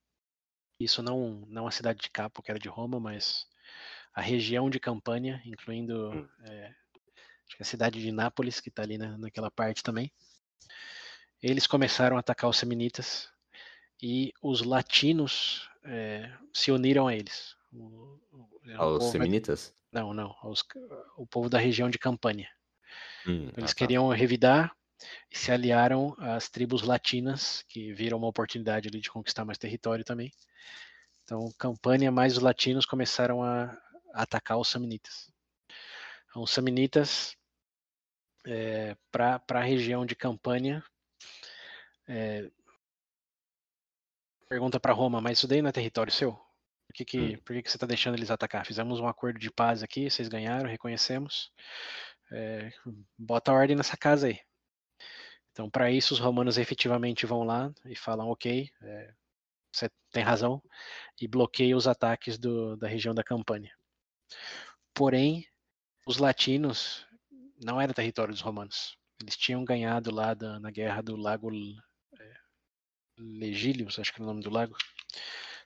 [0.80, 3.48] Isso não não a cidade de Capua, que era de Roma, mas
[4.14, 6.28] a região de Campânia, incluindo Hum.
[6.44, 6.74] é,
[7.56, 10.12] que a cidade de Nápoles, que está ali na, naquela parte também.
[11.42, 13.30] Eles começaram a atacar os samnitas
[14.02, 17.56] e os latinos é, se uniram a eles.
[17.72, 19.74] O, o, era um Aos povo- seminitas?
[19.92, 20.64] não, não, aos-
[21.16, 22.50] o povo da região de Campânia.
[23.28, 23.76] Hum, Eles ah, tá.
[23.76, 24.76] queriam revidar
[25.32, 30.04] e se aliaram às tribos latinas, que viram uma oportunidade ali de conquistar mais território
[30.04, 30.32] também.
[31.24, 33.78] Então, Campânia mais os latinos começaram a,
[34.14, 35.32] atacar os samnitas.
[36.30, 37.36] Então, os samnitas,
[39.12, 40.84] para a região de Campânia,
[42.08, 42.50] é,
[44.48, 46.34] pergunta para Roma, mas isso daí não é território seu?
[46.34, 47.38] Por que, que, Hum.
[47.44, 48.66] por que, que você está deixando eles atacar?
[48.66, 51.52] Fizemos um acordo de paz aqui, vocês ganharam, reconhecemos.
[52.32, 52.72] É,
[53.18, 54.40] bota ordem nessa casa aí.
[55.58, 59.12] Então, para isso, os romanos efetivamente vão lá e falam: ok, é,
[59.74, 60.62] você tem razão,
[61.22, 63.72] e bloqueiam os ataques do, da região da Campânia.
[64.94, 65.46] Porém,
[66.08, 67.06] os latinos
[67.64, 68.98] não era território dos romanos.
[69.22, 71.50] Eles tinham ganhado lá da- na guerra do Lago
[72.20, 72.34] é,
[73.20, 74.76] Legílios, acho que é o nome do lago.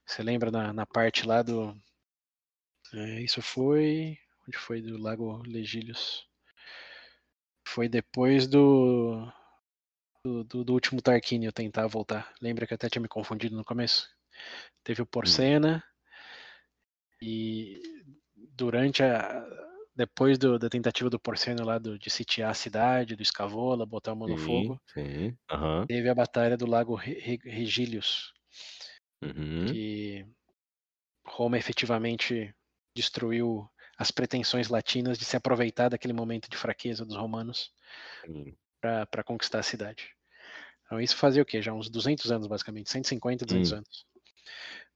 [0.06, 1.76] Você lembra na, na parte lá do.
[2.94, 4.18] é, isso foi.
[4.48, 6.26] Onde foi do Lago Legílios?
[7.68, 9.28] Foi depois do,
[10.24, 12.34] do, do- do último Tarquínio tentar voltar.
[12.42, 14.08] Lembra que até tinha me confundido no começo?
[14.84, 15.84] Teve o Porcena
[17.22, 17.82] e
[18.36, 19.44] durante a.
[19.94, 24.12] Depois do- da tentativa do Porcena lá do- de sitiar a cidade, do Escavola, botar
[24.12, 25.38] a mão no Sim, fogo, sim.
[25.52, 25.86] Aham.
[25.86, 28.34] teve a batalha do Lago Re- Re- Regílios,
[29.22, 29.66] Uhum.
[29.68, 30.26] que
[31.28, 32.56] Roma efetivamente
[32.96, 37.72] destruiu as pretensões latinas de se aproveitar daquele momento de fraqueza dos romanos.
[38.82, 40.10] Para conquistar a cidade.
[40.86, 41.62] Então isso fazia o quê?
[41.62, 43.78] Já uns 200 anos, basicamente, 150, 200 Hum.
[43.78, 44.06] anos.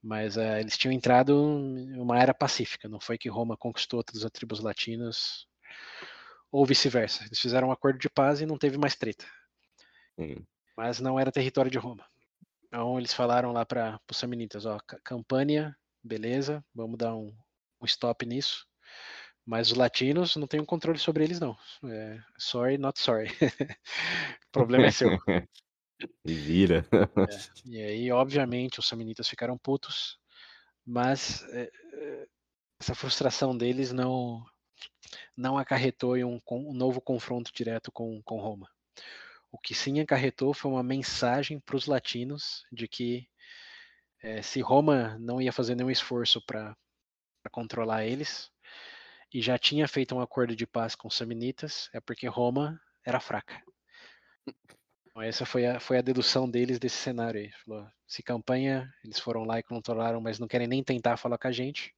[0.01, 4.23] Mas eh, eles tinham entrado em uma era pacífica, não foi que Roma conquistou todas
[4.25, 5.47] as tribos latinas
[6.51, 7.23] ou vice-versa.
[7.25, 9.25] Eles fizeram um acordo de paz e não teve mais treta,
[10.17, 10.47] Sim.
[10.75, 12.05] mas não era território de Roma.
[12.67, 17.35] Então eles falaram lá para os samnitas, ó, Ca- Campânia, beleza, vamos dar um,
[17.81, 18.67] um stop nisso.
[19.45, 21.55] Mas os latinos não têm um controle sobre eles, não.
[21.85, 23.29] É, sorry, not sorry.
[23.29, 23.29] o
[24.51, 25.09] problema é seu.
[26.25, 26.85] E vira.
[27.65, 30.19] E aí, obviamente, os samnitas ficaram putos,
[30.85, 32.27] mas é, é,
[32.81, 34.45] essa frustração deles não
[35.37, 38.69] não acarretou em um, um novo confronto direto com, com Roma.
[39.51, 43.27] O que sim acarretou foi uma mensagem para os latinos de que
[44.21, 46.75] é, se Roma não ia fazer nenhum esforço para
[47.51, 48.51] controlar eles
[49.33, 53.19] e já tinha feito um acordo de paz com os samnitas, é porque Roma era
[53.19, 53.61] fraca.
[55.07, 57.51] Então, essa foi a, foi a dedução deles desse cenário aí.
[57.65, 61.47] Falou, se campanha, eles foram lá e controlaram, mas não querem nem tentar falar com
[61.47, 61.93] a gente.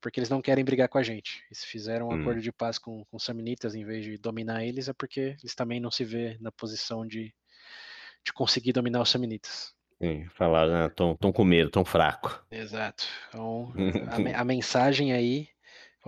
[0.00, 1.42] porque eles não querem brigar com a gente.
[1.46, 2.20] Eles fizeram um Hum.
[2.20, 5.54] acordo de paz com, com os samnitas em vez de dominar eles, é porque eles
[5.56, 7.34] também não se vê na posição de,
[8.24, 9.74] de conseguir dominar os samnitas.
[10.00, 10.88] Sim, falaram, né?
[10.90, 12.44] Tão, tão com medo, tão fraco.
[12.50, 13.04] Exato.
[13.28, 13.72] Então,
[14.36, 15.48] a, a mensagem aí,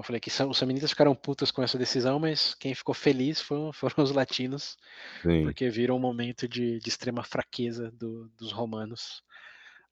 [0.01, 3.73] eu falei que os samnitas ficaram putas com essa decisão, mas quem ficou feliz foram,
[3.75, 4.77] foram os latinos,
[5.23, 5.45] Sim.
[5.45, 9.23] porque viram um momento de, de extrema fraqueza do- dos romanos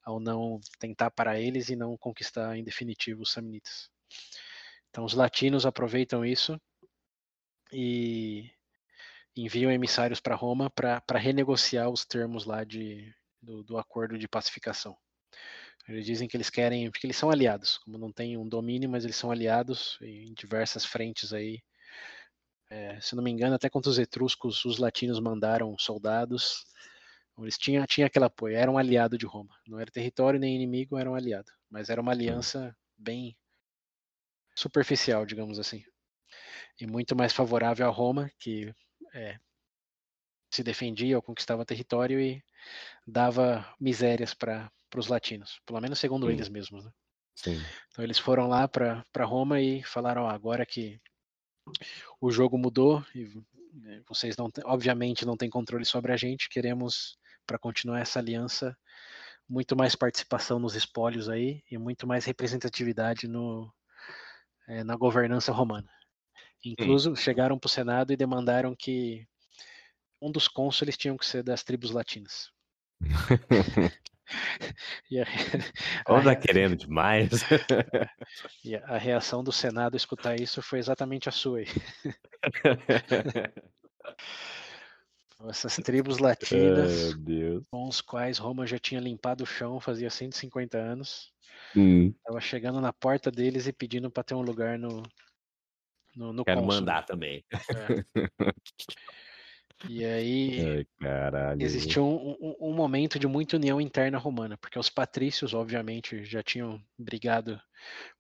[0.03, 3.91] ao não tentar parar eles e não conquistar em definitivo os samnitas.
[4.89, 6.59] Então os latinos aproveitam isso
[7.71, 8.51] e
[9.37, 14.97] enviam emissários para Roma para renegociar os termos lá de, do, do acordo de pacificação.
[15.89, 19.05] Eles dizem que eles querem, porque eles são aliados, como não tem um domínio, mas
[19.05, 21.63] eles são aliados em diversas frentes aí.
[22.71, 26.67] É, se não me engano, até contra os etruscos, os latinos mandaram soldados.
[27.39, 29.57] Eles tinham, tinham aquele apoio, era um aliado de Roma.
[29.67, 31.51] Não era território nem inimigo, era um aliado.
[31.71, 33.35] Mas era uma aliança bem
[34.55, 35.83] superficial, digamos assim.
[36.79, 38.75] E muito mais favorável a Roma, que
[39.15, 39.39] é,
[40.51, 42.43] se defendia ou conquistava território e
[43.07, 46.33] dava misérias para os latinos, pelo menos segundo Sim.
[46.33, 46.85] eles mesmos.
[46.85, 46.91] Né?
[47.35, 47.63] Sim.
[47.91, 51.01] Então eles foram lá para Roma e falaram: ó, agora que
[52.21, 53.31] o jogo mudou e
[53.73, 58.77] né, vocês não, obviamente não têm controle sobre a gente, queremos para continuar essa aliança
[59.49, 63.73] muito mais participação nos espólios aí e muito mais representatividade no,
[64.69, 65.89] eh, na governança romana.
[66.65, 69.27] Incluso chegaram para o Senado e demandaram que
[70.21, 72.51] um dos cônsules tinham que ser das tribos latinas.
[75.11, 75.27] E a,
[76.07, 77.31] Ou tá querendo demais.
[78.65, 81.67] e a- reação do Senado escutar isso foi exatamente a sua aí.
[85.49, 87.65] Essas tribos latinas Deus.
[87.71, 91.33] com os quais Roma já tinha limpado o chão fazia 150 anos,
[91.77, 95.03] Hum, estava chegando na porta deles e pedindo para ter um lugar no
[96.17, 96.81] no, no quero cônsul.
[96.81, 97.45] mandar também.
[97.53, 98.05] É.
[99.87, 100.83] E aí
[101.61, 106.43] Ai, um, um- um momento de muita união interna romana, porque os patrícios, obviamente, já
[106.43, 107.61] tinham brigado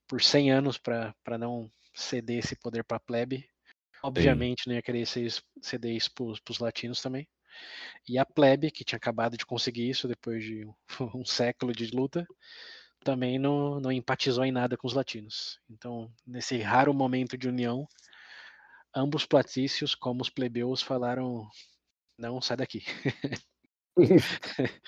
[0.09, 3.49] por 100 anos para não ceder esse poder para a plebe.
[4.03, 7.29] Obviamente não ia querer ceder isso para os latinos também.
[8.09, 10.75] E a plebe, que tinha acabado de conseguir isso depois de um,
[11.23, 12.27] um século de luta,
[13.05, 15.61] também não, não empatizou em nada com os latinos.
[15.71, 17.87] Então, nesse raro momento de união,
[18.95, 21.49] ambos patrícios, como os plebeus, falaram:
[22.19, 22.83] não, sai daqui.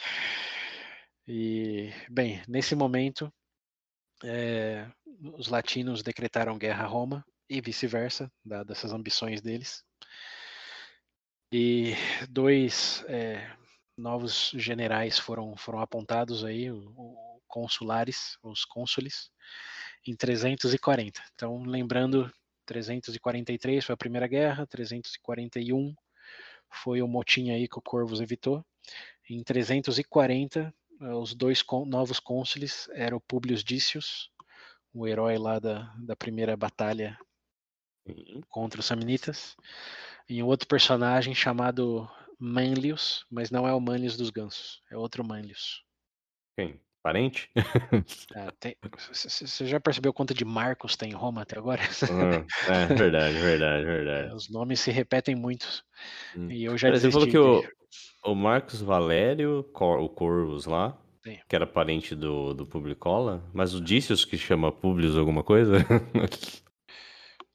[1.33, 3.33] E, bem, nesse momento,
[4.25, 4.91] eh,
[5.35, 9.85] os latinos decretaram guerra a Roma e vice-versa, dadas essas ambições deles.
[11.53, 11.95] E
[12.29, 13.49] dois eh,
[13.97, 19.31] novos generais foram, foram apontados aí, o, o consulares, os cônsules,
[20.07, 21.23] em 340.
[21.35, 22.33] Então, lembrando,
[22.67, 25.95] 343 foi a primeira guerra, 341
[26.71, 28.65] foi o motim aí que o Corvus evitou.
[29.29, 34.31] Em 340, eh, os dois novos cônsules eram o Publius Dícios,
[34.93, 37.19] o herói lá da, da primeira batalha
[38.49, 39.57] contra os Samnitas,
[40.29, 42.09] e um outro personagem chamado
[42.39, 45.85] Manlius, mas não é o Manlius dos Gansos, é outro Manlius.
[46.57, 46.81] Quem?
[47.03, 47.51] Parente?
[48.35, 48.77] Ah, tem-
[49.13, 51.81] Você já percebeu quanto de Marcos tem em Roma até agora?
[52.11, 54.35] Hum, é, verdade, verdade, É, verdade.
[54.35, 55.83] Os nomes se repetem muito.
[56.37, 56.51] Hum.
[56.51, 57.63] E eu já Pera, Você falou que o,
[58.25, 61.39] o Marcos Valério, o Corvus lá, Sim.
[61.49, 65.79] que era parente do, do Publicola, mas o Dícios que chama Publius alguma coisa?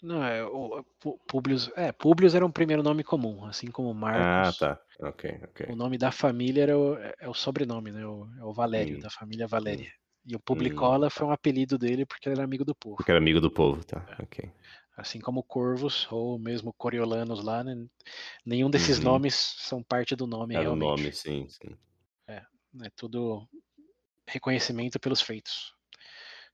[0.02, 1.70] Não, é o Pu- Publius.
[1.76, 4.58] É, Publius era um primeiro nome comum, assim como ah, Marcos.
[4.60, 4.80] tá.
[5.02, 5.68] Ok, ok.
[5.68, 8.06] O nome da família era o, é é o sobrenome, né?
[8.06, 9.92] O, é o Valério, Hum, da família Valéria.
[10.26, 11.28] E o hum, Publicola foi tá.
[11.28, 12.98] um apelido dele porque ele era amigo do povo.
[12.98, 14.06] Porque era amigo do povo, tá.
[14.08, 14.24] É.
[14.24, 14.52] Ok.
[14.98, 17.76] Assim como Corvus, ou mesmo Coriolanos lá, né?
[18.46, 19.06] Nenhum desses Uhum.
[19.06, 20.76] nomes são parte do nome o realmente.
[20.76, 21.76] nome, sim, sim.
[22.28, 22.42] É,
[22.84, 23.48] é tudo
[24.28, 25.74] reconhecimento pelos feitos.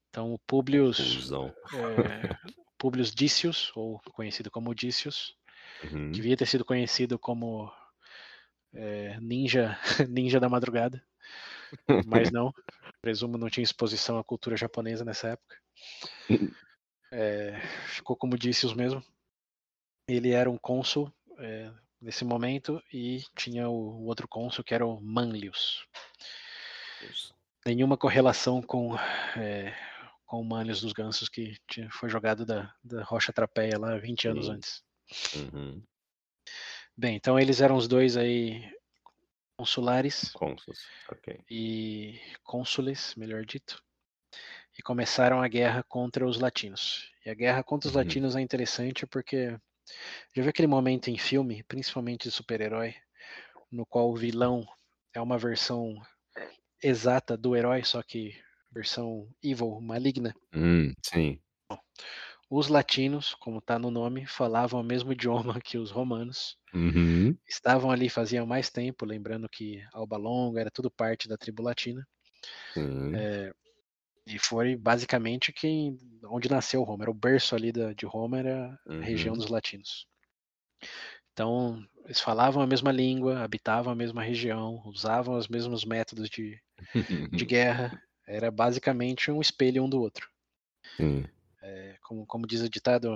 [0.09, 1.31] Então, o Publius,
[1.73, 2.29] é,
[2.81, 5.37] Publius Dícios, ou conhecido como Dícios,
[5.83, 6.11] Uhum.
[6.11, 7.71] devia ter sido conhecido como
[8.73, 9.79] é, ninja,
[10.09, 11.03] ninja da madrugada,
[12.07, 12.51] mas não.
[13.01, 15.57] Presumo não tinha exposição à cultura japonesa nessa época.
[17.13, 19.03] É, ficou como Dícios mesmo.
[20.07, 24.87] Ele era um cônsul é, nesse momento e tinha o, o outro cônsul que era
[24.87, 25.85] o Manlius.
[27.01, 27.35] Isso.
[27.65, 28.95] Nenhuma correlação com,
[29.35, 29.75] é,
[30.31, 34.29] com o Manlius dos Gansos que tinha- foi jogado da, da Rocha Trapeia lá 20
[34.29, 34.51] anos Sim.
[34.53, 34.81] antes.
[35.35, 35.83] Uhum.
[36.95, 38.63] Bem, então eles eram os dois aí
[39.57, 40.79] consulares Consus.
[41.09, 41.37] Ok.
[41.49, 43.83] e cônsules, melhor dito.
[44.79, 47.11] e começaram a guerra contra os latinos.
[47.25, 48.01] E a guerra contra os Uhum.
[48.01, 49.49] latinos é interessante porque
[50.33, 52.95] já viu aquele momento em filme, principalmente de super-herói,
[53.69, 54.65] no qual o vilão
[55.13, 56.01] é uma versão
[56.81, 58.33] exata do herói, só que
[58.71, 60.35] versão evil, maligna.
[60.53, 61.41] Hum, sim.
[62.51, 66.55] Os latinos, como está no nome, falavam o mesmo idioma que os romanos.
[66.73, 67.37] Uhum.
[67.47, 72.07] Estavam ali faziam mais tempo, lembrando que Alba Longa era tudo parte da tribo latina.
[72.73, 73.29] Sim.
[73.29, 73.51] É,
[74.27, 77.03] e foi basicamente quem, onde nasceu Roma.
[77.05, 79.37] Era o berço ali da, de Roma, era a região Uhum.
[79.37, 80.07] dos latinos.
[81.33, 86.59] Então, eles falavam a mesma língua, habitavam a mesma região, usavam os mesmos métodos de,
[87.35, 88.01] de guerra.
[88.31, 90.29] Era basicamente um espelho um do outro.
[90.95, 91.25] Sim.
[91.61, 93.11] É, como, como diz o ditado,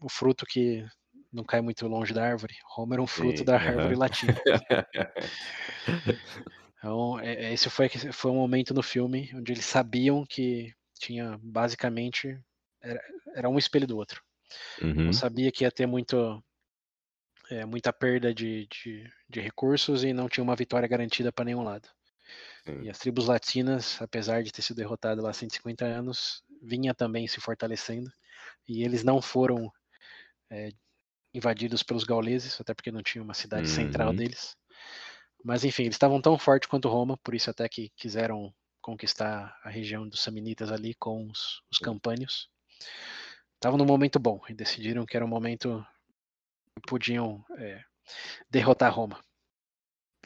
[0.00, 0.86] o fruto que
[1.32, 2.54] não cai muito longe da árvore.
[2.64, 4.34] Roma era um fruto Sim, da árvore latina.
[6.78, 11.40] Então, é- é- esse foi, foi um momento no filme onde eles sabiam que tinha
[11.42, 12.38] basicamente
[12.82, 13.02] era,
[13.34, 14.22] era um espelho do outro.
[14.82, 15.06] Uhum.
[15.06, 16.44] Eu sabia que ia ter muito,
[17.50, 21.62] é, muita perda de, de, de recursos e não tinha uma vitória garantida para nenhum
[21.62, 21.88] lado.
[22.66, 22.82] Sim.
[22.82, 27.26] E as tribos latinas, apesar de ter sido derrotada lá há 150 anos, vinha também
[27.28, 28.10] se fortalecendo.
[28.66, 29.70] E eles não foram
[30.50, 30.70] é,
[31.34, 34.16] invadidos pelos gauleses, até porque não tinha uma cidade central Uhum.
[34.16, 34.56] deles.
[35.44, 39.68] Mas enfim, eles estavam tão fortes quanto Roma, por isso até que quiseram conquistar a
[39.68, 42.48] região dos Samnitas ali com os, os campânios.
[43.54, 45.84] Estavam num momento bom e decidiram que era um momento
[46.76, 47.82] que podiam é,
[48.50, 49.22] derrotar Roma.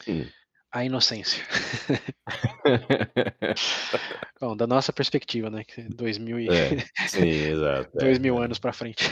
[0.01, 0.29] Sim.
[0.71, 1.43] A inocência.
[4.39, 5.63] Bom, da nossa perspectiva, né?
[5.63, 6.47] que 2000 e...
[6.49, 7.89] É, sim, exato.
[7.97, 8.45] é, dois mil é.
[8.45, 9.03] anos para frente.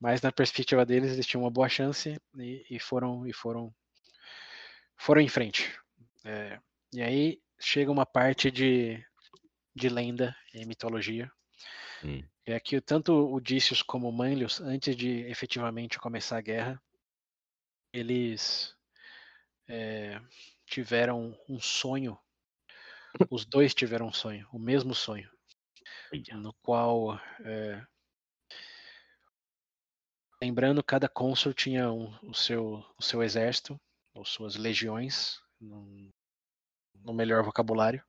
[0.00, 3.74] Mas na perspectiva deles, eles tinham uma boa chance e, e foram e foram
[4.96, 5.70] foram em frente.
[6.24, 6.58] É,
[6.92, 9.02] e aí chega uma parte de,
[9.74, 11.30] de lenda e mitologia.
[12.04, 12.22] Hum.
[12.46, 16.82] É que tanto o Odysseus como o Manlius, antes de efetivamente começar a guerra,
[17.92, 18.74] eles
[19.68, 20.20] é,
[20.70, 22.18] tiveram um sonho.
[23.30, 25.28] Os dois tiveram um sonho, o mesmo sonho,
[26.32, 27.86] no qual é,
[30.42, 33.80] lembrando cada cônsul tinha um- o seu o seu exército
[34.14, 36.10] ou suas legiões no,
[36.94, 38.04] no melhor vocabulário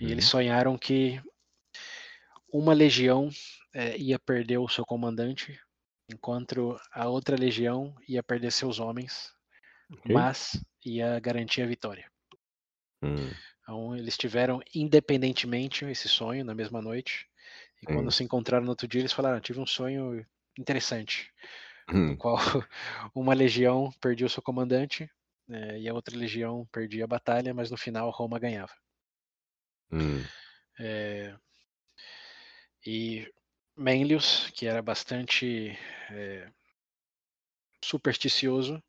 [0.00, 0.26] e eles Uhum.
[0.26, 1.22] sonharam que
[2.52, 3.28] uma legião
[3.74, 5.58] eh, ia perder o seu comandante
[6.10, 9.33] enquanto a outra legião ia perder seus homens
[9.96, 10.10] Ok.
[10.10, 12.10] mas ia garantir a vitória
[13.02, 13.42] Hum.
[13.62, 17.26] então eles tiveram independentemente esse sonho na mesma noite
[17.82, 18.12] e quando Sim.
[18.12, 20.24] se encontraram no outro dia eles falaram tive um sonho
[20.58, 21.32] interessante
[22.04, 22.16] no Hum.
[22.16, 22.36] qual
[23.14, 25.10] uma legião perdia o seu comandante
[25.50, 28.72] eh, e a outra legião perdia a batalha, mas no final Roma ganhava.
[29.90, 30.30] Hum.
[30.78, 31.36] Eh,
[32.86, 33.26] e
[33.76, 35.76] Manlius, que era bastante
[36.10, 36.48] eh,
[37.84, 38.82] supersticioso,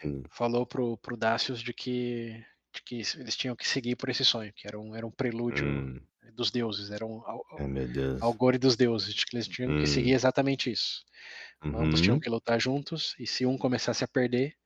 [0.00, 0.24] Sim.
[0.30, 2.44] falou pro, pro Dácios de que,
[2.74, 5.78] de que eles tinham que seguir por esse sonho, que era um, era um prelúdio
[5.78, 6.08] Hum.
[6.34, 7.44] dos deuses, era um al-
[8.20, 9.88] algore dos deuses, de que eles tinham que Hum.
[9.88, 11.04] seguir exatamente isso.
[11.72, 12.20] Ambos tinham Uhum.
[12.20, 14.56] que lutar juntos, e se um começasse a perder,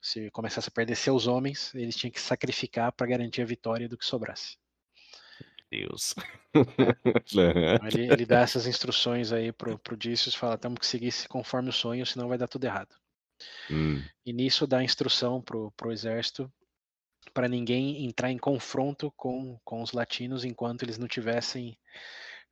[0.00, 3.98] se começasse a perder seus homens, eles tinham que sacrificar para garantir a vitória do
[3.98, 4.56] que sobrasse.
[5.70, 6.14] Deus.
[7.72, 11.28] Então ele, ele dá essas instruções aí pro, pro Odysseus, fala, temos que seguir se
[11.28, 12.96] conforme o sonho, senão vai dar tudo errado.
[13.70, 14.02] Hum.
[14.24, 16.52] E nisso dá instrução pro, pro exército
[17.32, 21.78] para ninguém entrar em confronto com, com os latinos enquanto eles não tivessem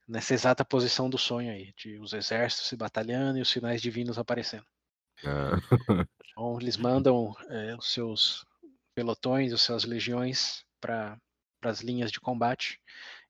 [0.09, 4.19] nessa exata posição do sonho aí, de os exércitos se batalhando e os sinais divinos
[4.19, 4.67] aparecendo.
[5.25, 5.53] Ah.
[6.33, 8.43] Então eles mandam eh, os seus
[8.95, 11.19] pelotões, as suas legiões para
[11.63, 12.81] as linhas de combate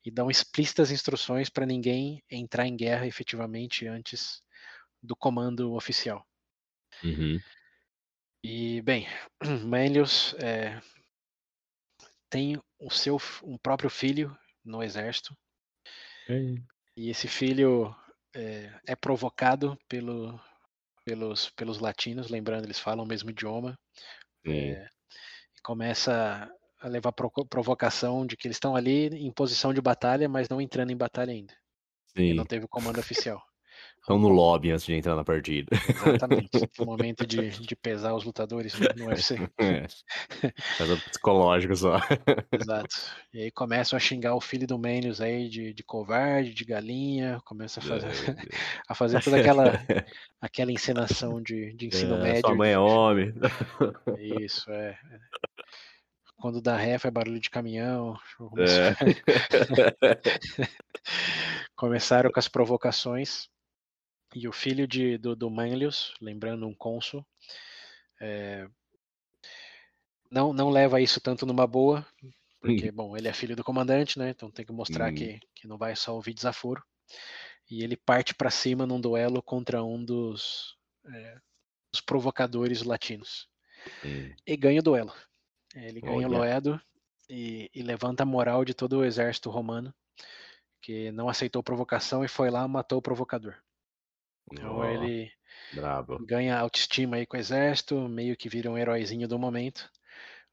[0.05, 4.41] e dão explícitas instruções para ninguém entrar em guerra efetivamente antes
[5.03, 6.25] do comando oficial.
[7.05, 7.39] Uhum.
[8.45, 9.07] E bem,
[9.65, 10.81] Manlius eh,
[12.31, 15.37] tem o seu um próprio filho no exército
[16.29, 16.62] Ei.
[16.97, 17.95] e esse filho
[18.35, 20.41] eh, é provocado pelo,
[21.05, 23.79] pelos, pelos latinos, lembrando eles falam o mesmo idioma,
[24.47, 24.73] Sim.
[24.73, 24.89] eh,
[25.57, 26.51] e começa
[26.81, 30.61] a levar provo- provocação de que eles estão ali em posição de batalha, mas não
[30.61, 31.55] entrando em batalha ainda.
[32.16, 32.49] E não Sim.
[32.49, 33.43] teve o comando oficial.
[34.03, 35.70] Estão no lobby antes de entrar na partida.
[35.89, 36.51] Exatamente.
[36.81, 39.37] O momento de, de pesar os lutadores no, UFC.
[39.59, 39.87] É.
[40.77, 41.99] Caso psicológico só.
[42.51, 42.97] Exato.
[43.33, 47.41] E aí começam a xingar o filho do Manius aí de, de covarde, de galinha,
[47.45, 48.49] começa a fazer, Deus.
[48.89, 49.81] a fazer toda aquela,
[50.41, 52.41] aquela encenação de, de ensino É, médio.
[52.41, 53.33] Sua mãe é homem.
[54.19, 54.99] Isso, é.
[56.37, 58.16] Quando dá ré, é barulho de caminhão.
[58.59, 58.97] É.
[61.77, 63.52] Começaram com as provocações
[64.35, 67.25] e o filho de, do, do Manlius, lembrando um cônsul,
[68.21, 68.67] é,
[70.31, 72.07] não, não leva isso tanto numa boa,
[72.61, 74.31] porque, bom, ele é filho do comandante, né?
[74.31, 75.15] Então tem que mostrar Hum.
[75.15, 76.83] que, que não vai só ouvir desaforo.
[77.71, 80.77] E ele parte para cima num duelo contra um dos,
[81.07, 81.39] é,
[81.91, 83.49] dos provocadores latinos.
[84.05, 84.33] Hum.
[84.47, 85.13] E ganha o duelo.
[85.75, 86.39] Ele ganha o Olha.
[86.39, 86.81] Loedo
[87.29, 89.93] e, e levanta a moral de todo o exército romano,
[90.81, 93.57] que não aceitou provocação e foi lá e matou o provocador.
[94.51, 95.31] Então Ó, ele
[95.70, 96.19] brabo.
[96.19, 99.90] ganha autoestima aí com o exército, meio que vira um heróizinho do momento.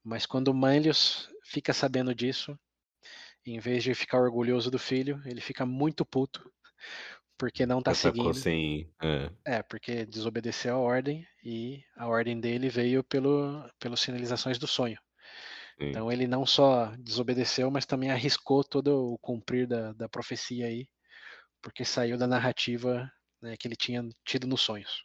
[0.04, 2.58] Mas quando o Manlius fica sabendo disso,
[3.46, 6.50] em vez de ficar orgulhoso do filho, ele fica muito puto,
[7.38, 8.34] porque não tá Atacou seguindo.
[8.34, 8.92] sem.
[9.02, 9.30] É.
[9.46, 14.98] É, porque desobedeceu a ordem e a ordem dele veio pelo, pelas sinalizações do sonho.
[15.78, 15.88] Sim.
[15.90, 20.88] Então ele não só desobedeceu, mas também arriscou todo o cumprir da, da profecia aí,
[21.62, 23.10] porque saiu da narrativa
[23.42, 25.04] né, que ele tinha tido nos sonhos.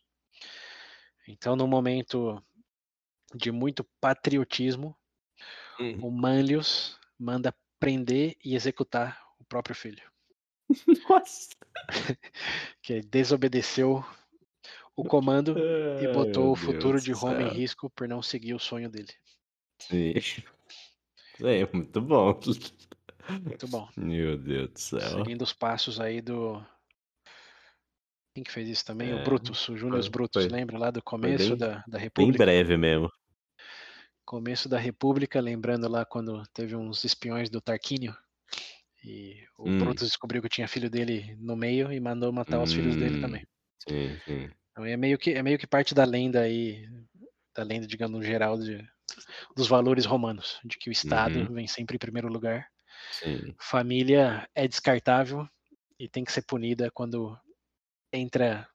[1.28, 2.42] Então, num momento
[3.34, 4.96] de muito patriotismo,
[5.80, 6.00] Hum.
[6.04, 10.02] o Manlius manda prender e executar o próprio filho,
[11.10, 11.50] Nossa.
[12.82, 14.04] que desobedeceu
[14.96, 15.56] o comando
[16.02, 17.54] e Ai, botou meu o futuro Deus de Roma em céu.
[17.54, 19.14] risco por não seguir o sonho dele.
[19.80, 20.14] Sim.
[21.44, 22.40] É, muito bom.
[23.44, 23.90] Muito bom.
[23.98, 25.00] Meu Deus do céu.
[25.02, 26.66] Seguindo os passos aí do.
[28.36, 29.14] Quem que fez isso também?
[29.14, 31.98] O É, Brutus, o Június foi- Brutus, foi- lembra lá do começo bem- da, da
[31.98, 32.44] Bem República?
[32.44, 33.10] breve mesmo.
[34.26, 38.14] Começo da República, lembrando lá quando teve uns espiões do Tarquínio.
[39.02, 39.78] E o Hum.
[39.78, 43.22] Brutus descobriu que tinha filho dele no meio e mandou matar os filhos dele Hum,
[43.22, 43.48] também.
[43.88, 44.50] Sim, sim.
[44.72, 46.86] Então é meio que é meio que parte da lenda aí,
[47.56, 48.86] da lenda, digamos, no geral, de,
[49.56, 51.54] dos valores romanos, de que o Estado Uhum.
[51.54, 52.68] vem sempre em primeiro lugar.
[53.12, 53.56] Sim.
[53.62, 55.48] Família é descartável
[55.98, 57.40] e tem que ser punida quando
[58.18, 58.68] entra.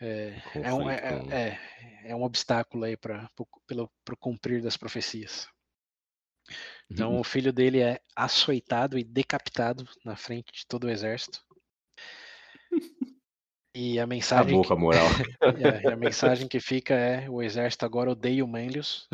[0.00, 1.58] É, é um, é, com- é,
[2.10, 3.28] é um obstáculo aí para
[3.66, 5.46] pelo pro cumprir das profecias.
[6.90, 7.20] Então Uhum.
[7.20, 11.40] o filho dele é açoitado e decapitado na frente de todo o exército.
[13.74, 15.08] E a mensagem, Acabou que, moral.
[15.88, 19.08] é, a mensagem que fica é: o exército agora odeia o Manlius,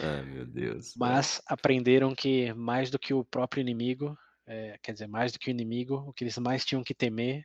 [0.00, 0.94] Ai, meu Deus.
[0.96, 4.16] mas aprenderam que mais do que o próprio inimigo,
[4.46, 7.44] é, quer dizer, mais do que o inimigo, o que eles mais tinham que temer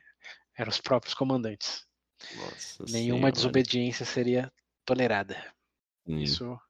[0.56, 1.86] eram os próprios comandantes.
[2.36, 3.32] Nossa Nenhuma Senhora.
[3.32, 4.52] desobediência seria
[4.84, 5.36] tolerada.
[6.06, 6.22] Sim.
[6.22, 6.60] Isso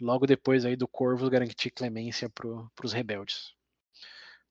[0.00, 2.48] logo depois aí do Corvo garantir clemência para
[2.82, 3.54] os rebeldes.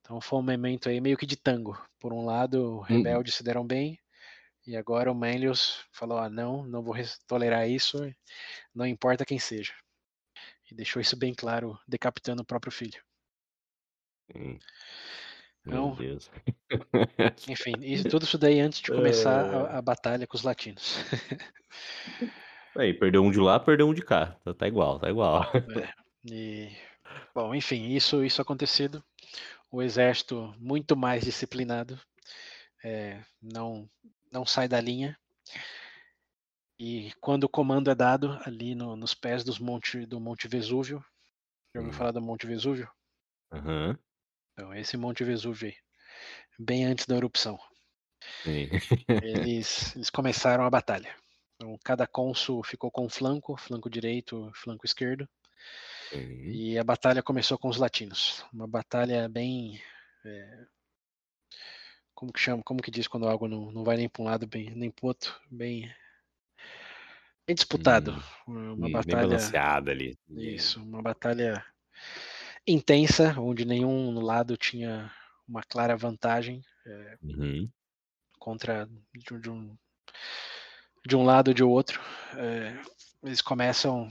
[0.01, 1.79] Então foi um momento aí meio que de tango.
[1.99, 3.99] Por um lado, os rebeldes se deram bem,
[4.65, 6.95] e agora o Manlius falou: ah, não, não vou
[7.27, 7.97] tolerar isso,
[8.73, 9.73] não importa quem seja.
[10.69, 13.01] E deixou isso bem claro, decapitando o próprio filho.
[14.31, 14.59] Sim.
[15.65, 15.97] Então-.
[17.47, 19.55] Enfim, isso, tudo isso daí antes de começar É.
[19.55, 20.95] a, a batalha com os latinos.
[22.75, 24.35] Aí, perdeu um de lá, perdeu um de cá.
[24.43, 25.43] Tá, tá igual, tá igual.
[26.31, 26.71] E,
[27.35, 29.03] bom, enfim, isso, isso acontecido,
[29.71, 31.99] o exército muito mais disciplinado,
[32.83, 33.89] é, não,
[34.31, 35.17] não sai da linha.
[36.79, 41.03] E quando o comando é dado ali no- nos pés dos monte, do Monte Vesúvio,
[41.73, 41.97] já ouviu Hum.
[41.97, 42.89] falar do Monte Vesúvio?
[43.51, 43.97] Aham.
[44.53, 45.75] Então, esse Monte Vesúvio aí,
[46.59, 47.59] bem antes da erupção.
[49.21, 51.13] Eles, eles começaram a batalha.
[51.55, 55.27] Então, cada cônsul ficou com um flanco, flanco direito, flanco esquerdo.
[56.09, 56.49] Sim.
[56.49, 58.45] E a batalha começou com os latinos.
[58.53, 59.81] Uma batalha bem.
[60.25, 60.65] é,
[62.13, 62.63] como que chama?
[62.63, 65.07] Como que diz quando algo não, não vai nem para um lado bem, nem para
[65.07, 65.35] outro?
[65.51, 65.93] Bem.
[67.45, 68.11] Bem disputado.
[68.47, 69.27] Uma Sim, Bem batalha.
[69.27, 70.17] balanceada ali.
[70.29, 71.65] Isso, uma batalha
[72.67, 75.11] intensa, onde nenhum lado tinha
[75.47, 76.63] uma clara vantagem
[77.21, 77.69] Uhum.
[78.39, 79.77] contra de, um- de um
[81.05, 81.99] de um lado ou de outro.
[82.37, 82.81] É,
[83.23, 84.09] eles começam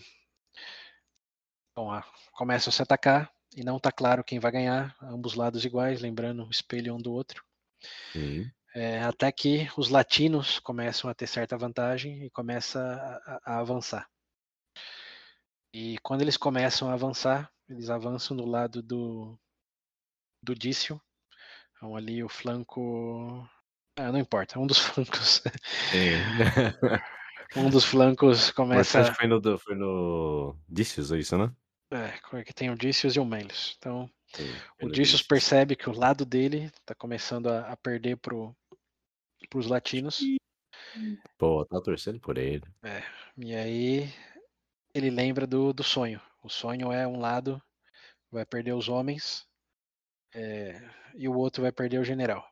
[1.74, 5.65] bom, a- começam a se atacar e não está claro quem vai ganhar, ambos lados
[5.65, 7.45] iguais, lembrando o espelho um do outro.
[8.12, 8.51] Sim.
[8.74, 13.59] É, até que os latinos começam a ter certa vantagem e começa a, a- a
[13.61, 14.09] avançar.
[15.74, 19.39] E quando eles começam a avançar, eles avançam do lado do
[20.43, 21.01] do Dício.
[21.77, 23.49] Então ali o flanco
[23.97, 25.43] ah, não importa, um dos flancos,
[27.55, 31.53] um dos flancos começa acho que foi no, foi no Dícios, é isso, né?
[31.93, 33.77] É, é que tem o Dícios e o Manlius.
[33.79, 38.17] Então, Sim, o no Dícios percebe que o lado dele está começando a, a perder
[38.17, 38.35] para
[39.55, 40.21] os latinos.
[41.37, 42.65] Pô, tá torcendo por ele.
[43.37, 44.11] E aí
[44.95, 46.21] ele lembra do, do sonho.
[46.43, 47.62] O sonho é um lado
[48.31, 49.47] vai perder os homens
[50.35, 50.81] é,
[51.14, 52.47] e o outro vai perder o general.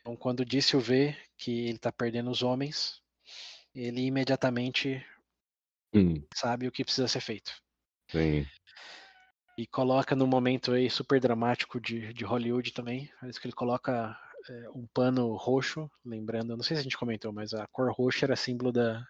[0.00, 3.02] Então, quando Dício vê que ele está perdendo os homens,
[3.74, 5.04] ele imediatamente
[5.92, 7.52] Hum, sabe o que precisa ser feito.
[8.08, 8.46] sim.
[9.58, 13.10] E coloca no momento aí super dramático de, de Hollywood também.
[13.20, 14.18] Parece que ele coloca
[14.48, 18.26] é, um pano roxo, lembrando, não sei se a gente comentou, mas a cor roxa
[18.26, 19.04] era símbolo da.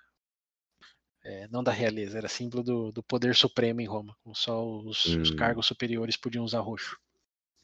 [1.24, 4.16] É, não da realeza, era símbolo do, do poder supremo em Roma.
[4.34, 5.36] Só os, os Hum.
[5.36, 6.98] cargos superiores podiam usar roxo.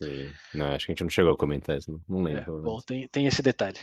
[0.02, 0.32] Sim.
[0.54, 2.44] Não, acho que a gente não chegou a comentar isso, não, É, lembro.
[2.44, 3.78] pelo bom, tem, tem esse detalhe.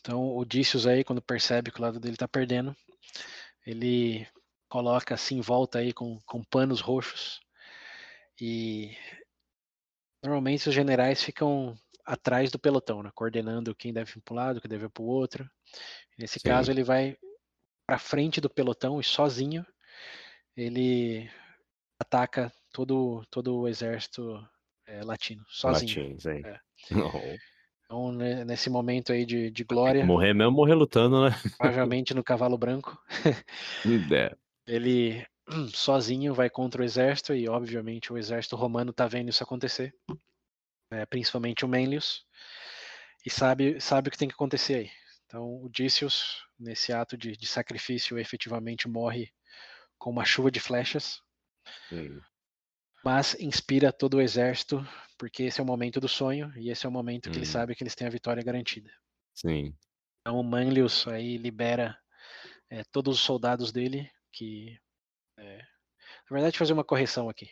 [0.00, 2.74] Então, o Dícios aí, quando percebe que o lado dele tá perdendo,
[3.66, 4.26] ele
[4.68, 7.40] coloca assim em volta aí com, com panos roxos.
[8.40, 8.96] E
[10.22, 14.60] normalmente os generais ficam atrás do pelotão, né, coordenando quem deve ir para um lado,
[14.60, 15.48] quem deve ir para o outro.
[16.18, 16.48] Nesse Sim.
[16.48, 17.16] caso, ele vai
[17.90, 19.66] para frente do pelotão e sozinho
[20.56, 21.28] ele
[21.98, 24.40] ataca todo, todo o exército
[24.86, 26.16] é, latino, sozinho.
[26.26, 26.42] Aí.
[26.44, 26.60] É.
[27.84, 31.30] Então, nesse momento aí de, de glória, Morrer mesmo, morrer lutando, né?
[31.58, 32.96] provavelmente no cavalo branco,
[33.26, 34.36] É.
[34.64, 35.26] ele
[35.74, 39.92] sozinho vai contra o exército e obviamente o exército romano tá vendo isso acontecer,
[40.88, 42.24] né, principalmente o Manlius,
[43.26, 44.90] e sabe sabe o que tem que acontecer aí.
[45.26, 49.32] Então o Dícios nesse ato de, de sacrifício efetivamente morre
[49.98, 51.20] com uma chuva de flechas,
[51.88, 52.20] Sim.
[53.04, 54.86] mas inspira todo o exército
[55.18, 57.52] porque esse é o momento do sonho e esse é o momento que ele Hum.
[57.52, 58.90] sabe que eles têm a vitória garantida.
[59.34, 59.74] Sim.
[60.20, 61.98] Então o Manlius aí libera
[62.70, 64.78] é, todos os soldados dele, que
[65.38, 67.50] é, na verdade fazer uma correção aqui.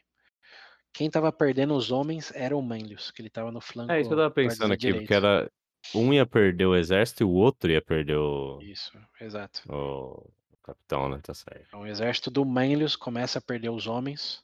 [0.92, 3.92] Quem estava perdendo os homens era o Manlius, que ele estava no flanco.
[3.92, 5.50] É isso que eu tava guarda pensando aqui, porque era.
[5.94, 9.62] Um ia perder o exército e o outro ia perder o, Isso, exato.
[9.72, 10.30] o
[10.62, 11.20] capitão, né?
[11.22, 11.64] Tá certo.
[11.68, 14.42] Então, o exército do Manlius começa a perder os homens.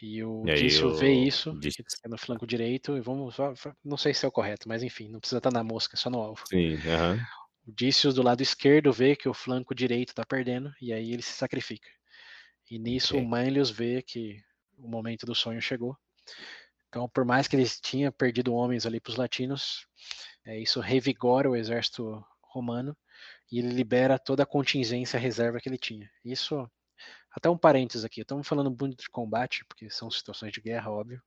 [0.00, 3.36] E o E Dício vê o isso, Dício- que no flanco direito, e vamos.
[3.84, 6.10] Não sei se é o correto, mas enfim, não precisa estar na mosca, é só
[6.10, 6.42] no alvo.
[6.48, 7.20] Sim, aham.
[7.66, 11.22] O Dício do lado esquerdo vê que o flanco direito está perdendo, e aí ele
[11.22, 11.88] se sacrifica.
[12.68, 13.24] E nisso Ok.
[13.24, 14.40] o Manlius vê que
[14.76, 15.96] o momento do sonho chegou.
[16.88, 19.86] Então, por mais que eles tinham perdido homens ali para os latinos,
[20.44, 22.96] é, isso revigora o exército romano
[23.50, 26.10] e ele libera toda a contingência reserva que ele tinha.
[26.24, 26.68] Isso,
[27.30, 31.22] até um parênteses aqui, estamos falando muito de combate, porque são situações de guerra, óbvio,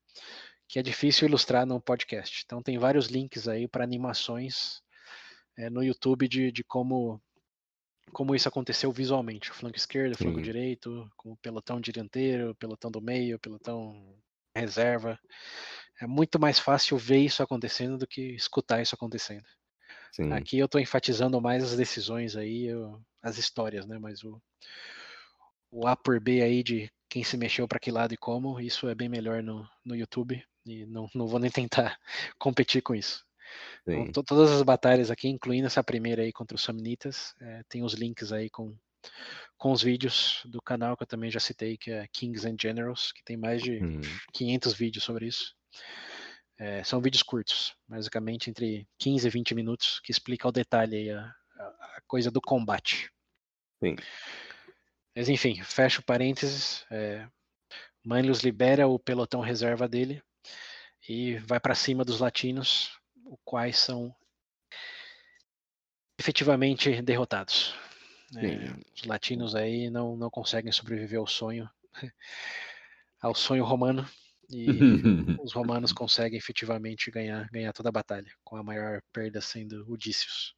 [0.67, 2.43] que é difícil ilustrar num podcast.
[2.45, 4.81] Então, tem vários links aí para animações
[5.57, 7.21] é, no YouTube de, de como
[8.11, 12.55] como isso aconteceu visualmente, o flanco esquerdo, o flanco direito, com o pelotão dianteiro, o
[12.55, 14.15] pelotão do meio, o pelotão
[14.55, 15.19] reserva.
[16.01, 19.45] É muito mais fácil ver isso acontecendo do que escutar isso acontecendo.
[20.11, 20.31] Sim.
[20.33, 23.99] Aqui eu estou enfatizando mais as decisões aí, eu- as histórias, né?
[23.99, 24.41] Mas o,
[25.71, 28.87] o A por B aí de quem se mexeu para que lado e como, isso
[28.87, 31.97] é bem melhor no, no YouTube e não, não vou nem tentar
[32.39, 33.23] competir com isso.
[33.89, 37.83] Então, to- todas as batalhas aqui, incluindo essa primeira aí contra os Samnitas, é, tem
[37.83, 38.75] os links aí com,
[39.57, 43.11] com os vídeos do canal que eu também já citei, que é Kings and Generals,
[43.13, 44.01] que tem mais de Hum,
[44.33, 45.55] 500 vídeos sobre isso.
[46.57, 51.09] É, são vídeos curtos, basicamente entre 15 e 20 minutos, que explica ao detalhe aí
[51.09, 51.21] a,
[51.59, 53.11] a- coisa do combate.
[53.83, 53.95] Sim.
[55.15, 56.85] Mas enfim, fecho parênteses.
[56.89, 57.27] É,
[58.05, 60.21] Manlius libera o pelotão reserva dele
[61.09, 64.15] e vai para cima dos latinos, os quais são
[66.17, 67.75] efetivamente derrotados.
[68.35, 71.69] É, os latinos aí não, não conseguem sobreviver ao sonho,
[73.21, 74.07] ao sonho romano,
[74.49, 74.79] e
[75.43, 79.97] os romanos conseguem efetivamente ganhar, ganhar toda a batalha, com a maior perda sendo o
[79.97, 80.55] Dícios.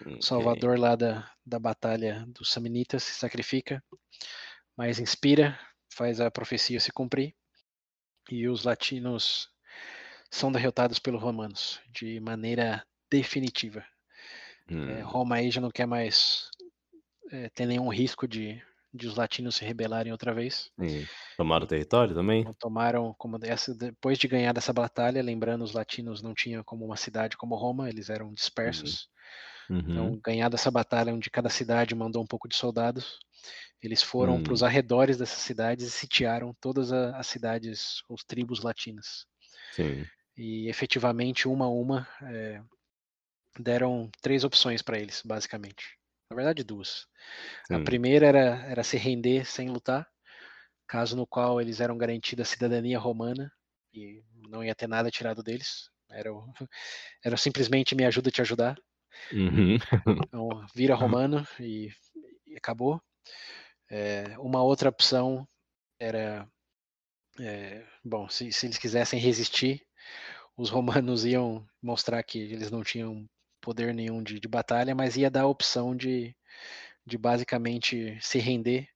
[0.00, 0.18] Ok.
[0.18, 3.82] O Salvador lá da, da batalha dos Samnitas se sacrifica,
[4.76, 5.58] mas inspira,
[5.92, 7.34] faz a profecia se cumprir,
[8.30, 9.48] e os latinos
[10.30, 13.84] são derrotados pelos romanos de maneira definitiva.
[14.68, 16.50] É, Hum, Roma aí já não quer mais
[17.30, 18.62] é, ter nenhum risco de,
[18.94, 20.70] de os latinos se rebelarem outra vez.
[20.78, 21.08] sim.
[21.36, 22.54] Tomaram o território também?
[22.58, 26.96] Tomaram como essa depois de ganhar dessa batalha, lembrando os latinos não tinham como uma
[26.96, 29.08] cidade como Roma, eles eram dispersos.
[29.90, 30.20] Então, Uhum.
[30.24, 33.18] ganhar dessa batalha onde cada cidade mandou um pouco de soldados,
[33.82, 38.24] eles foram para os Hum, arredores dessas cidades e sitiaram todas a- as cidades, os
[38.24, 39.26] tribos latinas.
[39.70, 40.10] sim.
[40.36, 42.62] E efetivamente, uma a uma, é,
[43.58, 45.98] deram três opções para eles, basicamente.
[46.34, 47.06] Na verdade, duas.
[47.70, 47.84] A Sim.
[47.84, 50.08] primeira era, era se render sem lutar,
[50.88, 53.52] caso no qual eles eram garantidos a cidadania romana
[53.92, 55.90] e não ia ter nada tirado deles.
[56.10, 56.46] Era, o-
[57.24, 58.76] era simplesmente me ajuda a te ajudar.
[59.32, 59.78] Uhum.
[60.06, 61.90] Então, vira romano e,
[62.46, 63.00] e acabou.
[63.90, 65.46] É, uma outra opção
[66.00, 66.48] era
[67.40, 69.86] é, bom, se, se eles quisessem resistir,
[70.56, 73.26] os romanos iam mostrar que eles não tinham
[73.64, 76.36] poder nenhum de, de batalha, mas ia dar a opção de,
[77.06, 78.86] de basicamente se render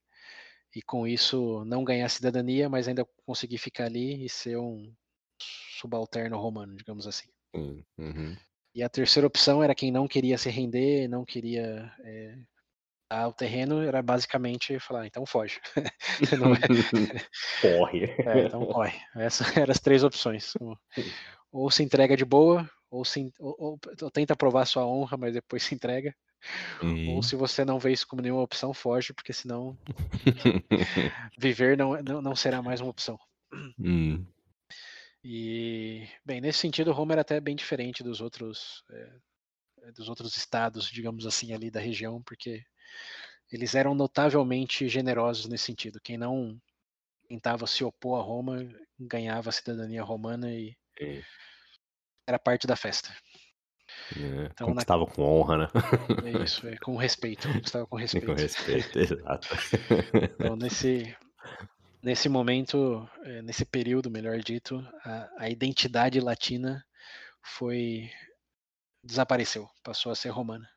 [0.75, 4.93] e com isso não ganhar cidadania, mas ainda conseguir ficar ali e ser um
[5.79, 7.27] subalterno romano, digamos assim.
[7.55, 8.37] Uhum.
[8.75, 12.37] E a terceira opção era quem não queria se render, não queria é,
[13.09, 15.59] dar o terreno, era basicamente falar, então foge.
[15.75, 17.61] é...
[17.77, 18.03] corre.
[18.05, 19.01] É, então corre.
[19.15, 20.53] Essas eram as três opções.
[21.51, 25.33] Ou se entrega de boa, ou, se, ou, ou, ou tenta provar sua honra, mas
[25.33, 26.15] depois se entrega.
[26.81, 27.15] Uhum.
[27.15, 29.77] Ou se você não vê isso como nenhuma opção, foge, porque senão
[31.37, 33.19] viver não, não, não, será mais uma opção.
[33.77, 34.25] Uhum.
[35.21, 40.89] E, bem, nesse sentido, Roma era até bem diferente dos outros, é, dos outros estados,
[40.89, 42.63] digamos assim, ali da região, porque
[43.51, 45.99] eles eram notavelmente generosos nesse sentido.
[45.99, 46.57] Quem não
[47.27, 48.65] tentava se opor a Roma
[48.97, 51.21] ganhava a cidadania romana e é.
[52.29, 53.09] Era parte da festa.
[54.15, 55.11] É, então, conquistava na...
[55.11, 55.67] com honra, né?
[56.23, 57.47] É isso, é, com respeito.
[57.51, 58.27] Conquistava com respeito.
[58.27, 59.47] com respeito, exato.
[60.39, 61.15] Então, nesse,
[62.03, 66.85] nesse momento, é, nesse período, melhor dito, a, a identidade latina
[67.41, 68.09] foi
[69.03, 70.69] desapareceu, passou a ser romana.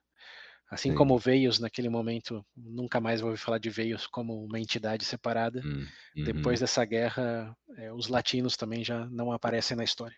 [0.71, 0.95] Assim Sim.
[0.97, 5.61] como Veios, naquele momento, nunca mais vou ouvir falar de Veios como uma entidade separada.
[5.63, 6.25] Hum, uhum.
[6.25, 10.17] Depois dessa guerra, é, os latinos também já não aparecem na história.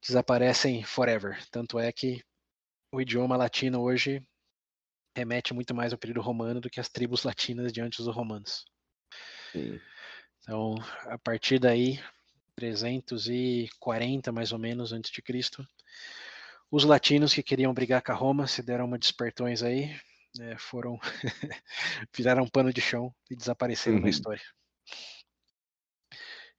[0.00, 1.38] Desaparecem forever.
[1.50, 2.22] Tanto é que
[2.92, 4.22] o idioma latino hoje
[5.16, 8.64] remete muito mais ao período romano do que as tribos latinas diante dos romanos.
[9.52, 9.80] Sim.
[10.40, 10.74] Então,
[11.06, 11.98] a partir daí,
[12.54, 15.66] 340 mais ou menos antes de Cristo,
[16.70, 19.98] os latinos que queriam brigar com a Roma se deram uma despertões aí,
[20.36, 20.98] né, foram
[22.14, 24.02] viraram um pano de chão e desapareceram uhum.
[24.02, 24.42] na história.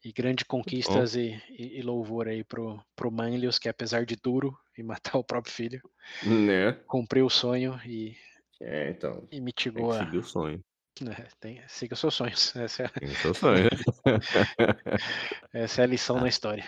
[0.03, 1.19] E grande conquistas oh.
[1.19, 5.23] e, e, e, louvor aí pro, pro Manlius, que apesar de duro e matar o
[5.23, 5.81] próprio filho,
[6.23, 6.73] né?
[6.87, 8.15] cumpriu o sonho e,
[8.61, 10.03] é, então, e mitigou a.
[10.03, 10.63] o sonho.
[10.99, 12.55] É, tem, siga os seus sonhos.
[12.57, 13.15] Essa é a...
[13.21, 13.69] Seus sonhos.
[15.53, 16.65] Essa é a lição ah, na história.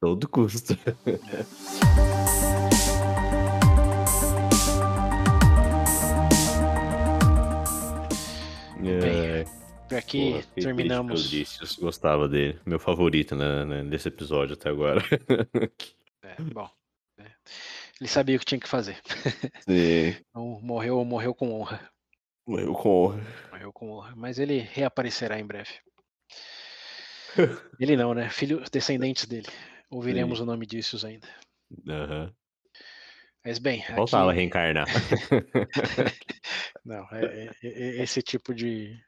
[0.00, 0.72] Todo custo.
[8.82, 8.98] É.
[8.98, 9.59] Bem, por
[9.98, 11.30] aqui Pô, terminamos.
[11.30, 12.58] Delícios, gostava dele.
[12.64, 15.00] Meu favorito né, né, desse episódio até agora.
[16.22, 16.70] É, bom.
[17.18, 17.24] É.
[17.98, 19.00] Ele sabia o que tinha que fazer.
[19.66, 20.16] Sim.
[20.28, 21.90] Então, morreu, morreu com honra.
[22.46, 23.26] Morreu com honra.
[23.50, 24.14] Morreu com honra.
[24.14, 25.70] Mas ele reaparecerá em breve.
[27.80, 28.28] ele não, né?
[28.28, 29.48] Filho, descendentes dele.
[29.90, 30.44] Ouviremos Sim.
[30.44, 31.26] o nome disso ainda.
[31.86, 32.32] Uhum.
[33.44, 33.82] Mas bem.
[33.82, 34.40] Faltava aqui...
[34.40, 34.86] reencarnar.
[36.84, 39.00] não, é, é, é, esse tipo de,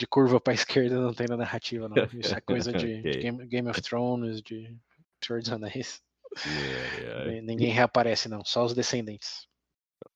[0.00, 0.54] de curva para a
[0.88, 1.96] esquerda não tem na narrativa, não.
[2.18, 3.02] Isso é coisa de, okay.
[3.02, 4.76] de Game, Game, of Thrones, de
[5.24, 6.02] Senhor dos Anéis.
[6.46, 7.42] Yeah, yeah.
[7.42, 9.46] Ninguém reaparece, não, só os descendentes.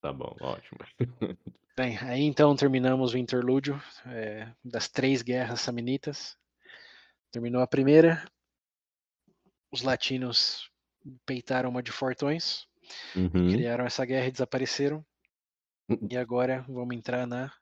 [0.01, 0.79] Tá bom, ótimo.
[1.77, 6.37] Bem, aí então terminamos o interlúdio é, das três guerras samnitas.
[7.33, 8.25] Terminou a primeira,
[9.73, 10.71] os latinos
[11.27, 12.69] peitaram uma de fortões,
[13.17, 13.53] Uhum.
[13.53, 15.05] Criaram essa guerra e desapareceram.
[16.11, 17.53] E agora vamos entrar na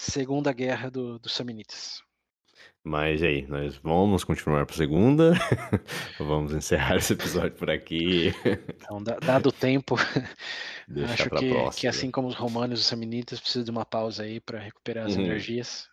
[0.00, 2.00] Segunda Guerra do, dos Samnitas.
[2.82, 5.32] Mas aí, nós vamos continuar para a segunda?
[6.18, 8.32] vamos encerrar esse episódio por aqui?
[8.76, 9.96] Então, dado o tempo,
[11.12, 14.40] acho que, que, assim como os romanos e os samnitas precisam de uma pausa aí
[14.40, 15.22] para recuperar as uhum.
[15.22, 15.86] energias.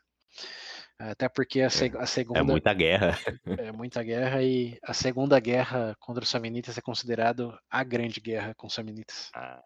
[0.97, 2.39] Até porque a, seg a, segunda.
[2.39, 3.19] É muita guerra.
[3.59, 8.53] É muita guerra e a segunda guerra contra os Samnitas é considerado a grande guerra
[8.55, 9.29] com os Samnitas.
[9.35, 9.61] Ah,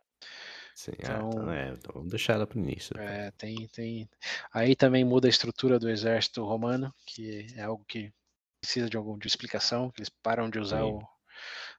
[0.81, 2.95] sim, então, ah, então, é, então vamos deixar ela para o início.
[2.95, 3.03] Tá?
[3.03, 4.09] É, tem, tem.
[4.53, 8.11] Aí também muda a estrutura do exército romano, que é algo que
[8.59, 11.01] precisa de alguma de explicação, que eles param de usar o,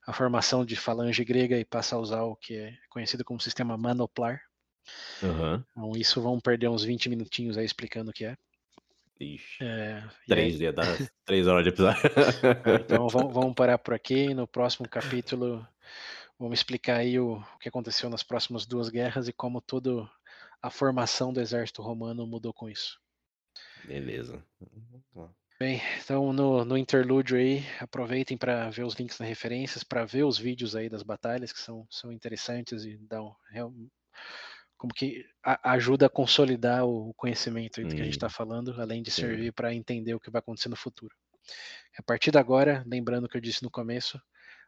[0.06, 3.76] a formação de falange grega e passam a usar o que é conhecido como sistema
[3.76, 4.40] manoplar.
[5.22, 5.62] Uhum.
[5.70, 8.36] Então isso vão perder uns 20 minutinhos aí explicando o que é.
[9.20, 9.58] Ixi.
[9.62, 10.72] É, três, aí...
[10.72, 10.86] dar
[11.24, 12.02] três horas de episódio.
[12.64, 14.34] É, então vamos, vamos, parar por aqui.
[14.34, 15.66] No próximo capítulo,
[16.38, 20.08] vamos explicar aí o, o, que aconteceu nas próximas duas guerras e como toda
[20.60, 23.00] a formação do exército romano mudou com isso.
[23.84, 24.44] Beleza.
[25.58, 30.24] Bem, então no, no interlúdio aí, aproveitem para ver os links nas referências, para ver
[30.24, 33.36] os vídeos aí das batalhas que são, são interessantes e dão
[34.76, 37.90] como que a, ajuda a consolidar o conhecimento do hum.
[37.90, 40.74] que a gente está falando, além de servir para entender o que vai acontecer no
[40.74, 41.14] futuro.
[41.96, 44.20] A partir de agora, lembrando o que eu disse no começo,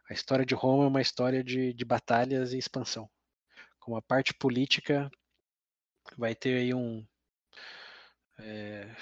[0.09, 3.09] a história de Roma é uma história de, de batalhas e expansão.
[3.79, 5.09] Como a parte política
[6.17, 7.05] vai ter aí um,
[8.39, 8.95] é,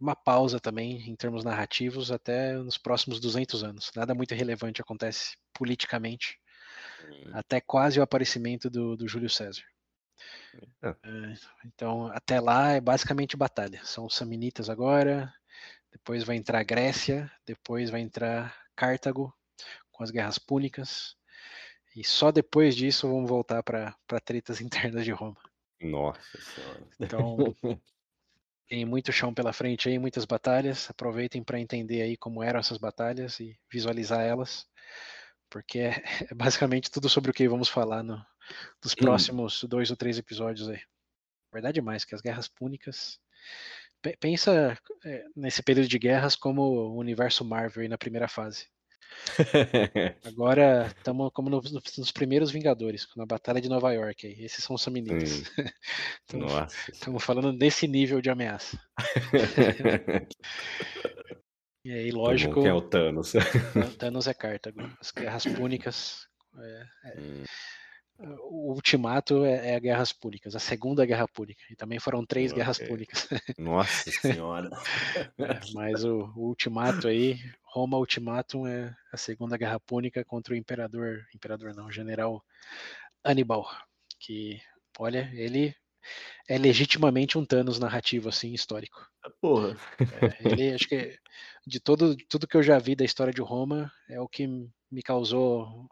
[0.00, 3.90] uma pausa também em termos narrativos até nos próximos 200 anos.
[3.94, 6.38] Nada muito relevante acontece politicamente
[7.04, 7.30] hum.
[7.34, 9.62] até quase o aparecimento do, do Júlio César.
[10.82, 10.88] É.
[10.88, 10.94] é.
[11.66, 13.80] Então, até lá é basicamente batalha.
[13.84, 15.32] São os Samnitas agora,
[15.92, 19.32] depois vai entrar Grécia, depois vai entrar Cartago
[19.98, 21.16] com as guerras púnicas,
[21.96, 23.92] e só depois disso vamos voltar para
[24.24, 25.36] tretas internas de Roma.
[25.80, 26.86] Nossa Senhora.
[27.00, 27.36] Então,
[28.68, 30.88] tem muito chão pela frente aí, muitas batalhas.
[30.88, 34.68] Aproveitem para entender aí como eram essas batalhas e visualizar elas,
[35.50, 38.24] porque é, é basicamente tudo sobre o que vamos falar no,
[38.82, 38.96] nos hum.
[39.00, 39.68] próximos hum.
[39.68, 40.80] dois ou três episódios aí.
[41.52, 43.18] Verdade mais que as guerras púnicas.
[44.20, 48.68] Pensa é, nesse período de guerras como o universo Marvel aí na primeira fase.
[50.24, 54.26] Agora estamos como nos, nos, primeiros Vingadores, na Batalha de Nova York.
[54.26, 54.44] Aí.
[54.44, 55.50] Esses são os Samnitas.
[56.92, 58.78] Estamos falando desse nível de ameaça.
[61.84, 62.54] e aí, lógico.
[62.54, 63.32] Quem é o Thanos?
[63.98, 64.80] Thanos é Cartago.
[65.00, 66.26] As guerras púnicas.
[66.60, 67.44] É, é, hum.
[68.18, 71.62] O Ultimato é, é a Guerras Púnicas, a Segunda Guerra Púnica.
[71.70, 72.62] E também foram três okay.
[72.62, 73.28] Guerras Púnicas.
[73.56, 74.70] Nossa Senhora!
[75.16, 80.56] é, mas o, o, Ultimato aí, Roma Ultimatum é a Segunda Guerra Púnica contra o
[80.56, 82.44] Imperador, Imperador não, General
[83.24, 83.70] Hannibal,
[84.18, 84.60] que,
[84.98, 85.72] olha, ele
[86.48, 89.06] é legitimamente um Thanos narrativo, assim, histórico.
[89.22, 89.76] Ah, porra!
[90.00, 91.16] É, ele, acho que
[91.64, 94.46] de todo, tudo que eu já vi da história de Roma, é o que
[94.90, 95.88] me causou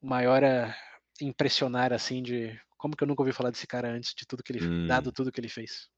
[0.00, 0.42] maior
[1.20, 4.52] impressionar assim de como que eu nunca ouvi falar desse cara antes de tudo que
[4.52, 4.86] ele hum.
[4.86, 5.88] dado tudo que ele fez.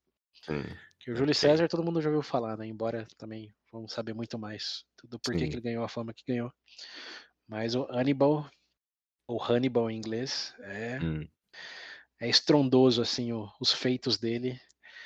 [0.48, 0.62] Hum.
[1.00, 1.34] Que o Júlio okay.
[1.34, 2.66] César todo mundo já ouviu falar, né?
[2.66, 6.52] Embora também vamos saber muito mais do porquê que ele ganhou a fama que ganhou.
[7.48, 8.48] Mas o Hannibal,
[9.26, 11.26] ou Hannibal em inglês, é hum.
[12.20, 14.60] é estrondoso assim o, os feitos dele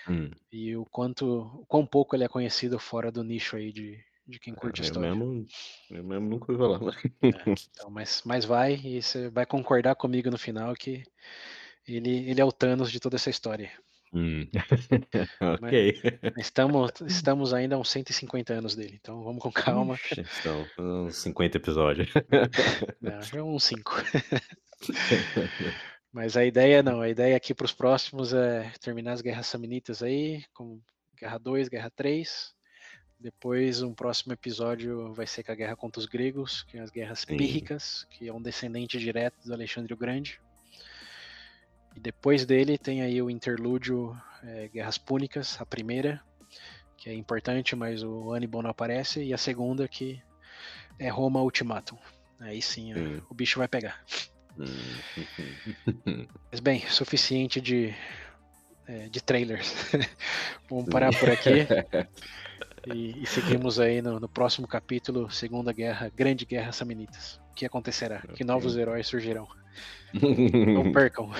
[0.09, 0.31] hum.
[0.53, 4.39] e o quanto, o quão pouco ele é conhecido fora do nicho aí de, de
[4.39, 5.09] quem curte é, história.
[5.09, 5.47] Eu mesmo,
[5.91, 6.97] eu mesmo nunca ouvi falar.
[7.23, 7.29] É,
[7.75, 11.03] então, mas, mas vai, e você vai concordar comigo no final que
[11.87, 13.71] ele, ele é o Thanos de toda essa história.
[14.13, 14.49] Hum.
[15.63, 15.95] ok.
[16.37, 19.95] estamos, estamos ainda a uns 150 anos dele, então vamos com calma.
[19.95, 22.09] Ixi, então, uns 50 episódios.
[23.01, 23.93] Não, já uns 5.
[26.13, 30.03] Mas a ideia não, a ideia aqui para os próximos é terminar as guerras samnitas
[30.03, 30.81] aí, com
[31.17, 32.53] Guerra 2, Guerra 3,
[33.21, 36.91] depois, um próximo episódio vai ser com a guerra contra os gregos, que é as
[36.91, 37.37] guerras Sim.
[37.37, 40.41] pírricas, que é um descendente direto do Alexandre o Grande.
[41.95, 46.23] E depois dele tem aí o interlúdio é, Guerras Púnicas, a primeira,
[46.97, 50.23] que é importante, mas o Hannibal não aparece, e a segunda que
[50.99, 51.99] é Roma Ultimatum.
[52.39, 53.21] Aí sim, hum.
[53.29, 54.03] o bicho vai pegar.
[54.59, 56.27] Hum.
[56.51, 57.95] Mas bem, suficiente de,
[58.87, 59.75] é, de trailers.
[60.71, 61.67] Vamos parar por aqui.
[62.87, 67.41] E, e seguimos aí no, no, próximo capítulo, Segunda Guerra, Grande Guerra Samnitas.
[67.51, 68.21] O que acontecerá?
[68.25, 68.37] Okay.
[68.37, 69.47] Que novos heróis surgirão?
[70.13, 71.31] Não percam.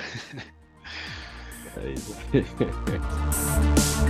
[1.77, 2.17] É isso.